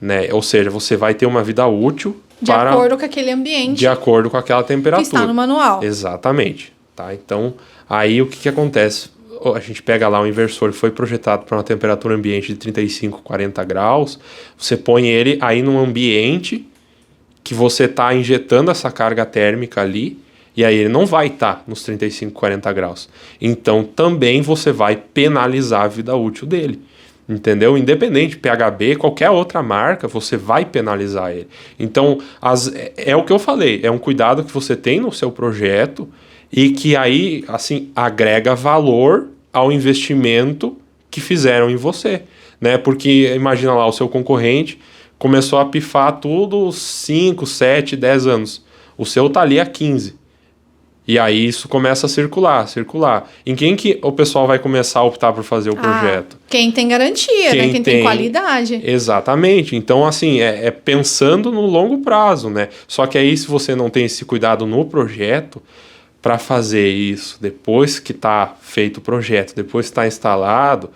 Né? 0.00 0.32
Ou 0.32 0.42
seja, 0.42 0.70
você 0.70 0.96
vai 0.96 1.14
ter 1.14 1.26
uma 1.26 1.44
vida 1.44 1.66
útil 1.66 2.16
De 2.40 2.50
para, 2.50 2.70
acordo 2.70 2.96
com 2.96 3.04
aquele 3.04 3.30
ambiente 3.30 3.78
de 3.78 3.86
acordo 3.86 4.30
com 4.30 4.36
aquela 4.36 4.62
que 4.62 4.68
temperatura. 4.68 5.06
está 5.06 5.26
no 5.26 5.34
manual. 5.34 5.84
Exatamente. 5.84 6.72
Tá? 6.96 7.12
Então, 7.12 7.54
aí 7.88 8.22
o 8.22 8.26
que, 8.26 8.38
que 8.38 8.48
acontece? 8.48 9.10
A 9.54 9.60
gente 9.60 9.82
pega 9.82 10.08
lá 10.08 10.20
um 10.20 10.26
inversor 10.26 10.70
que 10.70 10.78
foi 10.78 10.90
projetado 10.90 11.44
para 11.44 11.56
uma 11.56 11.64
temperatura 11.64 12.14
ambiente 12.14 12.48
de 12.48 12.54
35, 12.56 13.22
40 13.22 13.62
graus, 13.64 14.18
você 14.56 14.76
põe 14.76 15.08
ele 15.08 15.36
aí 15.40 15.62
num 15.62 15.78
ambiente 15.78 16.66
que 17.42 17.54
você 17.54 17.84
está 17.84 18.14
injetando 18.14 18.70
essa 18.70 18.90
carga 18.90 19.24
térmica 19.24 19.80
ali, 19.80 20.18
e 20.56 20.64
aí 20.64 20.76
ele 20.76 20.88
não 20.88 21.06
vai 21.06 21.28
estar 21.28 21.56
tá 21.56 21.62
nos 21.66 21.82
35, 21.82 22.32
40 22.32 22.72
graus. 22.72 23.08
Então, 23.40 23.84
também 23.84 24.42
você 24.42 24.70
vai 24.70 24.96
penalizar 24.96 25.82
a 25.82 25.88
vida 25.88 26.14
útil 26.14 26.46
dele. 26.46 26.80
Entendeu? 27.28 27.78
Independente, 27.78 28.36
PHB, 28.36 28.96
qualquer 28.96 29.30
outra 29.30 29.62
marca, 29.62 30.08
você 30.08 30.36
vai 30.36 30.64
penalizar 30.64 31.30
ele. 31.30 31.48
Então, 31.78 32.18
as, 32.40 32.72
é, 32.74 32.92
é 32.96 33.16
o 33.16 33.24
que 33.24 33.32
eu 33.32 33.38
falei, 33.38 33.80
é 33.82 33.90
um 33.90 33.98
cuidado 33.98 34.44
que 34.44 34.52
você 34.52 34.76
tem 34.76 35.00
no 35.00 35.12
seu 35.12 35.30
projeto 35.30 36.08
e 36.52 36.70
que 36.70 36.94
aí, 36.96 37.44
assim, 37.48 37.90
agrega 37.94 38.54
valor 38.54 39.28
ao 39.52 39.72
investimento 39.72 40.76
que 41.10 41.20
fizeram 41.20 41.70
em 41.70 41.76
você, 41.76 42.22
né? 42.60 42.76
Porque 42.76 43.32
imagina 43.34 43.72
lá, 43.72 43.86
o 43.86 43.92
seu 43.92 44.08
concorrente 44.08 44.78
começou 45.22 45.60
a 45.60 45.64
pifar 45.66 46.18
tudo 46.18 46.72
5, 46.72 47.46
7, 47.46 47.94
10 47.94 48.26
anos. 48.26 48.60
O 48.98 49.06
seu 49.06 49.30
tá 49.30 49.40
ali 49.42 49.60
há 49.60 49.64
15. 49.64 50.16
E 51.06 51.16
aí 51.16 51.46
isso 51.46 51.68
começa 51.68 52.06
a 52.06 52.08
circular, 52.08 52.66
circular. 52.66 53.30
Em 53.46 53.54
quem 53.54 53.76
que 53.76 54.00
o 54.02 54.10
pessoal 54.10 54.48
vai 54.48 54.58
começar 54.58 54.98
a 54.98 55.04
optar 55.04 55.32
por 55.32 55.44
fazer 55.44 55.70
o 55.70 55.74
Ah, 55.78 55.80
projeto? 55.80 56.36
quem 56.48 56.72
tem 56.72 56.88
garantia, 56.88 57.50
Quem 57.50 57.58
né? 57.58 57.64
Quem 57.66 57.72
tem, 57.74 57.82
tem- 57.94 58.02
qualidade. 58.02 58.80
Exatamente. 58.84 59.76
Então, 59.76 60.04
assim, 60.04 60.40
é, 60.40 60.66
é 60.66 60.70
pensando 60.72 61.52
no 61.52 61.66
longo 61.66 61.98
prazo, 61.98 62.50
né? 62.50 62.68
Só 62.88 63.06
que 63.06 63.16
aí, 63.16 63.36
se 63.36 63.46
você 63.46 63.76
não 63.76 63.88
tem 63.88 64.06
esse 64.06 64.24
cuidado 64.24 64.66
no 64.66 64.84
projeto, 64.84 65.62
para 66.20 66.36
fazer 66.36 66.88
isso 66.88 67.38
depois 67.40 68.00
que 68.00 68.12
tá 68.12 68.56
feito 68.60 68.96
o 68.96 69.00
projeto, 69.00 69.54
depois 69.54 69.86
que 69.86 69.90
está 69.92 70.04
instalado, 70.04 70.90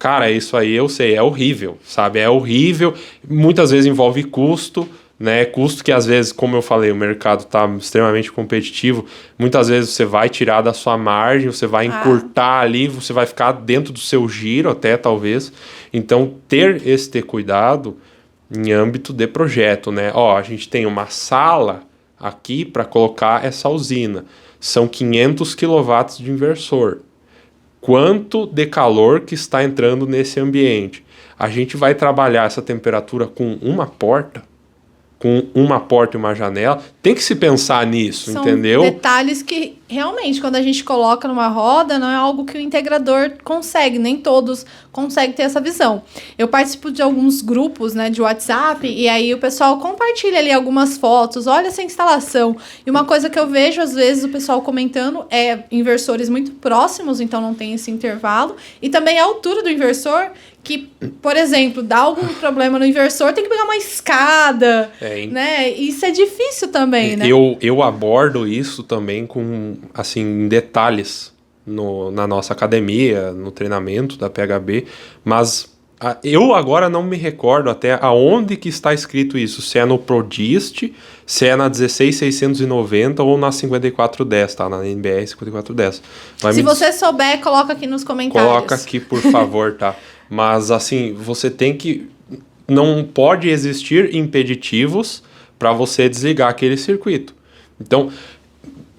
cara, 0.00 0.30
isso 0.30 0.56
aí 0.56 0.72
eu 0.72 0.88
sei, 0.88 1.14
é 1.14 1.22
horrível, 1.22 1.78
sabe? 1.84 2.18
É 2.18 2.28
horrível. 2.28 2.94
Muitas 3.28 3.70
vezes 3.70 3.86
envolve 3.86 4.24
custo, 4.24 4.88
né? 5.18 5.44
Custo 5.44 5.84
que 5.84 5.92
às 5.92 6.06
vezes, 6.06 6.32
como 6.32 6.56
eu 6.56 6.62
falei, 6.62 6.90
o 6.90 6.96
mercado 6.96 7.40
está 7.40 7.68
extremamente 7.78 8.32
competitivo. 8.32 9.04
Muitas 9.38 9.68
vezes 9.68 9.90
você 9.90 10.04
vai 10.04 10.30
tirar 10.30 10.62
da 10.62 10.72
sua 10.72 10.96
margem, 10.96 11.52
você 11.52 11.66
vai 11.66 11.86
Ah. 11.86 12.00
encurtar 12.00 12.60
ali, 12.62 12.88
você 12.88 13.12
vai 13.12 13.26
ficar 13.26 13.52
dentro 13.52 13.92
do 13.92 14.00
seu 14.00 14.26
giro 14.26 14.70
até 14.70 14.96
talvez. 14.96 15.52
Então, 15.92 16.34
ter 16.48 16.84
esse 16.88 17.10
ter 17.10 17.22
cuidado 17.22 17.98
em 18.50 18.72
âmbito 18.72 19.12
de 19.12 19.26
projeto, 19.26 19.92
né? 19.92 20.10
Ó, 20.14 20.34
a 20.36 20.42
gente 20.42 20.68
tem 20.68 20.86
uma 20.86 21.06
sala 21.06 21.82
aqui 22.18 22.64
para 22.64 22.84
colocar 22.84 23.44
essa 23.44 23.68
usina. 23.68 24.24
São 24.58 24.88
500 24.88 25.54
quilowatts 25.54 26.16
de 26.18 26.30
inversor. 26.30 26.98
Quanto 27.80 28.46
de 28.46 28.66
calor 28.66 29.20
que 29.20 29.34
está 29.34 29.64
entrando 29.64 30.06
nesse 30.06 30.38
ambiente? 30.38 31.02
A 31.38 31.48
gente 31.48 31.76
vai 31.78 31.94
trabalhar 31.94 32.44
essa 32.44 32.60
temperatura 32.60 33.26
com 33.26 33.54
uma 33.62 33.86
porta, 33.86 34.42
com 35.20 35.44
uma 35.54 35.78
porta 35.78 36.16
e 36.16 36.18
uma 36.18 36.34
janela. 36.34 36.82
Tem 37.02 37.14
que 37.14 37.22
se 37.22 37.36
pensar 37.36 37.86
nisso, 37.86 38.32
São 38.32 38.42
entendeu? 38.42 38.80
detalhes 38.80 39.42
que 39.42 39.78
realmente, 39.86 40.40
quando 40.40 40.56
a 40.56 40.62
gente 40.62 40.82
coloca 40.82 41.28
numa 41.28 41.48
roda, 41.48 41.98
não 41.98 42.08
é 42.08 42.14
algo 42.14 42.44
que 42.44 42.56
o 42.56 42.60
integrador 42.60 43.32
consegue, 43.44 43.98
nem 43.98 44.16
todos 44.16 44.64
conseguem 44.92 45.32
ter 45.32 45.42
essa 45.42 45.60
visão. 45.60 46.02
Eu 46.38 46.48
participo 46.48 46.90
de 46.90 47.02
alguns 47.02 47.42
grupos 47.42 47.92
né, 47.92 48.08
de 48.08 48.22
WhatsApp 48.22 48.86
e 48.86 49.08
aí 49.08 49.34
o 49.34 49.38
pessoal 49.38 49.78
compartilha 49.78 50.38
ali 50.38 50.52
algumas 50.52 50.96
fotos, 50.96 51.46
olha 51.46 51.68
essa 51.68 51.82
instalação. 51.82 52.56
E 52.86 52.90
uma 52.90 53.04
coisa 53.04 53.28
que 53.28 53.38
eu 53.38 53.46
vejo, 53.46 53.80
às 53.80 53.92
vezes, 53.92 54.24
o 54.24 54.28
pessoal 54.28 54.62
comentando 54.62 55.26
é 55.28 55.64
inversores 55.70 56.28
muito 56.28 56.52
próximos, 56.52 57.20
então 57.20 57.40
não 57.40 57.52
tem 57.52 57.74
esse 57.74 57.90
intervalo, 57.90 58.56
e 58.80 58.88
também 58.88 59.18
a 59.18 59.24
altura 59.24 59.62
do 59.62 59.68
inversor. 59.68 60.30
Que, 60.62 60.90
por 61.22 61.36
exemplo, 61.36 61.82
dá 61.82 61.98
algum 61.98 62.26
problema 62.34 62.78
no 62.78 62.84
inversor, 62.84 63.32
tem 63.32 63.42
que 63.44 63.50
pegar 63.50 63.64
uma 63.64 63.76
escada, 63.76 64.90
É, 65.00 65.26
né? 65.26 65.70
Isso 65.70 66.04
é 66.04 66.10
difícil 66.10 66.68
também, 66.68 67.16
né? 67.16 67.26
Eu, 67.26 67.56
eu 67.60 67.82
abordo 67.82 68.46
isso 68.46 68.82
também 68.82 69.26
com, 69.26 69.76
assim, 69.94 70.48
detalhes 70.48 71.32
no, 71.66 72.10
na 72.10 72.26
nossa 72.26 72.52
academia, 72.52 73.32
no 73.32 73.50
treinamento 73.50 74.16
da 74.18 74.28
PHB, 74.28 74.84
mas 75.24 75.68
a- 75.98 76.16
eu 76.24 76.54
agora 76.54 76.88
não 76.88 77.02
me 77.02 77.16
recordo 77.16 77.70
até 77.70 77.98
aonde 78.00 78.56
que 78.56 78.68
está 78.68 78.92
escrito 78.92 79.38
isso, 79.38 79.62
se 79.62 79.78
é 79.78 79.84
no 79.84 79.98
Prodist, 79.98 80.92
se 81.26 81.46
é 81.46 81.54
na 81.56 81.68
16690 81.68 83.22
ou 83.22 83.38
na 83.38 83.52
5410, 83.52 84.54
tá? 84.54 84.68
Na 84.68 84.86
NBR 84.86 85.26
5410. 85.26 86.02
Vai 86.38 86.52
Se 86.52 86.62
você 86.62 86.92
souber, 86.92 87.40
coloca 87.40 87.72
aqui 87.72 87.86
nos 87.86 88.04
comentários. 88.04 88.50
Coloca 88.50 88.74
aqui, 88.74 89.00
por 89.00 89.20
favor, 89.20 89.74
tá? 89.74 89.94
Mas 90.30 90.70
assim, 90.70 91.12
você 91.12 91.50
tem 91.50 91.76
que. 91.76 92.08
Não 92.68 93.02
pode 93.02 93.48
existir 93.48 94.14
impeditivos 94.14 95.24
para 95.58 95.72
você 95.72 96.08
desligar 96.08 96.48
aquele 96.48 96.76
circuito. 96.76 97.34
Então, 97.80 98.10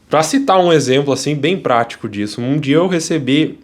para 0.10 0.24
citar 0.24 0.60
um 0.60 0.74
exemplo 0.74 1.14
assim 1.14 1.34
bem 1.34 1.58
prático 1.58 2.10
disso, 2.10 2.42
um 2.42 2.60
dia 2.60 2.76
eu 2.76 2.88
recebi. 2.88 3.58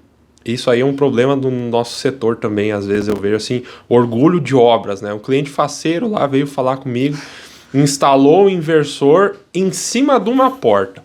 Isso 0.45 0.72
aí 0.72 0.80
é 0.80 0.86
um 0.86 0.95
problema 0.95 1.36
do 1.36 1.51
nosso 1.51 1.97
setor 1.97 2.38
também, 2.38 2.72
às 2.72 2.86
vezes 2.86 3.09
eu 3.09 3.18
vejo 3.18 3.36
assim, 3.36 3.63
orgulho 3.89 4.39
de 4.39 4.55
obras, 4.55 5.01
né? 5.01 5.13
Um 5.13 5.20
cliente 5.20 5.49
faceiro 5.49 6.09
lá 6.09 6.26
veio 6.26 6.47
falar 6.47 6.78
comigo, 6.78 7.18
instalou 7.74 8.45
o 8.45 8.49
inversor 8.49 9.36
em 9.53 9.74
cima 9.74 10.18
de 10.18 10.30
uma 10.30 10.49
porta. 10.49 11.03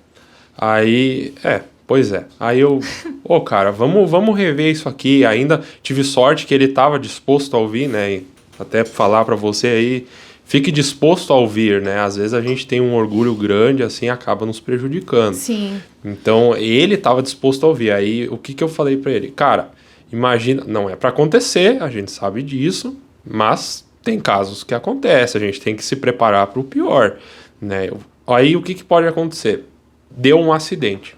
Aí, 0.56 1.34
é, 1.42 1.62
pois 1.93 2.11
é. 2.11 2.24
Aí 2.40 2.59
eu, 2.59 2.80
ô 3.22 3.38
cara, 3.43 3.70
vamos, 3.70 4.11
vamos 4.11 4.34
rever 4.34 4.72
isso 4.72 4.88
aqui. 4.88 5.26
Ainda 5.26 5.61
tive 5.82 6.03
sorte 6.03 6.47
que 6.47 6.55
ele 6.55 6.64
estava 6.64 6.99
disposto 6.99 7.55
a 7.55 7.61
ouvir, 7.61 7.86
né? 7.86 8.12
E 8.14 8.26
até 8.59 8.82
falar 8.82 9.26
para 9.26 9.36
você 9.36 9.66
aí, 9.66 10.07
fique 10.43 10.72
disposto 10.72 11.34
a 11.34 11.36
ouvir, 11.36 11.82
né? 11.82 11.99
Às 11.99 12.16
vezes 12.16 12.32
a 12.32 12.40
gente 12.40 12.66
tem 12.66 12.80
um 12.80 12.95
orgulho 12.95 13.34
grande, 13.34 13.82
assim, 13.82 14.09
acaba 14.09 14.47
nos 14.47 14.59
prejudicando. 14.59 15.34
Sim. 15.34 15.82
Então, 16.03 16.57
ele 16.57 16.95
estava 16.95 17.20
disposto 17.20 17.64
a 17.64 17.68
ouvir. 17.68 17.93
Aí, 17.93 18.26
o 18.26 18.38
que, 18.38 18.55
que 18.55 18.64
eu 18.64 18.68
falei 18.68 18.97
para 18.97 19.12
ele? 19.12 19.30
Cara, 19.30 19.70
imagina, 20.11 20.64
não 20.66 20.88
é 20.88 20.97
para 20.97 21.11
acontecer, 21.11 21.82
a 21.82 21.90
gente 21.90 22.11
sabe 22.11 22.43
disso, 22.43 22.97
mas 23.22 23.86
tem 24.03 24.18
casos 24.18 24.64
que 24.64 24.72
acontece, 24.72 25.36
a 25.36 25.40
gente 25.40 25.61
tem 25.61 25.76
que 25.76 25.84
se 25.84 25.97
preparar 25.97 26.47
para 26.47 26.59
o 26.59 26.64
pior, 26.64 27.18
né? 27.61 27.90
Aí, 28.26 28.57
o 28.57 28.62
que, 28.62 28.72
que 28.72 28.82
pode 28.82 29.07
acontecer? 29.07 29.66
Deu 30.11 30.38
um 30.38 30.55
acidente. 30.55 31.16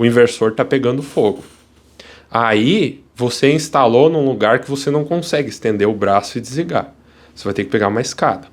O 0.00 0.04
inversor 0.06 0.52
está 0.52 0.64
pegando 0.64 1.02
fogo. 1.02 1.44
Aí, 2.30 3.02
você 3.14 3.52
instalou 3.52 4.08
num 4.08 4.24
lugar 4.24 4.60
que 4.60 4.70
você 4.70 4.90
não 4.90 5.04
consegue 5.04 5.50
estender 5.50 5.86
o 5.86 5.92
braço 5.92 6.38
e 6.38 6.40
desligar. 6.40 6.94
Você 7.34 7.44
vai 7.44 7.52
ter 7.52 7.64
que 7.64 7.70
pegar 7.70 7.88
uma 7.88 8.00
escada. 8.00 8.48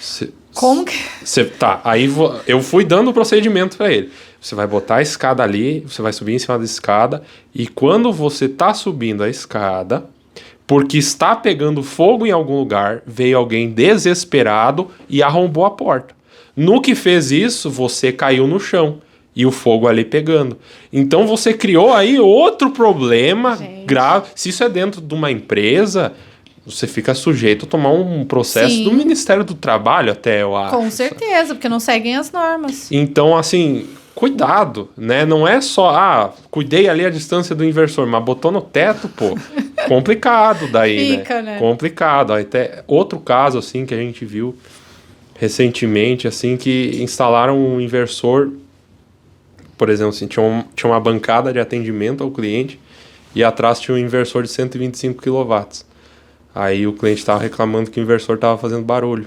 Você- 0.00 0.32
Como 0.54 0.86
que. 0.86 0.96
você, 1.22 1.44
tá, 1.44 1.82
aí 1.84 2.08
vo- 2.08 2.34
eu 2.46 2.62
fui 2.62 2.82
dando 2.82 3.10
o 3.10 3.12
procedimento 3.12 3.76
para 3.76 3.92
ele. 3.92 4.10
Você 4.40 4.54
vai 4.54 4.66
botar 4.66 4.96
a 4.96 5.02
escada 5.02 5.42
ali, 5.42 5.80
você 5.80 6.00
vai 6.00 6.14
subir 6.14 6.32
em 6.32 6.38
cima 6.38 6.58
da 6.58 6.64
escada, 6.64 7.22
e 7.54 7.66
quando 7.66 8.10
você 8.10 8.48
tá 8.48 8.72
subindo 8.72 9.22
a 9.22 9.28
escada, 9.28 10.06
porque 10.66 10.96
está 10.96 11.36
pegando 11.36 11.82
fogo 11.82 12.26
em 12.26 12.30
algum 12.30 12.58
lugar, 12.58 13.02
veio 13.06 13.36
alguém 13.36 13.68
desesperado 13.70 14.90
e 15.10 15.22
arrombou 15.22 15.66
a 15.66 15.70
porta. 15.72 16.14
No 16.56 16.80
que 16.80 16.94
fez 16.94 17.30
isso, 17.30 17.68
você 17.68 18.10
caiu 18.12 18.46
no 18.46 18.58
chão 18.58 18.98
e 19.40 19.46
o 19.46 19.50
fogo 19.50 19.88
ali 19.88 20.04
pegando. 20.04 20.58
Então 20.92 21.26
você 21.26 21.54
criou 21.54 21.94
aí 21.94 22.20
outro 22.20 22.70
problema 22.70 23.56
Gente. 23.56 23.86
grave. 23.86 24.26
Se 24.34 24.50
isso 24.50 24.62
é 24.62 24.68
dentro 24.68 25.00
de 25.00 25.14
uma 25.14 25.30
empresa, 25.30 26.12
você 26.66 26.86
fica 26.86 27.14
sujeito 27.14 27.64
a 27.64 27.68
tomar 27.68 27.90
um 27.90 28.22
processo 28.22 28.74
Sim. 28.74 28.84
do 28.84 28.92
Ministério 28.92 29.42
do 29.42 29.54
Trabalho 29.54 30.12
até, 30.12 30.42
eu 30.42 30.54
acho. 30.54 30.76
Com 30.76 30.90
certeza, 30.90 31.54
porque 31.54 31.70
não 31.70 31.80
seguem 31.80 32.16
as 32.16 32.30
normas. 32.30 32.92
Então, 32.92 33.34
assim, 33.34 33.88
cuidado, 34.14 34.90
né? 34.94 35.24
Não 35.24 35.48
é 35.48 35.62
só, 35.62 35.88
ah, 35.88 36.34
cuidei 36.50 36.86
ali 36.86 37.06
a 37.06 37.10
distância 37.10 37.54
do 37.54 37.64
inversor, 37.64 38.06
mas 38.06 38.22
botou 38.22 38.52
no 38.52 38.60
teto, 38.60 39.08
pô. 39.08 39.38
Complicado 39.88 40.68
daí, 40.70 41.16
Fica, 41.16 41.40
né? 41.40 41.58
Complicado. 41.58 42.34
Aí 42.34 42.42
Até 42.42 42.84
outro 42.86 43.18
caso, 43.18 43.56
assim, 43.56 43.86
que 43.86 43.94
a 43.94 43.96
gente 43.96 44.22
viu 44.26 44.54
recentemente, 45.38 46.28
assim, 46.28 46.58
que 46.58 46.98
instalaram 47.00 47.58
um 47.58 47.80
inversor, 47.80 48.50
por 49.80 49.88
exemplo, 49.88 50.10
assim, 50.10 50.26
tinha, 50.26 50.44
um- 50.44 50.62
tinha 50.76 50.92
uma 50.92 51.00
bancada 51.00 51.54
de 51.54 51.58
atendimento 51.58 52.22
ao 52.22 52.30
cliente 52.30 52.78
e 53.34 53.42
atrás 53.42 53.80
tinha 53.80 53.94
um 53.94 53.98
inversor 53.98 54.42
de 54.42 54.50
125 54.50 55.22
kW. 55.22 55.86
Aí 56.54 56.86
o 56.86 56.92
cliente 56.92 57.20
estava 57.20 57.40
reclamando 57.40 57.90
que 57.90 57.98
o 57.98 58.02
inversor 58.02 58.34
estava 58.34 58.58
fazendo 58.58 58.84
barulho. 58.84 59.26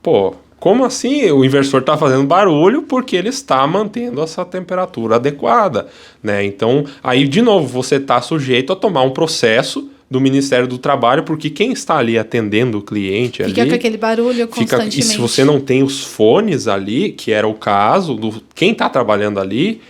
Pô, 0.00 0.36
como 0.60 0.84
assim? 0.84 1.28
O 1.32 1.44
inversor 1.44 1.80
está 1.80 1.96
fazendo 1.96 2.22
barulho 2.24 2.82
porque 2.82 3.16
ele 3.16 3.30
está 3.30 3.66
mantendo 3.66 4.22
essa 4.22 4.44
temperatura 4.44 5.16
adequada, 5.16 5.88
né? 6.22 6.44
Então, 6.44 6.84
aí 7.02 7.26
de 7.26 7.42
novo, 7.42 7.66
você 7.66 7.96
está 7.96 8.20
sujeito 8.20 8.72
a 8.72 8.76
tomar 8.76 9.02
um 9.02 9.10
processo 9.10 9.90
do 10.12 10.20
Ministério 10.20 10.68
do 10.68 10.76
Trabalho, 10.76 11.22
porque 11.22 11.48
quem 11.48 11.72
está 11.72 11.96
ali 11.96 12.18
atendendo 12.18 12.78
o 12.78 12.82
cliente 12.82 13.42
Fica 13.42 13.62
ali 13.62 13.70
com 13.70 13.76
aquele 13.76 13.96
barulho 13.96 14.46
fica 14.46 14.76
constantemente. 14.76 15.00
e 15.00 15.02
se 15.02 15.16
você 15.16 15.42
não 15.42 15.58
tem 15.58 15.82
os 15.82 16.04
fones 16.04 16.68
ali, 16.68 17.12
que 17.12 17.32
era 17.32 17.48
o 17.48 17.54
caso 17.54 18.14
do 18.14 18.42
quem 18.54 18.72
está 18.72 18.90
trabalhando 18.90 19.40
ali, 19.40 19.80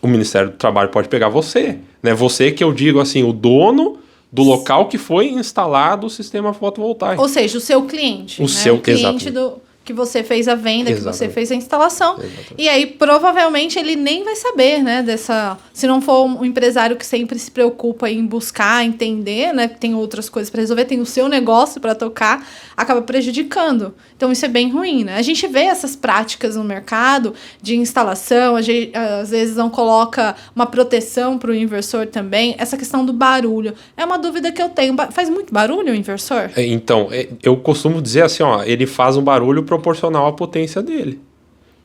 o 0.00 0.06
Ministério 0.06 0.50
do 0.50 0.56
Trabalho 0.56 0.90
pode 0.90 1.08
pegar 1.08 1.28
você, 1.28 1.78
né? 2.00 2.14
Você 2.14 2.52
que 2.52 2.62
eu 2.62 2.72
digo 2.72 3.00
assim, 3.00 3.24
o 3.24 3.32
dono 3.32 3.98
do 4.30 4.44
local 4.44 4.86
que 4.86 4.96
foi 4.96 5.26
instalado 5.26 6.06
o 6.06 6.10
sistema 6.10 6.52
fotovoltaico. 6.54 7.20
Ou 7.20 7.28
seja, 7.28 7.58
o 7.58 7.60
seu 7.60 7.82
cliente. 7.82 8.40
O 8.40 8.44
né? 8.44 8.48
seu- 8.48 8.76
o 8.76 8.80
cliente 8.80 9.28
do 9.30 9.54
que 9.86 9.92
você 9.92 10.24
fez 10.24 10.48
a 10.48 10.56
venda, 10.56 10.92
que 10.92 10.96
você 10.96 11.08
Exatamente. 11.08 11.34
fez 11.34 11.52
a 11.52 11.54
instalação. 11.54 12.14
Exatamente. 12.14 12.54
E 12.58 12.68
aí, 12.68 12.86
provavelmente, 12.86 13.78
ele 13.78 13.94
nem 13.94 14.24
vai 14.24 14.34
saber, 14.34 14.82
né, 14.82 15.00
dessa... 15.00 15.56
Se 15.72 15.86
não 15.86 16.00
for 16.00 16.24
um 16.24 16.44
empresário 16.44 16.96
que 16.96 17.06
sempre 17.06 17.38
se 17.38 17.50
preocupa 17.50 18.10
em 18.10 18.26
buscar, 18.26 18.84
entender, 18.84 19.52
né, 19.52 19.68
tem 19.68 19.94
outras 19.94 20.28
coisas 20.28 20.50
para 20.50 20.60
resolver, 20.60 20.86
tem 20.86 21.00
o 21.00 21.06
seu 21.06 21.28
negócio 21.28 21.80
para 21.80 21.94
tocar, 21.94 22.44
acaba 22.76 23.00
prejudicando. 23.00 23.94
Então, 24.16 24.32
isso 24.32 24.44
é 24.44 24.48
bem 24.48 24.70
ruim, 24.70 25.04
né? 25.04 25.16
A 25.16 25.22
gente 25.22 25.46
vê 25.46 25.64
essas 25.64 25.94
práticas 25.94 26.56
no 26.56 26.64
mercado 26.64 27.32
de 27.62 27.76
instalação, 27.76 28.56
a 28.56 28.62
gente, 28.62 28.90
às 28.96 29.30
vezes 29.30 29.54
não 29.54 29.70
coloca 29.70 30.34
uma 30.54 30.66
proteção 30.66 31.38
para 31.38 31.50
o 31.50 31.54
inversor 31.54 32.06
também. 32.06 32.56
Essa 32.58 32.76
questão 32.76 33.04
do 33.04 33.12
barulho. 33.12 33.74
É 33.96 34.04
uma 34.04 34.18
dúvida 34.18 34.50
que 34.50 34.60
eu 34.60 34.68
tenho. 34.68 34.96
Faz 35.12 35.30
muito 35.30 35.54
barulho 35.54 35.92
o 35.92 35.94
inversor? 35.94 36.50
É, 36.56 36.66
Então, 36.66 37.08
é, 37.12 37.28
eu 37.42 37.56
costumo 37.56 38.02
dizer 38.02 38.22
assim, 38.22 38.42
ó, 38.42 38.62
ele 38.64 38.86
faz 38.86 39.16
um 39.16 39.22
barulho 39.22 39.62
proporcional 39.76 40.26
à 40.26 40.32
potência 40.32 40.82
dele. 40.82 41.20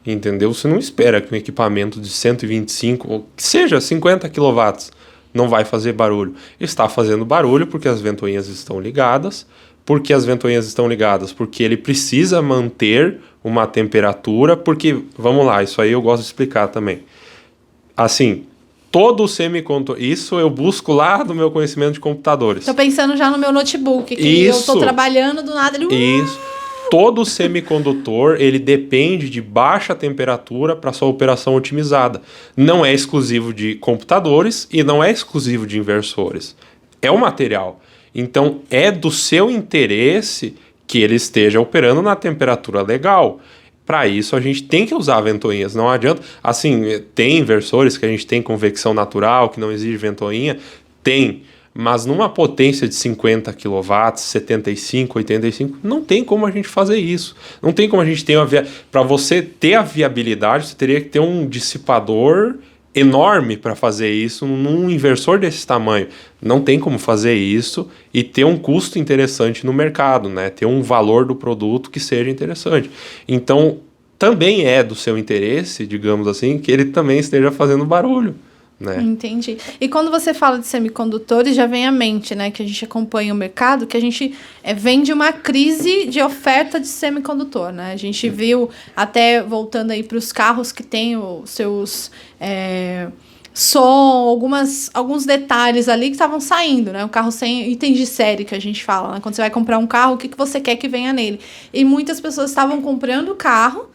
Entendeu? 0.05 0.53
Você 0.53 0.67
não 0.67 0.79
espera 0.79 1.21
que 1.21 1.33
um 1.33 1.37
equipamento 1.37 1.99
de 1.99 2.09
125, 2.09 3.11
ou 3.11 3.27
que 3.35 3.43
seja 3.43 3.79
50 3.79 4.27
kW, 4.29 4.91
não 5.33 5.47
vai 5.47 5.63
fazer 5.63 5.93
barulho. 5.93 6.33
Está 6.59 6.89
fazendo 6.89 7.23
barulho 7.23 7.67
porque 7.67 7.87
as 7.87 8.01
ventoinhas 8.01 8.47
estão 8.47 8.79
ligadas. 8.79 9.45
Porque 9.85 10.13
as 10.13 10.25
ventoinhas 10.25 10.67
estão 10.67 10.87
ligadas? 10.87 11.33
Porque 11.33 11.63
ele 11.63 11.75
precisa 11.75 12.41
manter 12.41 13.19
uma 13.43 13.65
temperatura, 13.65 14.55
porque, 14.55 14.99
vamos 15.17 15.45
lá, 15.45 15.63
isso 15.63 15.81
aí 15.81 15.91
eu 15.91 16.01
gosto 16.01 16.21
de 16.21 16.27
explicar 16.27 16.67
também. 16.67 17.03
Assim, 17.97 18.45
todo 18.91 19.23
o 19.23 19.27
semicondutor, 19.27 19.99
isso 19.99 20.39
eu 20.39 20.49
busco 20.49 20.93
lá 20.93 21.23
do 21.23 21.33
meu 21.33 21.49
conhecimento 21.49 21.93
de 21.93 21.99
computadores. 21.99 22.65
Tô 22.65 22.73
pensando 22.73 23.15
já 23.17 23.31
no 23.31 23.37
meu 23.37 23.51
notebook, 23.51 24.15
que 24.15 24.21
Isso. 24.21 24.71
eu 24.71 24.75
tô 24.75 24.79
trabalhando 24.79 25.41
do 25.41 25.53
nada, 25.53 25.77
ele... 25.77 25.87
uh, 25.87 25.93
Isso. 25.93 26.39
Todo 26.91 27.23
semicondutor, 27.23 28.35
ele 28.37 28.59
depende 28.59 29.29
de 29.29 29.41
baixa 29.41 29.95
temperatura 29.95 30.75
para 30.75 30.91
sua 30.91 31.07
operação 31.07 31.55
otimizada. 31.55 32.21
Não 32.55 32.85
é 32.85 32.93
exclusivo 32.93 33.53
de 33.53 33.75
computadores 33.75 34.67
e 34.69 34.83
não 34.83 35.01
é 35.01 35.09
exclusivo 35.09 35.65
de 35.65 35.79
inversores. 35.79 36.53
É 37.01 37.09
o 37.09 37.17
material. 37.17 37.79
Então, 38.13 38.59
é 38.69 38.91
do 38.91 39.09
seu 39.09 39.49
interesse 39.49 40.53
que 40.85 40.99
ele 40.99 41.15
esteja 41.15 41.61
operando 41.61 42.01
na 42.01 42.13
temperatura 42.13 42.81
legal. 42.81 43.39
Para 43.85 44.05
isso, 44.05 44.35
a 44.35 44.41
gente 44.41 44.63
tem 44.63 44.85
que 44.85 44.93
usar 44.93 45.21
ventoinhas. 45.21 45.73
Não 45.73 45.89
adianta. 45.89 46.21
Assim, 46.43 47.01
tem 47.15 47.37
inversores 47.37 47.97
que 47.97 48.05
a 48.05 48.09
gente 48.09 48.27
tem 48.27 48.41
convecção 48.41 48.93
natural, 48.93 49.47
que 49.47 49.61
não 49.61 49.71
exige 49.71 49.95
ventoinha. 49.95 50.59
Tem. 51.01 51.43
Mas 51.73 52.05
numa 52.05 52.27
potência 52.27 52.87
de 52.87 52.95
50 52.95 53.53
kW, 53.53 54.15
75, 54.15 55.17
85, 55.19 55.79
não 55.81 56.03
tem 56.03 56.23
como 56.23 56.45
a 56.45 56.51
gente 56.51 56.67
fazer 56.67 56.97
isso. 56.97 57.35
Não 57.61 57.71
tem 57.71 57.87
como 57.87 58.01
a 58.01 58.05
gente 58.05 58.25
ter 58.25 58.35
uma 58.35 58.45
via... 58.45 58.67
para 58.91 59.01
você 59.01 59.41
ter 59.41 59.75
a 59.75 59.81
viabilidade, 59.81 60.67
você 60.67 60.75
teria 60.75 60.99
que 60.99 61.07
ter 61.07 61.19
um 61.19 61.47
dissipador 61.47 62.55
enorme 62.93 63.55
para 63.55 63.73
fazer 63.73 64.11
isso 64.11 64.45
num 64.45 64.89
inversor 64.89 65.39
desse 65.39 65.65
tamanho. 65.65 66.07
Não 66.41 66.61
tem 66.61 66.77
como 66.77 66.99
fazer 66.99 67.35
isso 67.35 67.89
e 68.13 68.21
ter 68.21 68.43
um 68.43 68.57
custo 68.57 68.99
interessante 68.99 69.65
no 69.65 69.71
mercado, 69.71 70.27
né? 70.27 70.49
Ter 70.49 70.65
um 70.65 70.81
valor 70.81 71.25
do 71.25 71.35
produto 71.35 71.89
que 71.89 71.99
seja 71.99 72.29
interessante. 72.29 72.91
Então, 73.27 73.79
também 74.19 74.65
é 74.65 74.83
do 74.83 74.93
seu 74.93 75.17
interesse, 75.17 75.87
digamos 75.87 76.27
assim, 76.27 76.59
que 76.59 76.71
ele 76.71 76.85
também 76.85 77.17
esteja 77.17 77.49
fazendo 77.49 77.85
barulho. 77.85 78.35
Né? 78.81 78.99
Entendi. 78.99 79.57
E 79.79 79.87
quando 79.87 80.09
você 80.09 80.33
fala 80.33 80.57
de 80.57 80.65
semicondutores, 80.65 81.55
já 81.55 81.67
vem 81.67 81.85
à 81.85 81.91
mente, 81.91 82.33
né, 82.33 82.49
que 82.49 82.63
a 82.63 82.65
gente 82.65 82.83
acompanha 82.83 83.31
o 83.31 83.37
mercado, 83.37 83.85
que 83.85 83.95
a 83.95 84.01
gente 84.01 84.35
é, 84.63 84.73
vem 84.73 85.03
de 85.03 85.13
uma 85.13 85.31
crise 85.31 86.07
de 86.07 86.19
oferta 86.19 86.79
de 86.79 86.87
semicondutor, 86.87 87.71
né? 87.71 87.93
A 87.93 87.95
gente 87.95 88.27
viu, 88.27 88.69
até 88.95 89.43
voltando 89.43 89.91
aí 89.91 90.01
para 90.01 90.17
os 90.17 90.31
carros 90.31 90.71
que 90.71 90.81
têm 90.81 91.15
os 91.15 91.51
seus 91.51 92.09
é, 92.39 93.09
som, 93.53 93.79
algumas, 94.27 94.89
alguns 94.93 95.25
detalhes 95.25 95.87
ali 95.87 96.07
que 96.07 96.13
estavam 96.13 96.39
saindo, 96.39 96.91
né? 96.91 97.05
O 97.05 97.09
carro 97.09 97.31
sem 97.31 97.69
itens 97.69 97.97
de 97.97 98.07
série 98.07 98.45
que 98.45 98.55
a 98.55 98.59
gente 98.59 98.83
fala, 98.83 99.13
né? 99.13 99.19
Quando 99.21 99.35
você 99.35 99.41
vai 99.41 99.51
comprar 99.51 99.77
um 99.77 99.85
carro, 99.85 100.15
o 100.15 100.17
que, 100.17 100.27
que 100.27 100.37
você 100.37 100.59
quer 100.59 100.75
que 100.75 100.87
venha 100.87 101.13
nele? 101.13 101.39
E 101.71 101.85
muitas 101.85 102.19
pessoas 102.19 102.49
estavam 102.49 102.81
comprando 102.81 103.29
o 103.29 103.35
carro 103.35 103.90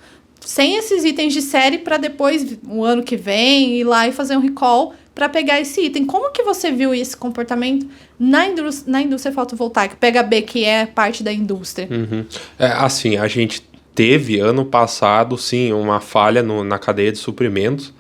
sem 0.47 0.77
esses 0.77 1.05
itens 1.05 1.33
de 1.33 1.43
série 1.43 1.79
para 1.79 1.97
depois, 1.97 2.57
o 2.69 2.85
ano 2.85 3.03
que 3.03 3.17
vem, 3.17 3.81
ir 3.81 3.85
lá 3.85 4.07
e 4.07 4.13
fazer 4.13 4.37
um 4.37 4.41
recall 4.41 4.95
para 5.13 5.29
pegar 5.29 5.61
esse 5.61 5.81
item. 5.81 6.05
Como 6.05 6.31
que 6.31 6.45
você 6.45 6.71
viu 6.71 6.95
esse 6.95 7.17
comportamento 7.17 7.85
na, 8.17 8.47
indústria, 8.47 8.93
na 8.93 9.03
indústria 9.03 9.35
fotovoltaica? 9.35 9.97
PHB, 9.97 10.43
que 10.43 10.65
é 10.65 10.87
parte 10.87 11.25
da 11.25 11.33
indústria. 11.33 11.89
Uhum. 11.91 12.25
É, 12.61 12.69
assim, 12.69 13.17
a 13.17 13.27
gente 13.27 13.61
teve 13.93 14.39
ano 14.39 14.65
passado, 14.65 15.37
sim, 15.37 15.73
uma 15.73 15.99
falha 15.99 16.45
no, 16.45 16.63
na 16.63 16.79
cadeia 16.79 17.11
de 17.11 17.19
suprimentos. 17.19 17.93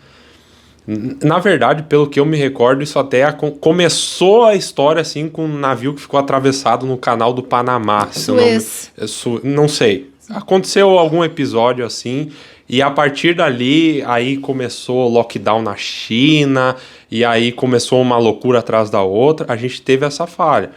Na 1.21 1.41
verdade, 1.41 1.83
pelo 1.83 2.09
que 2.09 2.21
eu 2.21 2.25
me 2.25 2.37
recordo, 2.37 2.81
isso 2.81 2.97
até 2.97 3.25
começou 3.61 4.45
a 4.45 4.55
história 4.55 5.03
assim 5.03 5.29
com 5.29 5.47
um 5.47 5.59
navio 5.59 5.95
que 5.95 6.01
ficou 6.01 6.21
atravessado 6.21 6.87
no 6.87 6.97
canal 6.97 7.33
do 7.33 7.43
Panamá. 7.43 8.07
Suez. 8.13 8.93
Não, 8.97 9.09
su, 9.09 9.41
não 9.43 9.67
sei. 9.67 10.15
Aconteceu 10.31 10.99
algum 10.99 11.23
episódio 11.23 11.87
assim, 11.87 12.33
e 12.69 12.83
a 12.83 12.91
partir 12.91 13.35
dali, 13.35 14.03
aí 14.05 14.37
começou 14.37 15.09
lockdown 15.09 15.63
na 15.63 15.77
China, 15.77 16.75
e 17.09 17.25
aí 17.25 17.53
começou 17.53 18.03
uma 18.03 18.19
loucura 18.19 18.59
atrás 18.59 18.91
da 18.91 19.03
outra, 19.03 19.53
a 19.53 19.57
gente 19.57 19.81
teve 19.83 20.05
essa 20.05 20.27
falha. 20.27 20.73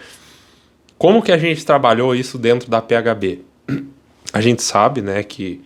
Como 0.99 1.21
que 1.23 1.31
a 1.31 1.37
gente 1.37 1.65
trabalhou 1.65 2.13
isso 2.13 2.37
dentro 2.37 2.69
da 2.69 2.81
PHB? 2.81 3.39
A 4.31 4.41
gente 4.41 4.61
sabe, 4.61 5.01
né, 5.01 5.23
que 5.23 5.59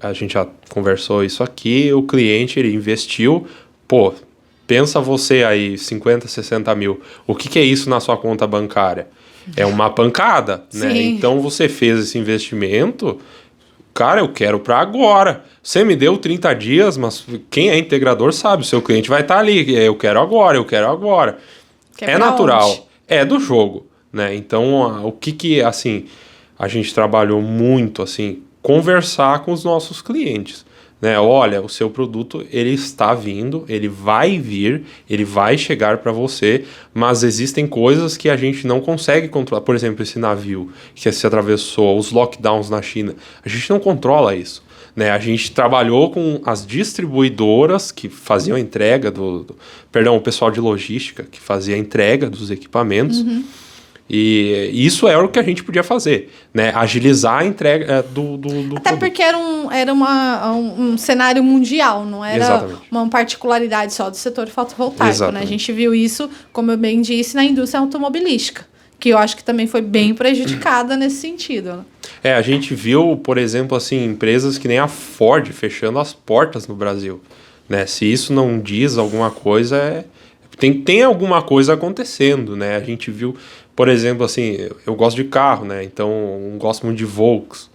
a 0.00 0.12
gente 0.12 0.34
já 0.34 0.46
conversou 0.68 1.24
isso 1.24 1.42
aqui, 1.42 1.92
o 1.92 2.04
cliente 2.04 2.60
ele 2.60 2.72
investiu, 2.72 3.44
pô, 3.88 4.14
pensa 4.68 5.00
você 5.00 5.42
aí, 5.42 5.76
50, 5.76 6.28
60 6.28 6.72
mil, 6.76 7.00
o 7.26 7.34
que, 7.34 7.48
que 7.48 7.58
é 7.58 7.64
isso 7.64 7.90
na 7.90 7.98
sua 7.98 8.16
conta 8.16 8.46
bancária? 8.46 9.08
É 9.56 9.66
uma 9.66 9.90
pancada, 9.90 10.64
né? 10.72 10.90
Sim. 10.90 11.14
Então 11.14 11.40
você 11.40 11.68
fez 11.68 11.98
esse 11.98 12.18
investimento, 12.18 13.20
cara, 13.92 14.20
eu 14.20 14.28
quero 14.28 14.58
para 14.58 14.78
agora. 14.78 15.44
Você 15.62 15.84
me 15.84 15.96
deu 15.96 16.18
30 16.18 16.54
dias, 16.54 16.96
mas 16.96 17.24
quem 17.50 17.70
é 17.70 17.78
integrador 17.78 18.32
sabe, 18.32 18.62
o 18.62 18.66
seu 18.66 18.82
cliente 18.82 19.08
vai 19.08 19.22
estar 19.22 19.34
tá 19.34 19.40
ali, 19.40 19.74
eu 19.74 19.94
quero 19.94 20.20
agora, 20.20 20.56
eu 20.56 20.64
quero 20.64 20.90
agora. 20.90 21.38
Que 21.96 22.04
é 22.04 22.18
natural, 22.18 22.70
onde? 22.70 22.82
é 23.06 23.24
do 23.24 23.38
jogo, 23.38 23.86
né? 24.12 24.34
Então, 24.34 25.06
o 25.06 25.12
que 25.12 25.32
que, 25.32 25.62
assim, 25.62 26.06
a 26.58 26.66
gente 26.68 26.92
trabalhou 26.92 27.40
muito, 27.40 28.02
assim, 28.02 28.42
conversar 28.60 29.40
com 29.40 29.52
os 29.52 29.62
nossos 29.62 30.02
clientes, 30.02 30.64
né? 31.04 31.18
Olha, 31.20 31.60
o 31.62 31.68
seu 31.68 31.88
produto, 31.90 32.44
ele 32.50 32.70
está 32.70 33.14
vindo, 33.14 33.64
ele 33.68 33.88
vai 33.88 34.38
vir, 34.38 34.82
ele 35.08 35.24
vai 35.24 35.56
chegar 35.58 35.98
para 35.98 36.10
você, 36.10 36.64
mas 36.92 37.22
existem 37.22 37.66
coisas 37.66 38.16
que 38.16 38.28
a 38.30 38.36
gente 38.36 38.66
não 38.66 38.80
consegue 38.80 39.28
controlar. 39.28 39.60
Por 39.60 39.74
exemplo, 39.74 40.02
esse 40.02 40.18
navio 40.18 40.72
que 40.94 41.12
se 41.12 41.26
atravessou, 41.26 41.98
os 41.98 42.10
lockdowns 42.10 42.70
na 42.70 42.80
China, 42.82 43.14
a 43.44 43.48
gente 43.48 43.68
não 43.70 43.78
controla 43.78 44.34
isso. 44.34 44.62
Né, 44.96 45.10
a 45.10 45.18
gente 45.18 45.50
trabalhou 45.50 46.10
com 46.12 46.40
as 46.46 46.64
distribuidoras 46.64 47.90
que 47.90 48.08
faziam 48.08 48.56
a 48.56 48.60
entrega 48.60 49.10
do, 49.10 49.40
do- 49.42 49.56
perdão, 49.90 50.16
o 50.16 50.20
pessoal 50.20 50.52
de 50.52 50.60
logística 50.60 51.24
que 51.24 51.40
fazia 51.40 51.74
a 51.74 51.78
entrega 51.78 52.30
dos 52.30 52.48
equipamentos. 52.50 53.20
E 54.08 54.70
isso 54.74 55.08
era 55.08 55.24
o 55.24 55.28
que 55.28 55.38
a 55.38 55.42
gente 55.42 55.64
podia 55.64 55.82
fazer, 55.82 56.30
né? 56.52 56.72
Agilizar 56.74 57.40
a 57.40 57.44
entrega 57.46 57.90
eh, 57.90 58.02
do, 58.02 58.36
do, 58.36 58.48
do 58.48 58.76
Até 58.76 58.90
produto. 58.90 58.98
porque 58.98 59.22
era, 59.22 59.38
um, 59.38 59.72
era 59.72 59.92
uma, 59.92 60.52
um, 60.52 60.92
um 60.92 60.98
cenário 60.98 61.42
mundial, 61.42 62.04
não 62.04 62.22
era 62.22 62.44
Exatamente. 62.44 62.80
uma 62.90 63.08
particularidade 63.08 63.94
só 63.94 64.10
do 64.10 64.16
setor 64.16 64.48
fotovoltaico. 64.48 65.32
Né? 65.32 65.40
A 65.40 65.46
gente 65.46 65.72
viu 65.72 65.94
isso, 65.94 66.28
como 66.52 66.70
eu 66.70 66.76
bem 66.76 67.00
disse, 67.00 67.34
na 67.34 67.44
indústria 67.44 67.80
automobilística, 67.80 68.66
que 69.00 69.08
eu 69.08 69.16
acho 69.16 69.38
que 69.38 69.42
também 69.42 69.66
foi 69.66 69.80
bem 69.80 70.14
prejudicada 70.14 70.98
nesse 70.98 71.16
sentido. 71.16 71.72
né? 71.72 71.84
É, 72.22 72.34
a 72.34 72.42
gente 72.42 72.74
viu, 72.74 73.18
por 73.24 73.38
exemplo, 73.38 73.74
assim, 73.74 74.04
empresas 74.04 74.58
que 74.58 74.68
nem 74.68 74.78
a 74.78 74.86
Ford 74.86 75.50
fechando 75.50 75.98
as 75.98 76.12
portas 76.12 76.68
no 76.68 76.74
Brasil. 76.74 77.22
Né? 77.66 77.86
Se 77.86 78.04
isso 78.04 78.34
não 78.34 78.60
diz 78.60 78.98
alguma 78.98 79.30
coisa, 79.30 79.76
é... 79.78 80.04
tem, 80.58 80.74
tem 80.82 81.02
alguma 81.02 81.40
coisa 81.42 81.72
acontecendo, 81.72 82.54
né? 82.54 82.76
A 82.76 82.80
gente 82.80 83.10
viu, 83.10 83.34
por 83.74 83.88
exemplo, 83.88 84.24
assim, 84.24 84.68
eu- 84.86 84.94
gosto 84.94 85.16
de 85.16 85.24
carro, 85.24 85.64
né? 85.64 85.82
Então, 85.82 86.10
eu 86.52 86.58
gosto 86.58 86.86
muito 86.86 86.98
de 86.98 87.04
Volks. 87.04 87.70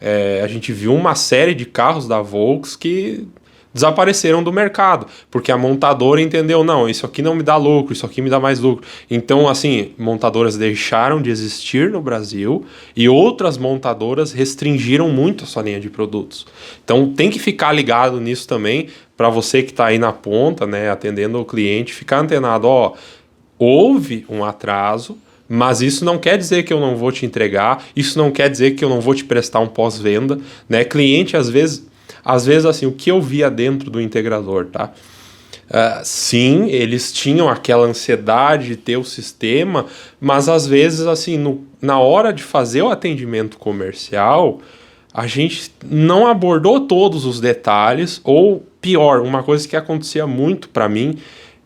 É, 0.00 0.42
a 0.42 0.48
gente 0.48 0.72
viu 0.72 0.94
uma 0.94 1.14
série 1.14 1.54
de 1.54 1.64
carros 1.64 2.06
da 2.08 2.20
Volks 2.20 2.76
que 2.76 3.26
desapareceram 3.72 4.40
do 4.40 4.52
mercado, 4.52 5.06
porque 5.28 5.50
a 5.50 5.58
montadora 5.58 6.20
entendeu, 6.20 6.62
não, 6.62 6.88
isso 6.88 7.04
aqui 7.04 7.20
não 7.20 7.34
me 7.34 7.42
dá 7.42 7.56
lucro, 7.56 7.92
isso 7.92 8.06
aqui 8.06 8.22
me 8.22 8.30
dá 8.30 8.38
mais 8.38 8.60
lucro. 8.60 8.86
Então, 9.10 9.48
assim, 9.48 9.90
montadoras 9.98 10.56
deixaram 10.56 11.20
de 11.20 11.28
existir 11.28 11.90
no 11.90 12.00
Brasil 12.00 12.64
e 12.94 13.08
outras 13.08 13.58
montadoras 13.58 14.30
restringiram 14.30 15.08
muito 15.08 15.42
a 15.42 15.46
sua 15.46 15.64
linha 15.64 15.80
de 15.80 15.90
produtos. 15.90 16.46
Então, 16.84 17.12
tem 17.12 17.30
que 17.30 17.40
ficar 17.40 17.72
ligado 17.72 18.20
nisso 18.20 18.46
também, 18.46 18.88
para 19.16 19.28
você 19.28 19.60
que 19.60 19.72
está 19.72 19.86
aí 19.86 19.98
na 19.98 20.12
ponta, 20.12 20.66
né, 20.66 20.88
atendendo 20.88 21.40
o 21.40 21.44
cliente, 21.44 21.92
ficar 21.92 22.20
antenado, 22.20 22.68
ó, 22.68 22.92
houve 23.58 24.24
um 24.28 24.44
atraso, 24.44 25.18
mas 25.48 25.82
isso 25.82 26.04
não 26.04 26.18
quer 26.18 26.38
dizer 26.38 26.62
que 26.62 26.72
eu 26.72 26.80
não 26.80 26.96
vou 26.96 27.12
te 27.12 27.26
entregar, 27.26 27.84
isso 27.94 28.18
não 28.18 28.30
quer 28.30 28.48
dizer 28.48 28.72
que 28.72 28.84
eu 28.84 28.88
não 28.88 29.00
vou 29.00 29.14
te 29.14 29.24
prestar 29.24 29.60
um 29.60 29.66
pós-venda, 29.66 30.38
né? 30.68 30.84
Cliente, 30.84 31.36
às 31.36 31.48
vezes, 31.48 31.86
às 32.24 32.46
vezes 32.46 32.64
assim, 32.64 32.86
o 32.86 32.92
que 32.92 33.10
eu 33.10 33.20
via 33.20 33.50
dentro 33.50 33.90
do 33.90 34.00
integrador, 34.00 34.66
tá? 34.66 34.90
Ah, 35.70 36.02
sim, 36.04 36.68
eles 36.68 37.12
tinham 37.12 37.48
aquela 37.48 37.86
ansiedade 37.86 38.68
de 38.68 38.76
ter 38.76 38.96
o 38.96 39.04
sistema, 39.04 39.86
mas 40.20 40.48
às 40.48 40.66
vezes, 40.66 41.06
assim, 41.06 41.38
no- 41.38 41.64
na 41.80 41.98
hora 41.98 42.32
de 42.32 42.42
fazer 42.42 42.82
o 42.82 42.90
atendimento 42.90 43.56
comercial, 43.58 44.60
a 45.12 45.26
gente 45.26 45.70
não 45.88 46.26
abordou 46.26 46.80
todos 46.80 47.24
os 47.24 47.40
detalhes, 47.40 48.20
ou 48.24 48.66
pior, 48.80 49.20
uma 49.20 49.42
coisa 49.42 49.66
que 49.66 49.76
acontecia 49.76 50.26
muito 50.26 50.68
para 50.68 50.88
mim, 50.88 51.16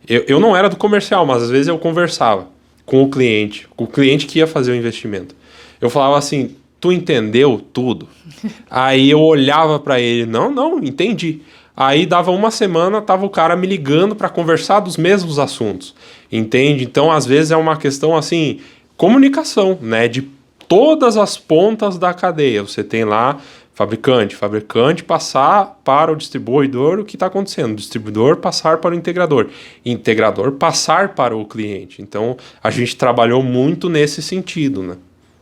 eu, 0.06 0.24
eu 0.28 0.40
não 0.40 0.56
era 0.56 0.68
do 0.68 0.76
comercial, 0.76 1.26
mas 1.26 1.42
às 1.42 1.50
vezes 1.50 1.68
eu 1.68 1.78
conversava 1.78 2.48
com 2.88 3.02
o 3.02 3.10
cliente, 3.10 3.68
com 3.76 3.84
o 3.84 3.86
cliente 3.86 4.24
que 4.24 4.38
ia 4.38 4.46
fazer 4.46 4.72
o 4.72 4.74
investimento. 4.74 5.36
Eu 5.78 5.90
falava 5.90 6.16
assim, 6.16 6.56
tu 6.80 6.90
entendeu 6.90 7.60
tudo? 7.70 8.08
Aí 8.70 9.10
eu 9.10 9.20
olhava 9.20 9.78
para 9.78 10.00
ele, 10.00 10.24
não, 10.24 10.50
não, 10.50 10.78
entendi. 10.78 11.40
Aí 11.76 12.06
dava 12.06 12.30
uma 12.30 12.50
semana, 12.50 13.02
tava 13.02 13.26
o 13.26 13.30
cara 13.30 13.54
me 13.54 13.66
ligando 13.66 14.16
para 14.16 14.30
conversar 14.30 14.80
dos 14.80 14.96
mesmos 14.96 15.38
assuntos. 15.38 15.94
Entende? 16.32 16.82
Então, 16.82 17.12
às 17.12 17.26
vezes 17.26 17.50
é 17.50 17.58
uma 17.58 17.76
questão 17.76 18.16
assim, 18.16 18.60
comunicação, 18.96 19.78
né, 19.82 20.08
de 20.08 20.22
todas 20.66 21.18
as 21.18 21.36
pontas 21.36 21.98
da 21.98 22.14
cadeia. 22.14 22.62
Você 22.62 22.82
tem 22.82 23.04
lá 23.04 23.36
fabricante, 23.78 24.34
fabricante 24.34 25.04
passar 25.04 25.78
para 25.84 26.10
o 26.10 26.16
distribuidor 26.16 26.98
o 26.98 27.04
que 27.04 27.14
está 27.14 27.26
acontecendo, 27.26 27.76
distribuidor 27.76 28.38
passar 28.38 28.78
para 28.78 28.92
o 28.92 28.98
integrador, 28.98 29.50
integrador 29.86 30.50
passar 30.50 31.14
para 31.14 31.36
o 31.36 31.44
cliente. 31.44 32.02
Então 32.02 32.36
a 32.60 32.72
gente 32.72 32.96
trabalhou 32.96 33.40
muito 33.40 33.88
nesse 33.88 34.20
sentido, 34.20 34.82
né? 34.82 34.96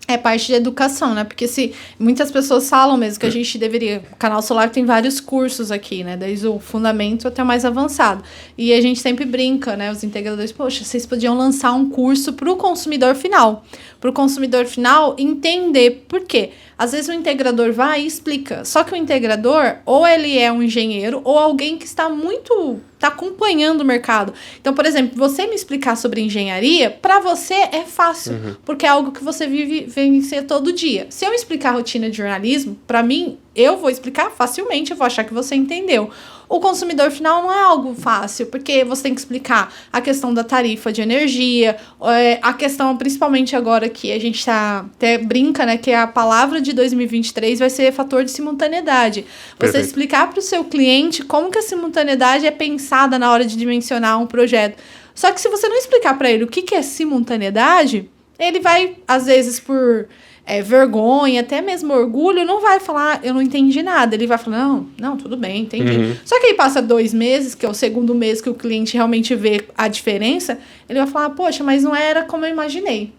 É 0.09 0.17
parte 0.17 0.47
de 0.47 0.55
educação, 0.55 1.15
né? 1.15 1.25
Porque 1.25 1.49
se 1.49 1.73
muitas 1.99 2.31
pessoas 2.31 2.69
falam 2.69 2.97
mesmo 2.97 3.19
que 3.19 3.27
a 3.27 3.31
gente 3.31 3.59
deveria. 3.59 4.05
O 4.13 4.17
canal 4.17 4.41
Solar 4.41 4.71
tem 4.71 4.85
vários 4.85 5.21
cursos 5.21 5.73
aqui, 5.73 6.05
né? 6.05 6.17
Desde 6.17 6.47
o 6.47 6.61
fundamento 6.61 7.27
até 7.27 7.43
o 7.43 7.47
mais 7.47 7.65
avançado. 7.65 8.23
E 8.57 8.73
a 8.73 8.81
gente 8.81 9.01
sempre 9.01 9.25
brinca, 9.25 9.77
né? 9.77 9.91
Os 9.91 10.05
integradores, 10.05 10.53
poxa, 10.53 10.85
vocês 10.85 11.05
podiam 11.05 11.37
lançar 11.37 11.73
um 11.73 11.91
curso 11.91 12.35
para 12.35 12.49
o 12.51 12.57
consumidor 12.57 13.17
final. 13.17 13.65
Para 14.01 14.11
o 14.11 14.13
consumidor 14.13 14.65
final 14.67 15.17
entender 15.19 16.05
por 16.07 16.21
quê. 16.21 16.51
Às 16.79 16.93
vezes 16.93 17.09
o 17.09 17.13
integrador 17.13 17.73
vai 17.73 18.03
e 18.03 18.07
explica. 18.07 18.65
Só 18.65 18.85
que 18.85 18.93
o 18.93 18.97
integrador, 18.97 19.77
ou 19.85 20.07
ele 20.07 20.39
é 20.39 20.53
um 20.53 20.63
engenheiro, 20.63 21.21
ou 21.25 21.39
alguém 21.39 21.79
que 21.79 21.87
está 21.87 22.09
muito. 22.09 22.81
Está 23.07 23.09
acompanhando 23.09 23.81
o 23.81 23.85
mercado. 23.85 24.35
Então, 24.61 24.75
por 24.75 24.85
exemplo, 24.85 25.17
você 25.17 25.47
me 25.47 25.55
explicar 25.55 25.97
sobre 25.97 26.21
engenharia, 26.21 26.91
para 26.91 27.21
você 27.21 27.55
é 27.55 27.85
fácil, 27.87 28.33
uhum. 28.33 28.57
porque 28.65 28.85
é 28.85 28.89
algo 28.89 29.13
que 29.13 29.23
você 29.23 29.47
vive 29.47 29.87
vencer 29.87 30.45
todo 30.45 30.73
dia. 30.73 31.07
Se 31.11 31.25
eu 31.25 31.33
explicar 31.33 31.71
a 31.71 31.73
rotina 31.73 32.11
de 32.11 32.17
jornalismo, 32.17 32.77
para 32.87 33.03
mim, 33.03 33.39
eu 33.55 33.77
vou 33.77 33.89
explicar 33.89 34.31
facilmente, 34.31 34.91
eu 34.91 34.97
vou 34.97 35.07
achar 35.07 35.25
que 35.25 35.33
você 35.33 35.55
entendeu. 35.55 36.11
O 36.49 36.61
consumidor 36.61 37.11
final 37.11 37.43
não 37.43 37.53
é 37.53 37.61
algo 37.63 37.95
fácil, 37.95 38.47
porque 38.47 38.85
você 38.85 39.05
tem 39.05 39.15
que 39.15 39.21
explicar 39.21 39.73
a 39.93 40.01
questão 40.01 40.33
da 40.33 40.45
tarifa 40.45 40.93
de 40.93 41.03
energia, 41.03 41.77
é, 42.03 42.39
a 42.41 42.53
questão, 42.53 42.97
principalmente 42.97 43.57
agora 43.57 43.89
que 43.89 44.13
a 44.13 44.21
gente 44.21 44.45
tá, 44.45 44.87
até 44.95 45.19
brinca, 45.19 45.67
né, 45.67 45.77
que 45.77 45.93
a 45.93 46.07
palavra 46.07 46.61
de 46.61 46.73
2023 46.73 47.59
vai 47.59 47.71
ser 47.71 47.93
fator 47.93 48.25
de 48.25 48.31
simultaneidade. 48.31 49.23
Você 49.23 49.59
Perfeito. 49.59 49.87
explicar 49.87 50.31
para 50.31 50.39
o 50.39 50.43
seu 50.43 50.65
cliente 50.65 51.25
como 51.25 51.51
que 51.51 51.59
a 51.59 51.63
simultaneidade 51.63 52.47
é 52.47 52.51
pensada 52.51 53.19
na 53.19 53.33
hora 53.33 53.45
de 53.45 53.57
dimensionar 53.57 54.21
um 54.21 54.27
projeto. 54.27 54.81
Só 55.15 55.33
que 55.33 55.41
se 55.41 55.49
você 55.49 55.69
não 55.69 55.77
explicar 55.77 56.17
para 56.17 56.31
ele 56.31 56.45
o 56.45 56.49
que, 56.49 56.63
que 56.63 56.75
é 56.75 56.83
simultaneidade, 56.83 58.09
ele 58.39 58.61
vai, 58.61 58.97
às 59.09 59.27
vezes, 59.27 59.59
por 59.59 60.07
é, 60.47 60.63
vergonha, 60.63 61.41
até 61.41 61.61
mesmo 61.61 61.93
orgulho, 61.93 62.45
não 62.45 62.61
vai 62.61 62.79
falar, 62.79 63.21
eu 63.25 63.35
não 63.35 63.43
entendi 63.43 63.83
nada. 63.83 64.15
Ele 64.15 64.29
vai 64.29 64.39
falar, 64.39 64.59
não, 64.59 64.87
não, 64.99 65.17
tudo 65.17 65.37
bem, 65.37 65.63
entendi. 65.63 65.97
Uhum. 65.97 66.17
Só 66.25 66.39
que 66.39 66.47
aí 66.47 66.55
passa 66.55 66.81
dois 66.81 67.13
meses, 67.13 67.55
que 67.55 67.67
é 67.67 67.69
o 67.69 67.75
segundo 67.75 68.15
mês 68.15 68.41
que 68.41 68.49
o 68.49 68.55
cliente 68.55 68.95
realmente 68.95 69.35
vê 69.35 69.65
a 69.77 69.89
diferença, 69.89 70.59
ele 70.89 71.01
vai 71.01 71.09
falar, 71.09 71.31
poxa, 71.31 71.65
mas 71.65 71.83
não 71.83 71.95
era 71.95 72.23
como 72.23 72.47
eu 72.47 72.51
imaginei. 72.51 73.13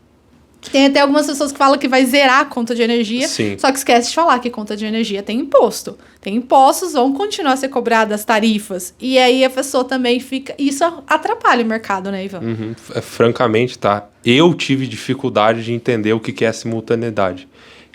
Tem 0.72 0.88
até 0.88 0.99
algumas 0.99 1.26
pessoas 1.26 1.51
que 1.51 1.58
falam 1.58 1.78
que 1.78 1.88
vai 1.88 2.05
zerar 2.05 2.41
a 2.41 2.45
conta 2.45 2.74
de 2.74 2.82
energia, 2.82 3.28
Sim. 3.28 3.58
só 3.58 3.72
que 3.72 3.78
esquece 3.78 4.10
de 4.10 4.16
falar 4.16 4.39
que 4.39 4.49
conta 4.49 4.76
de 4.76 4.86
energia 4.86 5.22
tem 5.22 5.39
imposto. 5.39 5.97
Tem 6.20 6.36
impostos, 6.36 6.93
vão 6.93 7.14
continuar 7.14 7.53
a 7.53 7.58
ser 7.58 7.70
cobradas 7.70 8.26
tarifas. 8.26 8.93
E 8.99 9.18
aí 9.18 9.45
a 9.45 9.49
pessoa 9.49 9.84
também 9.84 10.20
fica. 10.20 10.53
Isso 10.58 10.84
atrapalha 11.08 11.64
o 11.64 11.68
mercado, 11.68 12.12
né, 12.12 12.26
Ivan? 12.26 12.39
Uhum. 12.39 12.76
É, 12.93 13.01
francamente, 13.01 13.78
tá. 13.78 14.08
Eu 14.26 14.53
tive 14.53 14.88
dificuldade 14.88 15.64
de 15.64 15.74
entender 15.74 16.14
o 16.14 16.20
que 16.20 16.43
é 16.43 16.51
simultaneidade. 16.51 17.47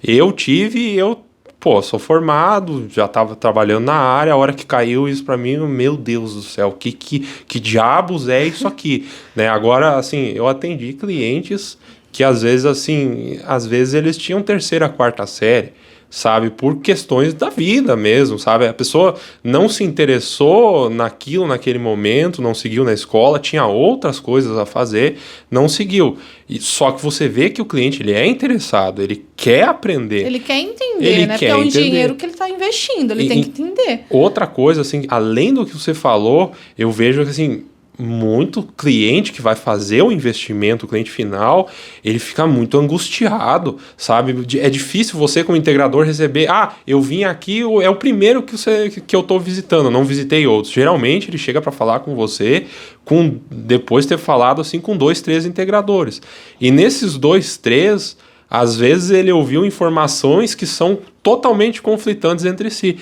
Eu 0.02 0.32
tive 0.32 0.94
eu, 0.94 1.20
pô, 1.60 1.80
sou 1.82 1.98
formado, 1.98 2.88
já 2.90 3.04
estava 3.04 3.36
trabalhando 3.36 3.84
na 3.84 3.94
área, 3.94 4.32
a 4.32 4.36
hora 4.36 4.52
que 4.52 4.66
caiu 4.66 5.08
isso 5.08 5.24
para 5.24 5.36
mim, 5.36 5.56
meu 5.58 5.96
Deus 5.96 6.34
do 6.34 6.42
céu, 6.42 6.72
que, 6.72 6.90
que, 6.90 7.20
que 7.20 7.60
diabos 7.60 8.28
é 8.28 8.44
isso 8.44 8.66
aqui? 8.66 9.08
né? 9.36 9.48
Agora, 9.48 9.96
assim, 9.96 10.32
eu 10.34 10.48
atendi 10.48 10.92
clientes 10.92 11.78
que 12.12 12.22
às 12.22 12.42
vezes 12.42 12.66
assim, 12.66 13.40
às 13.44 13.66
vezes 13.66 13.94
eles 13.94 14.16
tinham 14.18 14.42
terceira, 14.42 14.88
quarta 14.88 15.26
série, 15.26 15.72
sabe, 16.12 16.50
por 16.50 16.76
questões 16.82 17.32
da 17.32 17.48
vida 17.48 17.96
mesmo, 17.96 18.38
sabe? 18.38 18.66
A 18.66 18.74
pessoa 18.74 19.14
não 19.42 19.66
se 19.66 19.82
interessou 19.82 20.90
naquilo 20.90 21.46
naquele 21.46 21.78
momento, 21.78 22.42
não 22.42 22.54
seguiu 22.54 22.84
na 22.84 22.92
escola, 22.92 23.38
tinha 23.38 23.64
outras 23.64 24.20
coisas 24.20 24.58
a 24.58 24.66
fazer, 24.66 25.16
não 25.50 25.70
seguiu. 25.70 26.18
E 26.46 26.60
só 26.60 26.92
que 26.92 27.02
você 27.02 27.26
vê 27.28 27.48
que 27.48 27.62
o 27.62 27.64
cliente 27.64 28.02
ele 28.02 28.12
é 28.12 28.26
interessado, 28.26 29.00
ele 29.00 29.24
quer 29.34 29.64
aprender. 29.64 30.26
Ele 30.26 30.38
quer 30.38 30.58
entender, 30.58 31.06
ele 31.06 31.26
né? 31.26 31.38
Quer 31.38 31.46
Porque 31.46 31.46
é 31.46 31.56
um 31.56 31.62
entender. 31.62 31.82
dinheiro 31.82 32.14
que 32.14 32.26
ele 32.26 32.32
está 32.32 32.46
investindo, 32.46 33.12
ele 33.12 33.24
e, 33.24 33.28
tem 33.28 33.42
que 33.42 33.48
entender. 33.48 34.00
Outra 34.10 34.46
coisa, 34.46 34.82
assim, 34.82 35.06
além 35.08 35.54
do 35.54 35.64
que 35.64 35.72
você 35.72 35.94
falou, 35.94 36.52
eu 36.76 36.92
vejo 36.92 37.24
que 37.24 37.30
assim, 37.30 37.64
muito 37.98 38.62
cliente 38.62 39.32
que 39.32 39.42
vai 39.42 39.54
fazer 39.54 40.02
o 40.02 40.10
investimento, 40.10 40.86
o 40.86 40.88
cliente 40.88 41.10
final, 41.10 41.68
ele 42.02 42.18
fica 42.18 42.46
muito 42.46 42.78
angustiado, 42.78 43.78
sabe? 43.96 44.34
É 44.58 44.70
difícil 44.70 45.18
você, 45.18 45.44
como 45.44 45.56
integrador, 45.56 46.04
receber. 46.04 46.50
Ah, 46.50 46.74
eu 46.86 47.00
vim 47.00 47.24
aqui, 47.24 47.60
é 47.60 47.90
o 47.90 47.96
primeiro 47.96 48.42
que, 48.42 48.56
você, 48.56 48.90
que 49.06 49.14
eu 49.14 49.20
estou 49.20 49.38
visitando, 49.38 49.90
não 49.90 50.04
visitei 50.04 50.46
outros. 50.46 50.72
Geralmente 50.72 51.28
ele 51.28 51.38
chega 51.38 51.60
para 51.60 51.70
falar 51.70 52.00
com 52.00 52.14
você, 52.14 52.66
com 53.04 53.38
depois 53.50 54.06
ter 54.06 54.18
falado 54.18 54.60
assim 54.60 54.80
com 54.80 54.96
dois, 54.96 55.20
três 55.20 55.44
integradores. 55.44 56.22
E 56.60 56.70
nesses 56.70 57.18
dois, 57.18 57.56
três, 57.56 58.16
às 58.48 58.76
vezes 58.76 59.10
ele 59.10 59.30
ouviu 59.30 59.66
informações 59.66 60.54
que 60.54 60.66
são 60.66 60.98
totalmente 61.22 61.80
conflitantes 61.82 62.44
entre 62.44 62.70
si 62.70 62.98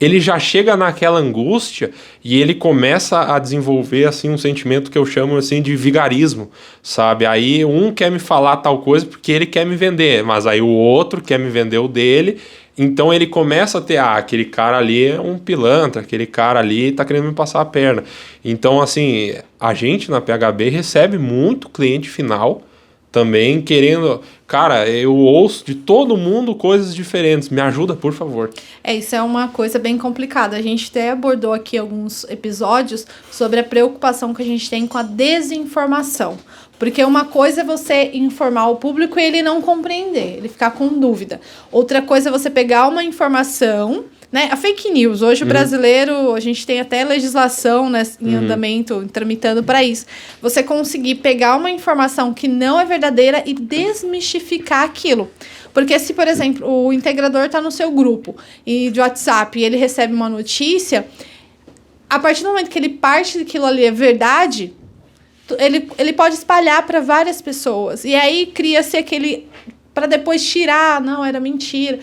ele 0.00 0.18
já 0.18 0.38
chega 0.38 0.76
naquela 0.76 1.18
angústia 1.18 1.90
e 2.24 2.40
ele 2.40 2.54
começa 2.54 3.34
a 3.34 3.38
desenvolver 3.38 4.06
assim 4.06 4.30
um 4.30 4.38
sentimento 4.38 4.90
que 4.90 4.96
eu 4.96 5.04
chamo 5.04 5.36
assim 5.36 5.60
de 5.60 5.76
vigarismo, 5.76 6.50
sabe? 6.82 7.26
Aí 7.26 7.64
um 7.64 7.92
quer 7.92 8.10
me 8.10 8.18
falar 8.18 8.56
tal 8.58 8.78
coisa 8.78 9.04
porque 9.04 9.30
ele 9.30 9.46
quer 9.46 9.66
me 9.66 9.76
vender, 9.76 10.24
mas 10.24 10.46
aí 10.46 10.62
o 10.62 10.68
outro 10.68 11.20
quer 11.20 11.38
me 11.38 11.50
vender 11.50 11.78
o 11.78 11.86
dele. 11.86 12.38
Então 12.78 13.12
ele 13.12 13.26
começa 13.26 13.76
a 13.76 13.80
ter, 13.82 13.98
ah, 13.98 14.14
aquele 14.14 14.46
cara 14.46 14.78
ali 14.78 15.04
é 15.04 15.20
um 15.20 15.38
pilantra, 15.38 16.00
aquele 16.00 16.24
cara 16.24 16.60
ali 16.60 16.92
tá 16.92 17.04
querendo 17.04 17.26
me 17.26 17.34
passar 17.34 17.60
a 17.60 17.64
perna. 17.64 18.02
Então, 18.42 18.80
assim, 18.80 19.34
a 19.58 19.74
gente 19.74 20.10
na 20.10 20.18
PHB 20.18 20.70
recebe 20.70 21.18
muito 21.18 21.68
cliente 21.68 22.08
final 22.08 22.62
também 23.10 23.60
querendo. 23.60 24.20
Cara, 24.46 24.88
eu 24.88 25.14
ouço 25.14 25.64
de 25.64 25.74
todo 25.74 26.16
mundo 26.16 26.54
coisas 26.54 26.94
diferentes. 26.94 27.48
Me 27.48 27.60
ajuda, 27.60 27.94
por 27.94 28.12
favor. 28.12 28.50
É, 28.82 28.94
isso 28.94 29.14
é 29.14 29.22
uma 29.22 29.48
coisa 29.48 29.78
bem 29.78 29.96
complicada. 29.96 30.56
A 30.56 30.62
gente 30.62 30.88
até 30.90 31.10
abordou 31.10 31.52
aqui 31.52 31.78
alguns 31.78 32.24
episódios 32.24 33.06
sobre 33.30 33.60
a 33.60 33.64
preocupação 33.64 34.34
que 34.34 34.42
a 34.42 34.46
gente 34.46 34.68
tem 34.68 34.86
com 34.86 34.98
a 34.98 35.02
desinformação. 35.02 36.38
Porque 36.78 37.04
uma 37.04 37.26
coisa 37.26 37.60
é 37.60 37.64
você 37.64 38.10
informar 38.14 38.68
o 38.68 38.76
público 38.76 39.20
e 39.20 39.22
ele 39.22 39.42
não 39.42 39.60
compreender, 39.60 40.38
ele 40.38 40.48
ficar 40.48 40.70
com 40.70 40.88
dúvida. 40.88 41.40
Outra 41.70 42.00
coisa 42.00 42.30
é 42.30 42.32
você 42.32 42.48
pegar 42.48 42.88
uma 42.88 43.04
informação 43.04 44.06
né? 44.32 44.48
A 44.50 44.56
fake 44.56 44.90
news. 44.90 45.22
Hoje 45.22 45.42
o 45.42 45.44
uhum. 45.44 45.48
brasileiro, 45.52 46.34
a 46.34 46.40
gente 46.40 46.64
tem 46.64 46.80
até 46.80 47.04
legislação 47.04 47.90
né, 47.90 48.02
em 48.20 48.36
uhum. 48.36 48.44
andamento, 48.44 49.08
tramitando 49.12 49.62
para 49.62 49.82
isso. 49.82 50.06
Você 50.40 50.62
conseguir 50.62 51.16
pegar 51.16 51.56
uma 51.56 51.70
informação 51.70 52.32
que 52.32 52.46
não 52.46 52.78
é 52.78 52.84
verdadeira 52.84 53.42
e 53.44 53.54
desmistificar 53.54 54.84
aquilo. 54.84 55.30
Porque 55.74 55.98
se, 55.98 56.14
por 56.14 56.28
exemplo, 56.28 56.68
o 56.68 56.92
integrador 56.92 57.44
está 57.44 57.60
no 57.60 57.70
seu 57.70 57.90
grupo 57.90 58.36
e 58.64 58.90
de 58.90 59.00
WhatsApp 59.00 59.58
e 59.58 59.64
ele 59.64 59.76
recebe 59.76 60.14
uma 60.14 60.28
notícia, 60.28 61.06
a 62.08 62.18
partir 62.18 62.42
do 62.42 62.48
momento 62.48 62.70
que 62.70 62.78
ele 62.78 62.88
parte 62.88 63.38
daquilo 63.38 63.66
ali 63.66 63.84
é 63.84 63.90
verdade, 63.90 64.74
ele, 65.58 65.88
ele 65.98 66.12
pode 66.12 66.36
espalhar 66.36 66.84
para 66.86 67.00
várias 67.00 67.42
pessoas. 67.42 68.04
E 68.04 68.14
aí 68.14 68.46
cria-se 68.46 68.96
aquele. 68.96 69.48
para 69.92 70.06
depois 70.06 70.44
tirar, 70.44 71.00
não, 71.00 71.24
era 71.24 71.40
mentira 71.40 71.98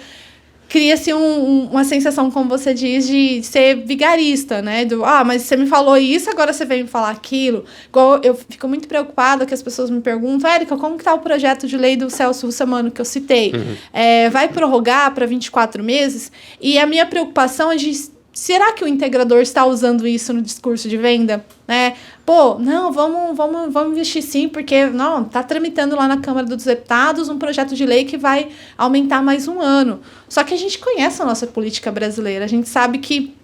cria-se 0.70 1.14
um, 1.14 1.20
um, 1.20 1.64
uma 1.72 1.84
sensação, 1.84 2.30
como 2.30 2.50
você 2.50 2.74
diz, 2.74 3.08
de 3.08 3.42
ser 3.44 3.86
vigarista, 3.86 4.62
né? 4.62 4.86
Do, 4.86 5.04
ah, 5.04 5.24
mas 5.24 5.44
você 5.44 5.56
me 5.56 5.68
falou 5.68 5.98
isso, 5.98 6.30
agora 6.30 6.52
você 6.52 6.66
vem 6.66 6.84
me 6.84 6.90
falar 6.90 7.12
aquilo. 7.12 7.66
Igual 7.90 8.20
eu 8.24 8.36
fico 8.36 8.68
muito 8.68 8.88
preocupada 8.88 9.46
que 9.46 9.54
as 9.54 9.62
pessoas 9.62 9.90
me 9.90 10.02
perguntam, 10.02 10.50
Érica, 10.50 10.76
como 10.78 10.98
que 10.98 11.04
tá 11.04 11.14
o 11.14 11.20
projeto 11.20 11.68
de 11.68 11.78
lei 11.78 11.96
do 11.96 12.10
Celso 12.10 12.46
Russamano 12.46 12.92
que 12.92 13.00
eu 13.00 13.06
citei? 13.06 13.54
Uhum. 13.54 13.76
É, 13.94 14.30
vai 14.30 14.48
prorrogar 14.50 15.14
para 15.14 15.26
24 15.26 15.84
meses? 15.84 16.32
E 16.60 16.78
a 16.78 16.86
minha 16.86 17.06
preocupação 17.06 17.72
é 17.72 17.76
de 17.76 18.17
será 18.38 18.72
que 18.72 18.84
o 18.84 18.88
integrador 18.88 19.40
está 19.40 19.66
usando 19.66 20.06
isso 20.06 20.32
no 20.32 20.44
discurso 20.44 20.88
de 20.88 20.96
venda? 20.96 21.44
Né? 21.68 21.96
Pô, 22.24 22.60
não, 22.60 22.92
vamos, 22.92 23.36
vamos, 23.36 23.74
vamos 23.74 23.94
investir 23.94 24.22
sim, 24.22 24.48
porque 24.48 24.86
não, 24.86 25.24
tá 25.24 25.42
tramitando 25.42 25.96
lá 25.96 26.08
na 26.08 26.18
Câmara 26.18 26.46
dos 26.46 26.64
Deputados 26.64 27.30
um 27.30 27.40
projeto 27.40 27.74
de 27.74 27.84
lei 27.84 28.06
que 28.06 28.16
vai 28.16 28.50
aumentar 28.78 29.24
mais 29.24 29.48
um 29.48 29.60
ano. 29.60 30.02
Só 30.30 30.44
que 30.44 30.54
a 30.54 30.58
gente 30.58 30.78
conhece 30.78 31.20
a 31.20 31.26
nossa 31.26 31.48
política 31.48 31.92
brasileira, 31.92 32.46
a 32.46 32.48
gente 32.48 32.70
sabe 32.70 33.00
que 33.00 33.36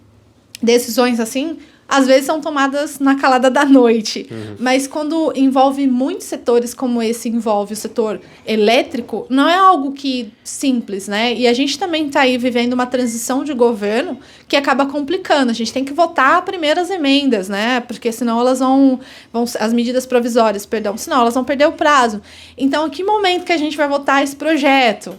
decisões 0.62 1.20
assim 1.20 1.58
às 1.94 2.08
vezes 2.08 2.26
são 2.26 2.42
tomadas 2.42 2.98
na 2.98 3.14
calada 3.14 3.52
da 3.52 3.64
noite. 3.64 4.28
Uhum. 4.32 4.56
Mas 4.60 4.88
quando 4.88 5.32
envolve 5.36 5.86
muitos 5.86 6.26
setores, 6.26 6.74
como 6.74 7.04
esse 7.04 7.30
envolve 7.30 7.74
o 7.74 7.76
setor 7.76 8.20
elétrico, 8.48 9.28
não 9.30 9.48
é 9.48 9.56
algo 9.56 9.92
que 9.92 10.34
simples, 10.44 11.08
né? 11.08 11.36
E 11.36 11.48
a 11.48 11.54
gente 11.54 11.78
também 11.78 12.08
está 12.08 12.22
aí 12.22 12.36
vivendo 12.36 12.74
uma 12.74 12.88
transição 12.88 13.44
de 13.44 13.54
governo 13.54 14.18
que 14.48 14.56
acaba 14.56 14.88
complicando. 14.88 15.52
A 15.52 15.54
gente 15.54 15.72
tem 15.72 15.86
que 15.86 15.94
votar 15.94 16.42
primeiro 16.44 16.80
as 16.82 16.90
emendas, 16.90 17.48
né? 17.48 17.80
Porque 17.82 18.12
senão 18.12 18.40
elas 18.40 18.58
vão, 18.58 19.00
vão 19.32 19.44
as 19.60 19.72
medidas 19.72 20.08
provisórias, 20.08 20.66
perdão, 20.66 20.98
senão 20.98 21.22
elas 21.22 21.36
vão 21.36 21.44
perder 21.44 21.68
o 21.68 21.74
prazo. 21.74 22.24
Então, 22.58 22.88
em 22.88 22.90
que 22.90 23.04
momento 23.04 23.46
que 23.46 23.54
a 23.54 23.58
gente 23.58 23.78
vai 23.78 23.88
votar 23.88 24.24
esse 24.24 24.36
projeto? 24.36 25.14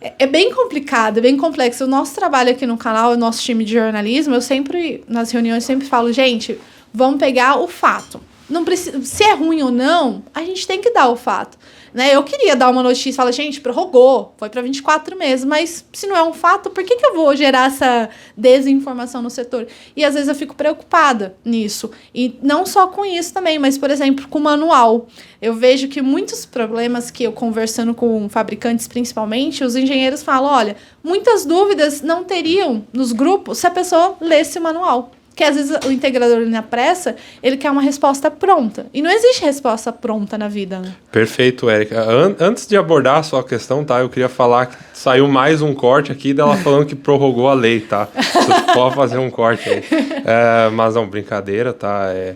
É, 0.00 0.14
é 0.20 0.26
bem 0.26 0.52
complicado, 0.52 1.18
é 1.18 1.20
bem 1.20 1.36
complexo. 1.36 1.84
O 1.84 1.88
nosso 1.88 2.14
trabalho 2.14 2.50
aqui 2.50 2.66
no 2.66 2.76
canal, 2.76 3.12
o 3.12 3.16
nosso 3.16 3.42
time 3.42 3.64
de 3.64 3.74
jornalismo, 3.74 4.34
eu 4.34 4.40
sempre, 4.40 5.04
nas 5.06 5.30
reuniões, 5.30 5.64
sempre 5.64 5.86
falo, 5.86 6.12
gente, 6.12 6.58
vamos 6.92 7.18
pegar 7.18 7.58
o 7.58 7.68
fato. 7.68 8.20
Não 8.48 8.64
precisa, 8.64 9.00
se 9.02 9.22
é 9.22 9.34
ruim 9.34 9.62
ou 9.62 9.70
não, 9.70 10.24
a 10.34 10.42
gente 10.42 10.66
tem 10.66 10.80
que 10.80 10.90
dar 10.90 11.08
o 11.08 11.16
fato. 11.16 11.56
Né? 11.92 12.14
Eu 12.14 12.22
queria 12.22 12.54
dar 12.54 12.70
uma 12.70 12.82
notícia 12.82 13.10
e 13.10 13.12
falar, 13.12 13.32
gente, 13.32 13.60
prorrogou, 13.60 14.34
foi 14.36 14.48
para 14.48 14.62
24 14.62 15.16
meses, 15.16 15.44
mas 15.44 15.84
se 15.92 16.06
não 16.06 16.16
é 16.16 16.22
um 16.22 16.32
fato, 16.32 16.70
por 16.70 16.84
que, 16.84 16.96
que 16.96 17.06
eu 17.06 17.14
vou 17.14 17.34
gerar 17.34 17.66
essa 17.66 18.08
desinformação 18.36 19.22
no 19.22 19.30
setor? 19.30 19.66
E 19.96 20.04
às 20.04 20.14
vezes 20.14 20.28
eu 20.28 20.34
fico 20.34 20.54
preocupada 20.54 21.36
nisso. 21.44 21.90
E 22.14 22.38
não 22.42 22.64
só 22.64 22.88
com 22.88 23.04
isso 23.04 23.32
também, 23.32 23.58
mas, 23.58 23.76
por 23.76 23.90
exemplo, 23.90 24.28
com 24.28 24.38
o 24.38 24.42
manual. 24.42 25.06
Eu 25.40 25.54
vejo 25.54 25.88
que 25.88 26.02
muitos 26.02 26.44
problemas 26.44 27.10
que 27.10 27.24
eu 27.24 27.32
conversando 27.32 27.94
com 27.94 28.28
fabricantes, 28.28 28.86
principalmente, 28.86 29.64
os 29.64 29.74
engenheiros 29.74 30.22
falam: 30.22 30.52
olha, 30.52 30.76
muitas 31.02 31.44
dúvidas 31.44 32.02
não 32.02 32.24
teriam 32.24 32.84
nos 32.92 33.12
grupos 33.12 33.58
se 33.58 33.66
a 33.66 33.70
pessoa 33.70 34.16
lesse 34.20 34.58
o 34.58 34.62
manual. 34.62 35.10
Porque 35.40 35.48
às 35.48 35.56
vezes 35.56 35.86
o 35.86 35.90
integrador 35.90 36.40
na 36.40 36.60
pressa, 36.60 37.16
ele 37.42 37.56
quer 37.56 37.70
uma 37.70 37.80
resposta 37.80 38.30
pronta. 38.30 38.84
E 38.92 39.00
não 39.00 39.10
existe 39.10 39.42
resposta 39.42 39.90
pronta 39.90 40.36
na 40.36 40.48
vida, 40.48 40.80
né? 40.80 40.92
Perfeito, 41.10 41.70
Érica. 41.70 41.98
An 41.98 42.36
antes 42.38 42.66
de 42.66 42.76
abordar 42.76 43.16
a 43.16 43.22
sua 43.22 43.42
questão, 43.42 43.82
tá? 43.82 44.00
Eu 44.00 44.10
queria 44.10 44.28
falar 44.28 44.66
que 44.66 44.76
saiu 44.92 45.26
mais 45.28 45.62
um 45.62 45.72
corte 45.72 46.12
aqui 46.12 46.34
dela 46.34 46.54
falando 46.62 46.84
que 46.84 46.94
prorrogou 46.94 47.48
a 47.48 47.54
lei, 47.54 47.80
tá? 47.80 48.06
Você 48.14 48.74
pode 48.74 48.94
fazer 48.94 49.16
um 49.16 49.30
corte 49.30 49.66
aí. 49.66 49.82
É, 50.26 50.68
mas 50.68 50.94
não, 50.94 51.08
brincadeira, 51.08 51.72
tá? 51.72 52.10
É, 52.12 52.34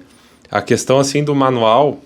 a 0.50 0.62
questão, 0.62 0.98
assim, 0.98 1.22
do 1.22 1.34
manual... 1.34 1.98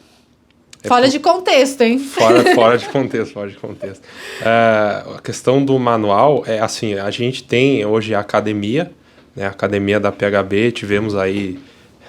É 0.82 0.88
fora 0.88 1.08
de 1.08 1.20
contexto, 1.20 1.80
hein? 1.82 2.00
Fora, 2.00 2.54
fora 2.56 2.76
de 2.76 2.86
contexto, 2.90 3.34
fora 3.34 3.48
de 3.48 3.56
contexto. 3.56 4.02
É, 4.42 5.04
a 5.14 5.20
questão 5.22 5.64
do 5.64 5.78
manual 5.78 6.42
é 6.44 6.58
assim, 6.58 6.94
a 6.94 7.10
gente 7.12 7.44
tem 7.44 7.86
hoje 7.86 8.16
a 8.16 8.18
academia, 8.18 8.90
né, 9.38 9.46
academia 9.46 10.00
da 10.00 10.10
PHB, 10.10 10.72
tivemos 10.72 11.14
aí 11.14 11.60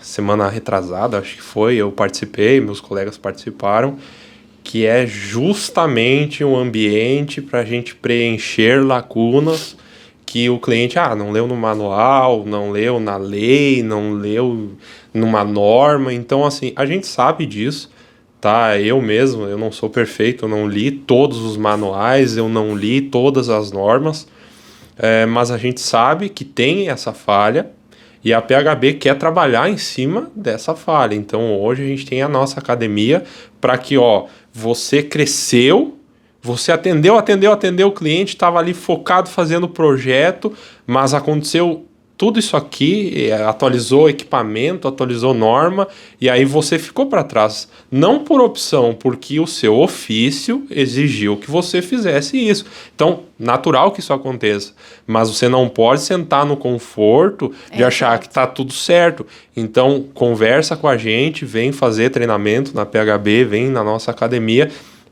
semana 0.01 0.49
retrasada, 0.49 1.19
acho 1.19 1.35
que 1.35 1.43
foi, 1.43 1.75
eu 1.75 1.91
participei, 1.91 2.59
meus 2.59 2.81
colegas 2.81 3.19
participaram, 3.19 3.99
que 4.63 4.85
é 4.85 5.05
justamente 5.05 6.43
um 6.43 6.57
ambiente 6.57 7.39
para 7.39 7.59
a 7.59 7.65
gente 7.65 7.93
preencher 7.93 8.83
lacunas 8.83 9.77
que 10.25 10.49
o 10.49 10.59
cliente 10.59 10.97
ah, 10.97 11.15
não 11.15 11.31
leu 11.31 11.47
no 11.47 11.55
manual, 11.55 12.45
não 12.45 12.71
leu 12.71 12.99
na 12.99 13.17
lei, 13.17 13.83
não 13.83 14.13
leu 14.13 14.71
numa 15.13 15.43
norma. 15.43 16.13
Então, 16.13 16.45
assim, 16.45 16.71
a 16.75 16.85
gente 16.85 17.07
sabe 17.07 17.47
disso, 17.47 17.89
tá? 18.39 18.79
Eu 18.79 19.01
mesmo, 19.01 19.45
eu 19.45 19.57
não 19.57 19.71
sou 19.71 19.89
perfeito, 19.89 20.45
eu 20.45 20.49
não 20.49 20.67
li 20.67 20.91
todos 20.91 21.39
os 21.39 21.57
manuais, 21.57 22.37
eu 22.37 22.47
não 22.47 22.75
li 22.75 23.01
todas 23.01 23.49
as 23.49 23.71
normas 23.71 24.27
é, 24.99 25.25
mas 25.25 25.49
a 25.49 25.57
gente 25.57 25.79
sabe 25.79 26.27
que 26.27 26.43
tem 26.43 26.89
essa 26.89 27.13
falha 27.13 27.71
e 28.23 28.33
a 28.33 28.41
PHB 28.41 28.95
quer 28.95 29.17
trabalhar 29.17 29.69
em 29.69 29.77
cima 29.77 30.29
dessa 30.35 30.75
falha. 30.75 31.15
Então 31.15 31.57
hoje 31.59 31.83
a 31.83 31.87
gente 31.87 32.05
tem 32.05 32.21
a 32.21 32.27
nossa 32.27 32.59
academia 32.59 33.23
para 33.61 33.77
que, 33.77 33.97
ó, 33.97 34.25
você 34.53 35.01
cresceu, 35.01 35.97
você 36.41 36.73
atendeu, 36.73 37.17
atendeu, 37.17 37.53
atendeu 37.53 37.87
o 37.87 37.93
cliente, 37.93 38.35
estava 38.35 38.59
ali 38.59 38.73
focado 38.73 39.29
fazendo 39.29 39.63
o 39.63 39.69
projeto, 39.69 40.53
mas 40.85 41.13
aconteceu 41.13 41.85
tudo 42.19 42.37
isso 42.37 42.57
aqui, 42.57 43.29
é, 43.29 43.45
atualizou 43.45 44.09
equipamento, 44.09 44.89
atualizou 44.89 45.33
norma, 45.33 45.87
e 46.19 46.29
aí 46.29 46.43
você 46.43 46.77
ficou 46.77 47.05
para 47.05 47.23
trás. 47.23 47.69
Não 47.89 48.25
por 48.25 48.41
opção, 48.41 48.93
porque 48.93 49.39
o 49.39 49.47
seu 49.47 49.79
ofício 49.79 50.67
exigiu 50.69 51.37
que 51.37 51.49
você 51.49 51.81
fizesse 51.81 52.37
isso. 52.37 52.65
Então, 52.93 53.21
natural 53.39 53.93
que 53.93 54.01
isso 54.01 54.11
aconteça. 54.11 54.73
Mas 55.07 55.29
você 55.29 55.47
não 55.47 55.69
pode 55.69 56.01
sentar 56.01 56.45
no 56.45 56.57
conforto 56.57 57.53
de 57.73 57.83
é 57.83 57.85
achar 57.85 58.19
que 58.19 58.27
está 58.27 58.45
tudo 58.45 58.73
certo. 58.73 59.25
Então, 59.55 60.03
conversa 60.13 60.75
com 60.75 60.89
a 60.89 60.97
gente, 60.97 61.45
vem 61.45 61.71
fazer 61.71 62.09
treinamento 62.09 62.75
na 62.75 62.85
PHB, 62.85 63.45
vem 63.45 63.69
na 63.69 63.81
nossa 63.81 64.11
academia 64.11 64.69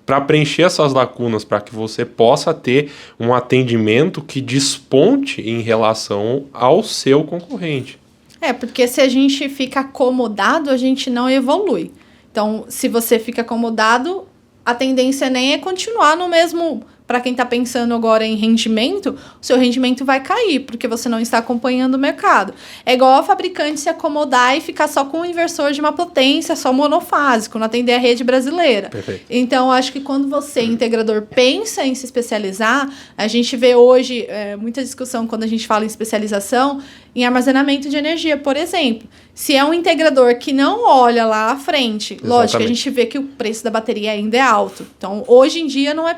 para 0.08 0.22
preencher 0.22 0.64
essas 0.64 0.93
lacunas, 0.93 1.43
para 1.43 1.60
que 1.60 1.76
você 1.76 2.05
possa 2.05 2.53
ter 2.53 2.89
um 3.20 3.34
atendimento 3.34 4.22
que 4.22 4.39
desponte 4.39 5.41
em 5.41 5.60
relação 5.60 6.45
ao 6.53 6.82
seu 6.82 7.26
concorrente. 7.26 7.99
É, 8.39 8.53
porque 8.53 8.88
se 8.88 9.01
a 9.01 9.10
gente 9.10 9.49
fica 9.49 9.82
acomodado, 9.82 10.70
a 10.70 10.78
gente 10.78 11.10
não 11.10 11.30
evolui. 11.30 11.91
Então, 12.32 12.64
se 12.70 12.88
você 12.88 13.20
fica 13.20 13.41
acomodado, 13.41 14.26
a 14.66 14.74
tendência 14.74 15.30
nem 15.30 15.51
é 15.51 15.58
continuar 15.58 16.16
no 16.16 16.30
mesmo 16.30 16.84
para 17.08 17.22
quem 17.22 17.32
está 17.32 17.45
pensando 17.45 17.95
agora 17.95 18.26
em 18.26 18.36
rendimento, 18.36 19.18
o 19.41 19.45
seu 19.45 19.58
rendimento 19.58 20.03
vai 20.03 20.20
cair, 20.20 20.60
porque 20.60 20.88
você 20.89 21.08
não 21.08 21.22
está 21.22 21.38
acompanhando 21.38 21.95
o 21.95 21.97
mercado. 21.97 22.53
É 22.86 22.93
igual 22.93 23.14
a 23.14 23.24
fabricante 23.24 23.80
se 23.80 23.88
acomodar 23.88 24.58
e 24.58 24.62
ficar 24.62 24.89
só 24.89 25.05
com 25.05 25.22
um 25.22 25.26
inversor 25.26 25.72
de 25.72 25.80
uma 25.80 25.93
potência, 25.93 26.53
só 26.55 26.74
monofásico, 26.74 27.58
não 27.58 27.66
atender 27.66 27.93
a 27.93 27.97
rede 27.97 28.26
brasileira. 28.26 28.89
Perfeito. 28.89 29.24
Então, 29.30 29.72
acho 29.72 29.93
que 29.93 30.01
quando 30.01 30.28
você, 30.28 30.62
integrador, 30.62 31.22
pensa 31.22 31.86
em 31.86 31.95
se 31.95 32.05
especializar, 32.05 32.91
a 33.18 33.28
gente 33.28 33.55
vê 33.55 33.74
hoje 33.74 34.26
é, 34.28 34.58
muita 34.58 34.84
discussão 34.84 35.26
quando 35.26 35.43
a 35.43 35.47
gente 35.47 35.66
fala 35.66 35.86
em 35.86 35.88
especialização 35.88 36.82
em 37.16 37.26
armazenamento 37.26 37.89
de 37.89 37.97
energia, 37.97 38.38
por 38.38 38.55
exemplo. 38.55 39.08
Se 39.34 39.55
é 39.55 39.66
um 39.66 39.74
integrador 39.74 40.38
que 40.38 40.53
não 40.53 40.86
olha 40.86 41.26
lá 41.26 41.51
à 41.51 41.55
frente, 41.55 42.14
Exatamente. 42.14 42.30
lógico, 42.30 42.64
a 42.64 42.68
gente 42.68 42.89
vê 42.91 43.08
que 43.08 43.18
o 43.18 43.24
preço 43.24 43.64
da 43.64 43.72
bateria 43.72 44.12
ainda 44.12 44.38
é 44.38 44.41
alto. 44.41 44.86
Então, 44.95 45.24
hoje 45.28 45.60
em 45.60 45.66
dia 45.66 45.95
não 45.95 46.08
é 46.08 46.16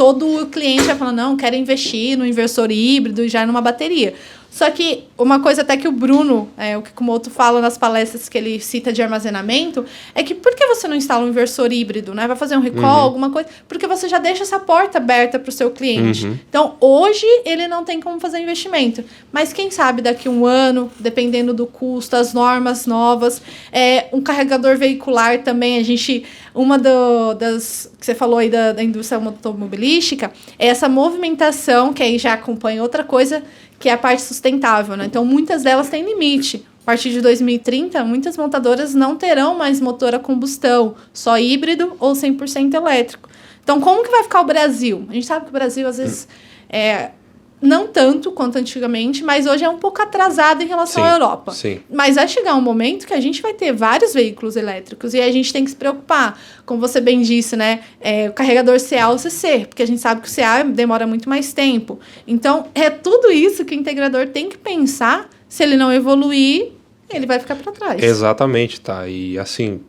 todo 0.00 0.46
cliente 0.46 0.84
vai 0.84 0.96
falando, 0.96 1.16
não, 1.18 1.36
quero 1.36 1.54
investir 1.54 2.16
no 2.16 2.24
inversor 2.24 2.70
híbrido 2.70 3.22
e 3.22 3.28
já 3.28 3.44
numa 3.44 3.60
bateria. 3.60 4.14
Só 4.50 4.68
que 4.70 5.04
uma 5.16 5.40
coisa 5.40 5.62
até 5.62 5.76
que 5.76 5.86
o 5.86 5.92
Bruno, 5.92 6.48
é, 6.58 6.76
o 6.76 6.82
que 6.82 6.90
o 6.96 7.04
Moto 7.04 7.30
fala 7.30 7.60
nas 7.60 7.78
palestras 7.78 8.28
que 8.28 8.36
ele 8.36 8.58
cita 8.58 8.92
de 8.92 9.00
armazenamento, 9.00 9.84
é 10.14 10.24
que 10.24 10.34
por 10.34 10.54
que 10.56 10.66
você 10.66 10.88
não 10.88 10.96
instala 10.96 11.24
um 11.24 11.28
inversor 11.28 11.72
híbrido, 11.72 12.12
né? 12.12 12.26
Vai 12.26 12.36
fazer 12.36 12.56
um 12.56 12.60
recall, 12.60 12.82
uhum. 12.82 13.04
alguma 13.04 13.30
coisa? 13.30 13.48
Porque 13.68 13.86
você 13.86 14.08
já 14.08 14.18
deixa 14.18 14.42
essa 14.42 14.58
porta 14.58 14.98
aberta 14.98 15.38
para 15.38 15.48
o 15.48 15.52
seu 15.52 15.70
cliente. 15.70 16.26
Uhum. 16.26 16.38
Então, 16.48 16.74
hoje, 16.80 17.24
ele 17.44 17.68
não 17.68 17.84
tem 17.84 18.00
como 18.00 18.18
fazer 18.18 18.40
investimento. 18.40 19.04
Mas 19.30 19.52
quem 19.52 19.70
sabe 19.70 20.02
daqui 20.02 20.26
a 20.26 20.30
um 20.30 20.44
ano, 20.44 20.90
dependendo 20.98 21.54
do 21.54 21.66
custo, 21.66 22.16
as 22.16 22.34
normas 22.34 22.86
novas, 22.86 23.40
é, 23.72 24.08
um 24.12 24.20
carregador 24.20 24.76
veicular 24.76 25.42
também, 25.42 25.78
a 25.78 25.82
gente... 25.84 26.24
Uma 26.52 26.76
do, 26.76 27.34
das 27.34 27.88
que 28.00 28.04
você 28.04 28.12
falou 28.12 28.38
aí 28.38 28.50
da, 28.50 28.72
da 28.72 28.82
indústria 28.82 29.22
automobilística 29.24 30.32
é 30.58 30.66
essa 30.66 30.88
movimentação, 30.88 31.92
que 31.92 32.02
aí 32.02 32.18
já 32.18 32.32
acompanha 32.32 32.82
outra 32.82 33.04
coisa, 33.04 33.44
que 33.80 33.88
é 33.88 33.92
a 33.94 33.98
parte 33.98 34.20
sustentável, 34.20 34.94
né? 34.94 35.06
Então, 35.06 35.24
muitas 35.24 35.62
delas 35.62 35.88
têm 35.88 36.04
limite. 36.04 36.66
A 36.82 36.84
partir 36.84 37.10
de 37.10 37.20
2030, 37.22 38.04
muitas 38.04 38.36
montadoras 38.36 38.94
não 38.94 39.16
terão 39.16 39.56
mais 39.56 39.80
motor 39.80 40.14
a 40.14 40.18
combustão, 40.18 40.94
só 41.14 41.38
híbrido 41.38 41.96
ou 41.98 42.12
100% 42.12 42.74
elétrico. 42.74 43.28
Então, 43.62 43.80
como 43.80 44.02
que 44.02 44.10
vai 44.10 44.22
ficar 44.22 44.42
o 44.42 44.44
Brasil? 44.44 45.06
A 45.08 45.14
gente 45.14 45.26
sabe 45.26 45.46
que 45.46 45.50
o 45.50 45.52
Brasil, 45.52 45.88
às 45.88 45.96
vezes, 45.96 46.28
é, 46.68 47.12
não 47.60 47.86
tanto 47.86 48.32
quanto 48.32 48.56
antigamente, 48.56 49.22
mas 49.22 49.46
hoje 49.46 49.64
é 49.64 49.68
um 49.68 49.78
pouco 49.78 50.00
atrasado 50.00 50.62
em 50.62 50.66
relação 50.66 51.02
sim, 51.02 51.08
à 51.08 51.12
Europa. 51.12 51.52
Sim. 51.52 51.80
Mas 51.90 52.16
vai 52.16 52.26
chegar 52.26 52.54
um 52.54 52.60
momento 52.60 53.06
que 53.06 53.12
a 53.12 53.20
gente 53.20 53.42
vai 53.42 53.52
ter 53.52 53.72
vários 53.72 54.14
veículos 54.14 54.56
elétricos 54.56 55.12
e 55.12 55.20
a 55.20 55.30
gente 55.30 55.52
tem 55.52 55.64
que 55.64 55.70
se 55.70 55.76
preocupar, 55.76 56.40
como 56.64 56.80
você 56.80 57.00
bem 57.00 57.20
disse, 57.20 57.56
né? 57.56 57.80
É, 58.00 58.28
o 58.28 58.32
carregador 58.32 58.78
CA 58.80 59.08
ou 59.10 59.18
CC, 59.18 59.66
porque 59.68 59.82
a 59.82 59.86
gente 59.86 60.00
sabe 60.00 60.22
que 60.22 60.28
o 60.28 60.34
CA 60.34 60.62
demora 60.62 61.06
muito 61.06 61.28
mais 61.28 61.52
tempo. 61.52 61.98
Então, 62.26 62.68
é 62.74 62.88
tudo 62.88 63.30
isso 63.30 63.64
que 63.64 63.74
o 63.74 63.78
integrador 63.78 64.28
tem 64.28 64.48
que 64.48 64.56
pensar. 64.56 65.28
Se 65.48 65.64
ele 65.64 65.76
não 65.76 65.92
evoluir, 65.92 66.72
ele 67.12 67.26
vai 67.26 67.38
ficar 67.38 67.56
para 67.56 67.72
trás. 67.72 68.02
Exatamente, 68.02 68.80
tá. 68.80 69.08
E 69.08 69.38
assim, 69.38 69.80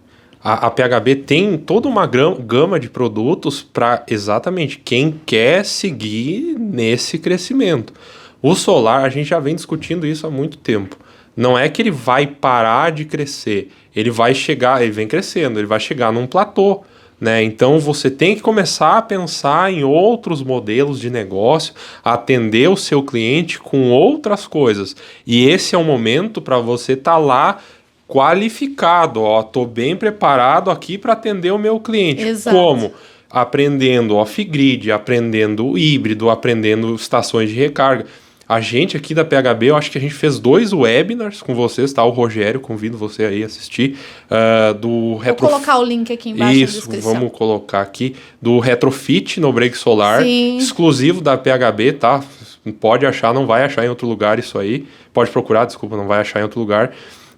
a, 0.43 0.67
a 0.67 0.71
PHB 0.71 1.15
tem 1.17 1.57
toda 1.57 1.87
uma 1.87 2.05
gama 2.07 2.79
de 2.79 2.89
produtos 2.89 3.61
para 3.61 4.03
exatamente 4.09 4.79
quem 4.79 5.19
quer 5.25 5.63
seguir 5.63 6.55
nesse 6.59 7.19
crescimento. 7.19 7.93
O 8.41 8.55
solar, 8.55 9.05
a 9.05 9.09
gente 9.09 9.29
já 9.29 9.39
vem 9.39 9.55
discutindo 9.55 10.05
isso 10.05 10.25
há 10.25 10.31
muito 10.31 10.57
tempo. 10.57 10.97
Não 11.37 11.57
é 11.57 11.69
que 11.69 11.81
ele 11.81 11.91
vai 11.91 12.25
parar 12.27 12.91
de 12.91 13.05
crescer, 13.05 13.69
ele 13.95 14.09
vai 14.09 14.33
chegar, 14.33 14.81
ele 14.81 14.91
vem 14.91 15.07
crescendo, 15.07 15.59
ele 15.59 15.67
vai 15.67 15.79
chegar 15.79 16.11
num 16.11 16.27
platô. 16.27 16.83
Né? 17.19 17.43
Então 17.43 17.79
você 17.79 18.09
tem 18.09 18.35
que 18.35 18.41
começar 18.41 18.97
a 18.97 19.01
pensar 19.01 19.71
em 19.71 19.83
outros 19.83 20.41
modelos 20.41 20.99
de 20.99 21.11
negócio, 21.11 21.71
atender 22.03 22.67
o 22.67 22.75
seu 22.75 23.03
cliente 23.03 23.59
com 23.59 23.91
outras 23.91 24.47
coisas. 24.47 24.95
E 25.25 25.47
esse 25.47 25.75
é 25.75 25.77
o 25.77 25.83
momento 25.83 26.41
para 26.41 26.57
você 26.57 26.93
estar 26.93 27.11
tá 27.11 27.17
lá 27.19 27.59
qualificado, 28.11 29.21
ó, 29.21 29.41
tô 29.41 29.65
bem 29.65 29.95
preparado 29.95 30.69
aqui 30.69 30.97
para 30.97 31.13
atender 31.13 31.51
o 31.51 31.57
meu 31.57 31.79
cliente. 31.79 32.21
Exato. 32.21 32.57
Como? 32.57 32.91
Aprendendo 33.29 34.17
off-grid, 34.17 34.91
aprendendo 34.91 35.77
híbrido, 35.77 36.29
aprendendo 36.29 36.93
estações 36.93 37.49
de 37.49 37.55
recarga. 37.55 38.05
A 38.49 38.59
gente 38.59 38.97
aqui 38.97 39.13
da 39.13 39.23
PHB, 39.23 39.67
eu 39.67 39.77
acho 39.77 39.89
que 39.89 39.97
a 39.97 40.01
gente 40.01 40.13
fez 40.13 40.37
dois 40.37 40.73
webinars 40.73 41.41
com 41.41 41.55
vocês, 41.55 41.93
tá? 41.93 42.03
O 42.03 42.09
Rogério, 42.09 42.59
convido 42.59 42.97
você 42.97 43.23
aí 43.23 43.43
a 43.43 43.45
assistir. 43.45 43.97
Uh, 44.29 44.73
do 44.73 45.15
retro... 45.15 45.47
Vou 45.47 45.51
colocar 45.51 45.79
o 45.79 45.83
link 45.85 46.11
aqui 46.11 46.31
embaixo 46.31 46.59
Isso, 46.59 46.91
vamos 46.99 47.31
colocar 47.31 47.79
aqui. 47.79 48.13
Do 48.41 48.59
Retrofit 48.59 49.39
no 49.39 49.53
Break 49.53 49.77
Solar, 49.77 50.21
Sim. 50.21 50.57
exclusivo 50.57 51.21
da 51.21 51.37
PHB, 51.37 51.93
tá? 51.93 52.21
Pode 52.81 53.05
achar, 53.05 53.33
não 53.33 53.47
vai 53.47 53.63
achar 53.63 53.85
em 53.85 53.89
outro 53.89 54.05
lugar 54.05 54.37
isso 54.37 54.59
aí. 54.59 54.85
Pode 55.13 55.31
procurar, 55.31 55.63
desculpa, 55.63 55.95
não 55.95 56.07
vai 56.07 56.19
achar 56.19 56.41
em 56.41 56.43
outro 56.43 56.59
lugar. 56.59 56.91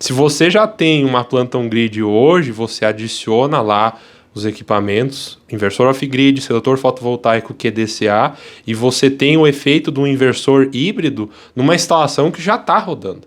Se 0.03 0.11
você 0.11 0.51
já 0.51 0.67
tem 0.67 1.05
uma 1.05 1.23
planta 1.23 1.57
on 1.57 1.69
grid 1.69 2.03
hoje, 2.03 2.51
você 2.51 2.83
adiciona 2.83 3.61
lá 3.61 3.97
os 4.35 4.45
equipamentos, 4.45 5.39
inversor 5.49 5.87
off-grid, 5.87 6.41
seletor 6.41 6.75
fotovoltaico 6.75 7.53
QDCA, 7.53 8.33
e 8.67 8.73
você 8.73 9.09
tem 9.09 9.37
o 9.37 9.47
efeito 9.47 9.89
do 9.91 10.05
inversor 10.05 10.67
híbrido 10.73 11.29
numa 11.55 11.73
instalação 11.73 12.31
que 12.31 12.41
já 12.41 12.55
está 12.55 12.77
rodando. 12.79 13.21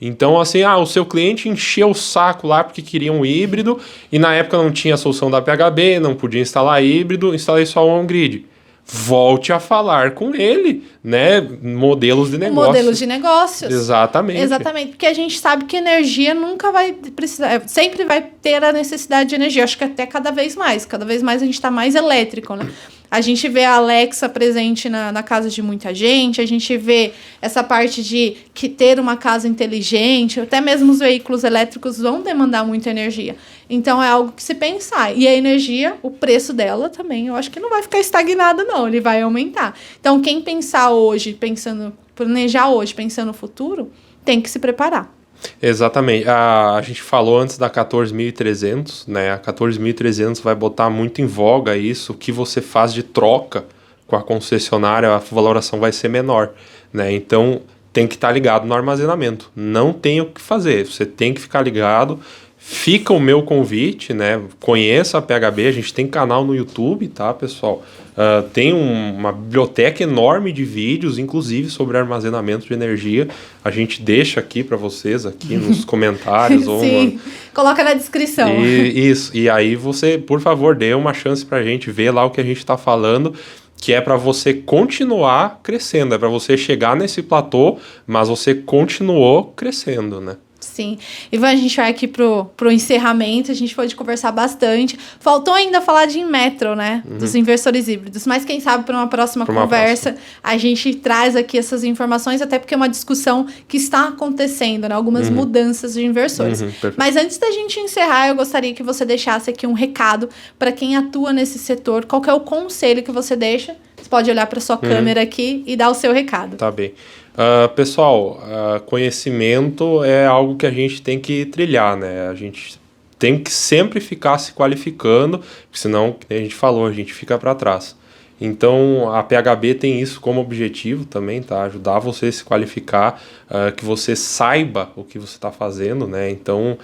Então, 0.00 0.40
assim, 0.40 0.64
ah, 0.64 0.76
o 0.78 0.84
seu 0.84 1.06
cliente 1.06 1.48
encheu 1.48 1.90
o 1.90 1.94
saco 1.94 2.48
lá 2.48 2.64
porque 2.64 2.82
queria 2.82 3.12
um 3.12 3.24
híbrido 3.24 3.78
e 4.10 4.18
na 4.18 4.34
época 4.34 4.56
não 4.56 4.72
tinha 4.72 4.94
a 4.94 4.98
solução 4.98 5.30
da 5.30 5.40
PHB, 5.40 6.00
não 6.00 6.16
podia 6.16 6.40
instalar 6.40 6.82
híbrido, 6.82 7.36
instalei 7.36 7.66
só 7.66 7.86
o 7.86 8.00
on-grid 8.00 8.46
volte 8.88 9.52
a 9.52 9.58
falar 9.58 10.12
com 10.12 10.32
ele, 10.32 10.84
né? 11.02 11.40
Modelos 11.40 12.30
de 12.30 12.38
negócios. 12.38 12.66
Modelos 12.66 12.98
de 12.98 13.06
negócios. 13.06 13.72
Exatamente. 13.72 14.40
Exatamente, 14.40 14.88
porque 14.90 15.06
a 15.06 15.12
gente 15.12 15.40
sabe 15.40 15.64
que 15.64 15.76
energia 15.76 16.34
nunca 16.34 16.70
vai 16.70 16.92
precisar, 16.92 17.50
é, 17.50 17.60
sempre 17.66 18.04
vai 18.04 18.22
ter 18.22 18.62
a 18.62 18.72
necessidade 18.72 19.30
de 19.30 19.34
energia. 19.34 19.64
Acho 19.64 19.76
que 19.76 19.82
até 19.82 20.06
cada 20.06 20.30
vez 20.30 20.54
mais, 20.54 20.84
cada 20.84 21.04
vez 21.04 21.20
mais 21.20 21.42
a 21.42 21.44
gente 21.44 21.54
está 21.54 21.70
mais 21.70 21.96
elétrico, 21.96 22.54
né? 22.54 22.70
A 23.10 23.20
gente 23.20 23.48
vê 23.48 23.64
a 23.64 23.74
Alexa 23.74 24.28
presente 24.28 24.88
na, 24.88 25.12
na 25.12 25.22
casa 25.22 25.48
de 25.48 25.62
muita 25.62 25.94
gente, 25.94 26.40
a 26.40 26.46
gente 26.46 26.76
vê 26.76 27.12
essa 27.40 27.62
parte 27.62 28.02
de 28.02 28.36
que 28.52 28.68
ter 28.68 28.98
uma 28.98 29.16
casa 29.16 29.46
inteligente, 29.46 30.40
até 30.40 30.60
mesmo 30.60 30.92
os 30.92 30.98
veículos 30.98 31.44
elétricos 31.44 31.98
vão 31.98 32.20
demandar 32.20 32.64
muita 32.64 32.90
energia. 32.90 33.36
Então 33.68 34.02
é 34.02 34.08
algo 34.08 34.32
que 34.32 34.42
se 34.42 34.54
pensar. 34.54 35.12
E 35.16 35.26
a 35.26 35.34
energia, 35.34 35.96
o 36.02 36.10
preço 36.10 36.52
dela 36.52 36.88
também, 36.88 37.26
eu 37.26 37.34
acho 37.34 37.50
que 37.50 37.60
não 37.60 37.70
vai 37.70 37.82
ficar 37.82 37.98
estagnado, 37.98 38.64
não, 38.64 38.86
ele 38.86 39.00
vai 39.00 39.22
aumentar. 39.22 39.74
Então, 40.00 40.20
quem 40.20 40.40
pensar 40.40 40.90
hoje, 40.90 41.32
pensando, 41.34 41.92
planejar 42.14 42.68
hoje, 42.68 42.94
pensando 42.94 43.28
no 43.28 43.32
futuro, 43.34 43.90
tem 44.24 44.40
que 44.40 44.48
se 44.48 44.58
preparar. 44.58 45.12
Exatamente. 45.60 46.28
A, 46.28 46.76
a 46.76 46.82
gente 46.82 47.02
falou 47.02 47.38
antes 47.38 47.58
da 47.58 47.68
14.300, 47.68 49.06
né? 49.06 49.32
A 49.32 49.38
14.300 49.38 50.40
vai 50.42 50.54
botar 50.54 50.88
muito 50.88 51.20
em 51.20 51.26
voga 51.26 51.76
isso, 51.76 52.12
o 52.12 52.16
que 52.16 52.32
você 52.32 52.60
faz 52.60 52.92
de 52.92 53.02
troca 53.02 53.64
com 54.06 54.16
a 54.16 54.22
concessionária, 54.22 55.12
a 55.12 55.18
valoração 55.18 55.80
vai 55.80 55.92
ser 55.92 56.08
menor, 56.08 56.52
né? 56.92 57.12
Então 57.12 57.62
tem 57.92 58.06
que 58.06 58.14
estar 58.14 58.28
tá 58.28 58.32
ligado 58.32 58.66
no 58.66 58.74
armazenamento. 58.74 59.50
Não 59.54 59.92
tem 59.92 60.20
o 60.20 60.26
que 60.26 60.40
fazer, 60.40 60.86
você 60.86 61.04
tem 61.04 61.34
que 61.34 61.40
ficar 61.40 61.62
ligado 61.62 62.20
Fica 62.68 63.12
o 63.12 63.20
meu 63.20 63.44
convite, 63.44 64.12
né? 64.12 64.42
Conheça 64.58 65.18
a 65.18 65.22
PHB, 65.22 65.68
a 65.68 65.72
gente 65.72 65.94
tem 65.94 66.04
canal 66.04 66.44
no 66.44 66.52
YouTube, 66.52 67.06
tá, 67.06 67.32
pessoal? 67.32 67.84
Uh, 68.10 68.42
tem 68.48 68.72
um, 68.72 69.14
uma 69.14 69.30
biblioteca 69.30 70.02
enorme 70.02 70.50
de 70.52 70.64
vídeos, 70.64 71.16
inclusive 71.16 71.70
sobre 71.70 71.96
armazenamento 71.96 72.66
de 72.66 72.74
energia. 72.74 73.28
A 73.64 73.70
gente 73.70 74.02
deixa 74.02 74.40
aqui 74.40 74.64
para 74.64 74.76
vocês 74.76 75.24
aqui 75.24 75.54
nos 75.54 75.84
comentários 75.86 76.66
ou 76.66 76.80
Sim, 76.80 77.08
uma... 77.08 77.20
coloca 77.54 77.84
na 77.84 77.94
descrição. 77.94 78.48
E, 78.48 79.10
isso. 79.10 79.30
E 79.36 79.48
aí 79.48 79.76
você, 79.76 80.18
por 80.18 80.40
favor, 80.40 80.74
dê 80.74 80.92
uma 80.92 81.14
chance 81.14 81.46
para 81.46 81.58
a 81.58 81.62
gente 81.62 81.88
ver 81.92 82.10
lá 82.10 82.24
o 82.24 82.30
que 82.30 82.40
a 82.40 82.44
gente 82.44 82.58
está 82.58 82.76
falando 82.76 83.32
que 83.78 83.92
é 83.92 84.00
para 84.00 84.16
você 84.16 84.54
continuar 84.54 85.60
crescendo, 85.62 86.14
é 86.14 86.18
para 86.18 86.28
você 86.28 86.56
chegar 86.56 86.96
nesse 86.96 87.22
platô, 87.22 87.76
mas 88.06 88.28
você 88.28 88.54
continuou 88.54 89.52
crescendo, 89.54 90.18
né? 90.20 90.36
Sim. 90.58 90.98
Ivan, 91.30 91.48
a 91.48 91.56
gente 91.56 91.76
vai 91.76 91.90
aqui 91.90 92.08
pro, 92.08 92.46
pro 92.56 92.70
encerramento, 92.70 93.50
a 93.50 93.54
gente 93.54 93.74
pode 93.74 93.94
conversar 93.94 94.32
bastante. 94.32 94.98
Faltou 95.20 95.54
ainda 95.54 95.80
falar 95.80 96.06
de 96.06 96.18
Inmetro, 96.18 96.74
né? 96.74 97.02
Uhum. 97.08 97.18
Dos 97.18 97.34
inversores 97.34 97.88
híbridos. 97.88 98.26
Mas 98.26 98.44
quem 98.44 98.60
sabe 98.60 98.84
para 98.84 98.96
uma 98.96 99.06
próxima 99.06 99.44
pra 99.44 99.52
uma 99.52 99.62
conversa 99.62 100.12
próxima. 100.12 100.40
a 100.42 100.56
gente 100.56 100.94
traz 100.94 101.36
aqui 101.36 101.58
essas 101.58 101.84
informações, 101.84 102.40
até 102.40 102.58
porque 102.58 102.74
é 102.74 102.76
uma 102.76 102.88
discussão 102.88 103.46
que 103.68 103.76
está 103.76 104.08
acontecendo, 104.08 104.88
né? 104.88 104.94
Algumas 104.94 105.28
uhum. 105.28 105.34
mudanças 105.34 105.94
de 105.94 106.04
inversores. 106.04 106.60
Uhum, 106.60 106.72
Mas 106.96 107.16
antes 107.16 107.38
da 107.38 107.50
gente 107.50 107.78
encerrar, 107.78 108.28
eu 108.28 108.34
gostaria 108.34 108.72
que 108.72 108.82
você 108.82 109.04
deixasse 109.04 109.50
aqui 109.50 109.66
um 109.66 109.74
recado 109.74 110.28
para 110.58 110.72
quem 110.72 110.96
atua 110.96 111.32
nesse 111.32 111.58
setor. 111.58 112.04
Qual 112.06 112.22
é 112.26 112.32
o 112.32 112.40
conselho 112.40 113.02
que 113.02 113.12
você 113.12 113.36
deixa? 113.36 113.76
Você 113.96 114.08
pode 114.08 114.30
olhar 114.30 114.46
para 114.46 114.60
sua 114.60 114.76
uhum. 114.76 114.82
câmera 114.82 115.22
aqui 115.22 115.64
e 115.66 115.76
dar 115.76 115.90
o 115.90 115.94
seu 115.94 116.12
recado. 116.12 116.56
Tá 116.56 116.70
bem. 116.70 116.94
Uh, 117.36 117.68
pessoal, 117.74 118.40
uh, 118.40 118.80
conhecimento 118.80 120.02
é 120.02 120.24
algo 120.26 120.56
que 120.56 120.64
a 120.64 120.70
gente 120.70 121.02
tem 121.02 121.20
que 121.20 121.44
trilhar, 121.44 121.94
né? 121.94 122.28
A 122.28 122.34
gente 122.34 122.80
tem 123.18 123.38
que 123.38 123.50
sempre 123.50 124.00
ficar 124.00 124.38
se 124.38 124.54
qualificando, 124.54 125.42
senão, 125.70 126.16
a 126.30 126.34
gente 126.34 126.54
falou, 126.54 126.86
a 126.86 126.92
gente 126.92 127.12
fica 127.12 127.36
para 127.36 127.54
trás. 127.54 127.94
Então, 128.40 129.12
a 129.14 129.22
PHB 129.22 129.74
tem 129.74 130.00
isso 130.00 130.18
como 130.18 130.40
objetivo 130.40 131.04
também, 131.04 131.42
tá? 131.42 131.64
Ajudar 131.64 131.98
você 131.98 132.26
a 132.26 132.32
se 132.32 132.42
qualificar, 132.42 133.22
uh, 133.50 133.70
que 133.70 133.84
você 133.84 134.16
saiba 134.16 134.90
o 134.96 135.04
que 135.04 135.18
você 135.18 135.36
está 135.36 135.52
fazendo, 135.52 136.06
né? 136.06 136.30
Então, 136.30 136.78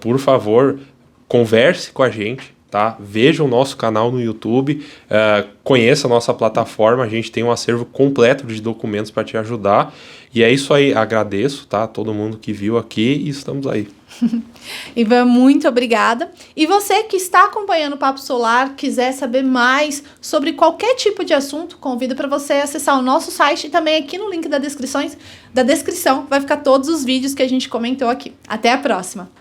por 0.00 0.18
favor, 0.18 0.80
converse 1.28 1.92
com 1.92 2.02
a 2.02 2.10
gente, 2.10 2.52
tá? 2.70 2.96
Veja 3.00 3.42
o 3.42 3.48
nosso 3.48 3.76
canal 3.76 4.12
no 4.12 4.20
YouTube, 4.20 4.84
uh, 5.06 5.48
conheça 5.64 6.06
a 6.06 6.10
nossa 6.10 6.32
plataforma, 6.32 7.04
a 7.04 7.08
gente 7.08 7.32
tem 7.32 7.42
um 7.42 7.50
acervo 7.50 7.84
completo 7.84 8.46
de 8.46 8.62
documentos 8.62 9.10
para 9.10 9.24
te 9.24 9.36
ajudar. 9.36 9.92
E 10.32 10.44
é 10.44 10.52
isso 10.52 10.72
aí, 10.72 10.94
agradeço, 10.94 11.66
tá? 11.66 11.88
Todo 11.88 12.14
mundo 12.14 12.38
que 12.38 12.52
viu 12.52 12.78
aqui 12.78 13.22
e 13.24 13.28
estamos 13.28 13.66
aí. 13.66 13.88
Ivan, 14.94 15.24
muito 15.24 15.66
obrigada. 15.66 16.30
E 16.56 16.66
você 16.66 17.02
que 17.02 17.16
está 17.16 17.46
acompanhando 17.46 17.94
o 17.94 17.98
Papo 17.98 18.20
Solar, 18.20 18.74
quiser 18.76 19.12
saber 19.12 19.42
mais 19.42 20.04
sobre 20.20 20.52
qualquer 20.52 20.94
tipo 20.94 21.24
de 21.24 21.34
assunto, 21.34 21.78
convido 21.78 22.14
para 22.14 22.28
você 22.28 22.54
acessar 22.54 22.96
o 22.96 23.02
nosso 23.02 23.32
site 23.32 23.66
e 23.66 23.70
também 23.70 23.96
aqui 23.96 24.18
no 24.18 24.30
link 24.30 24.48
da, 24.48 24.58
descrições, 24.58 25.18
da 25.52 25.64
descrição 25.64 26.26
vai 26.30 26.40
ficar 26.40 26.58
todos 26.58 26.88
os 26.88 27.04
vídeos 27.04 27.34
que 27.34 27.42
a 27.42 27.48
gente 27.48 27.68
comentou 27.68 28.08
aqui. 28.08 28.32
Até 28.46 28.72
a 28.72 28.78
próxima! 28.78 29.39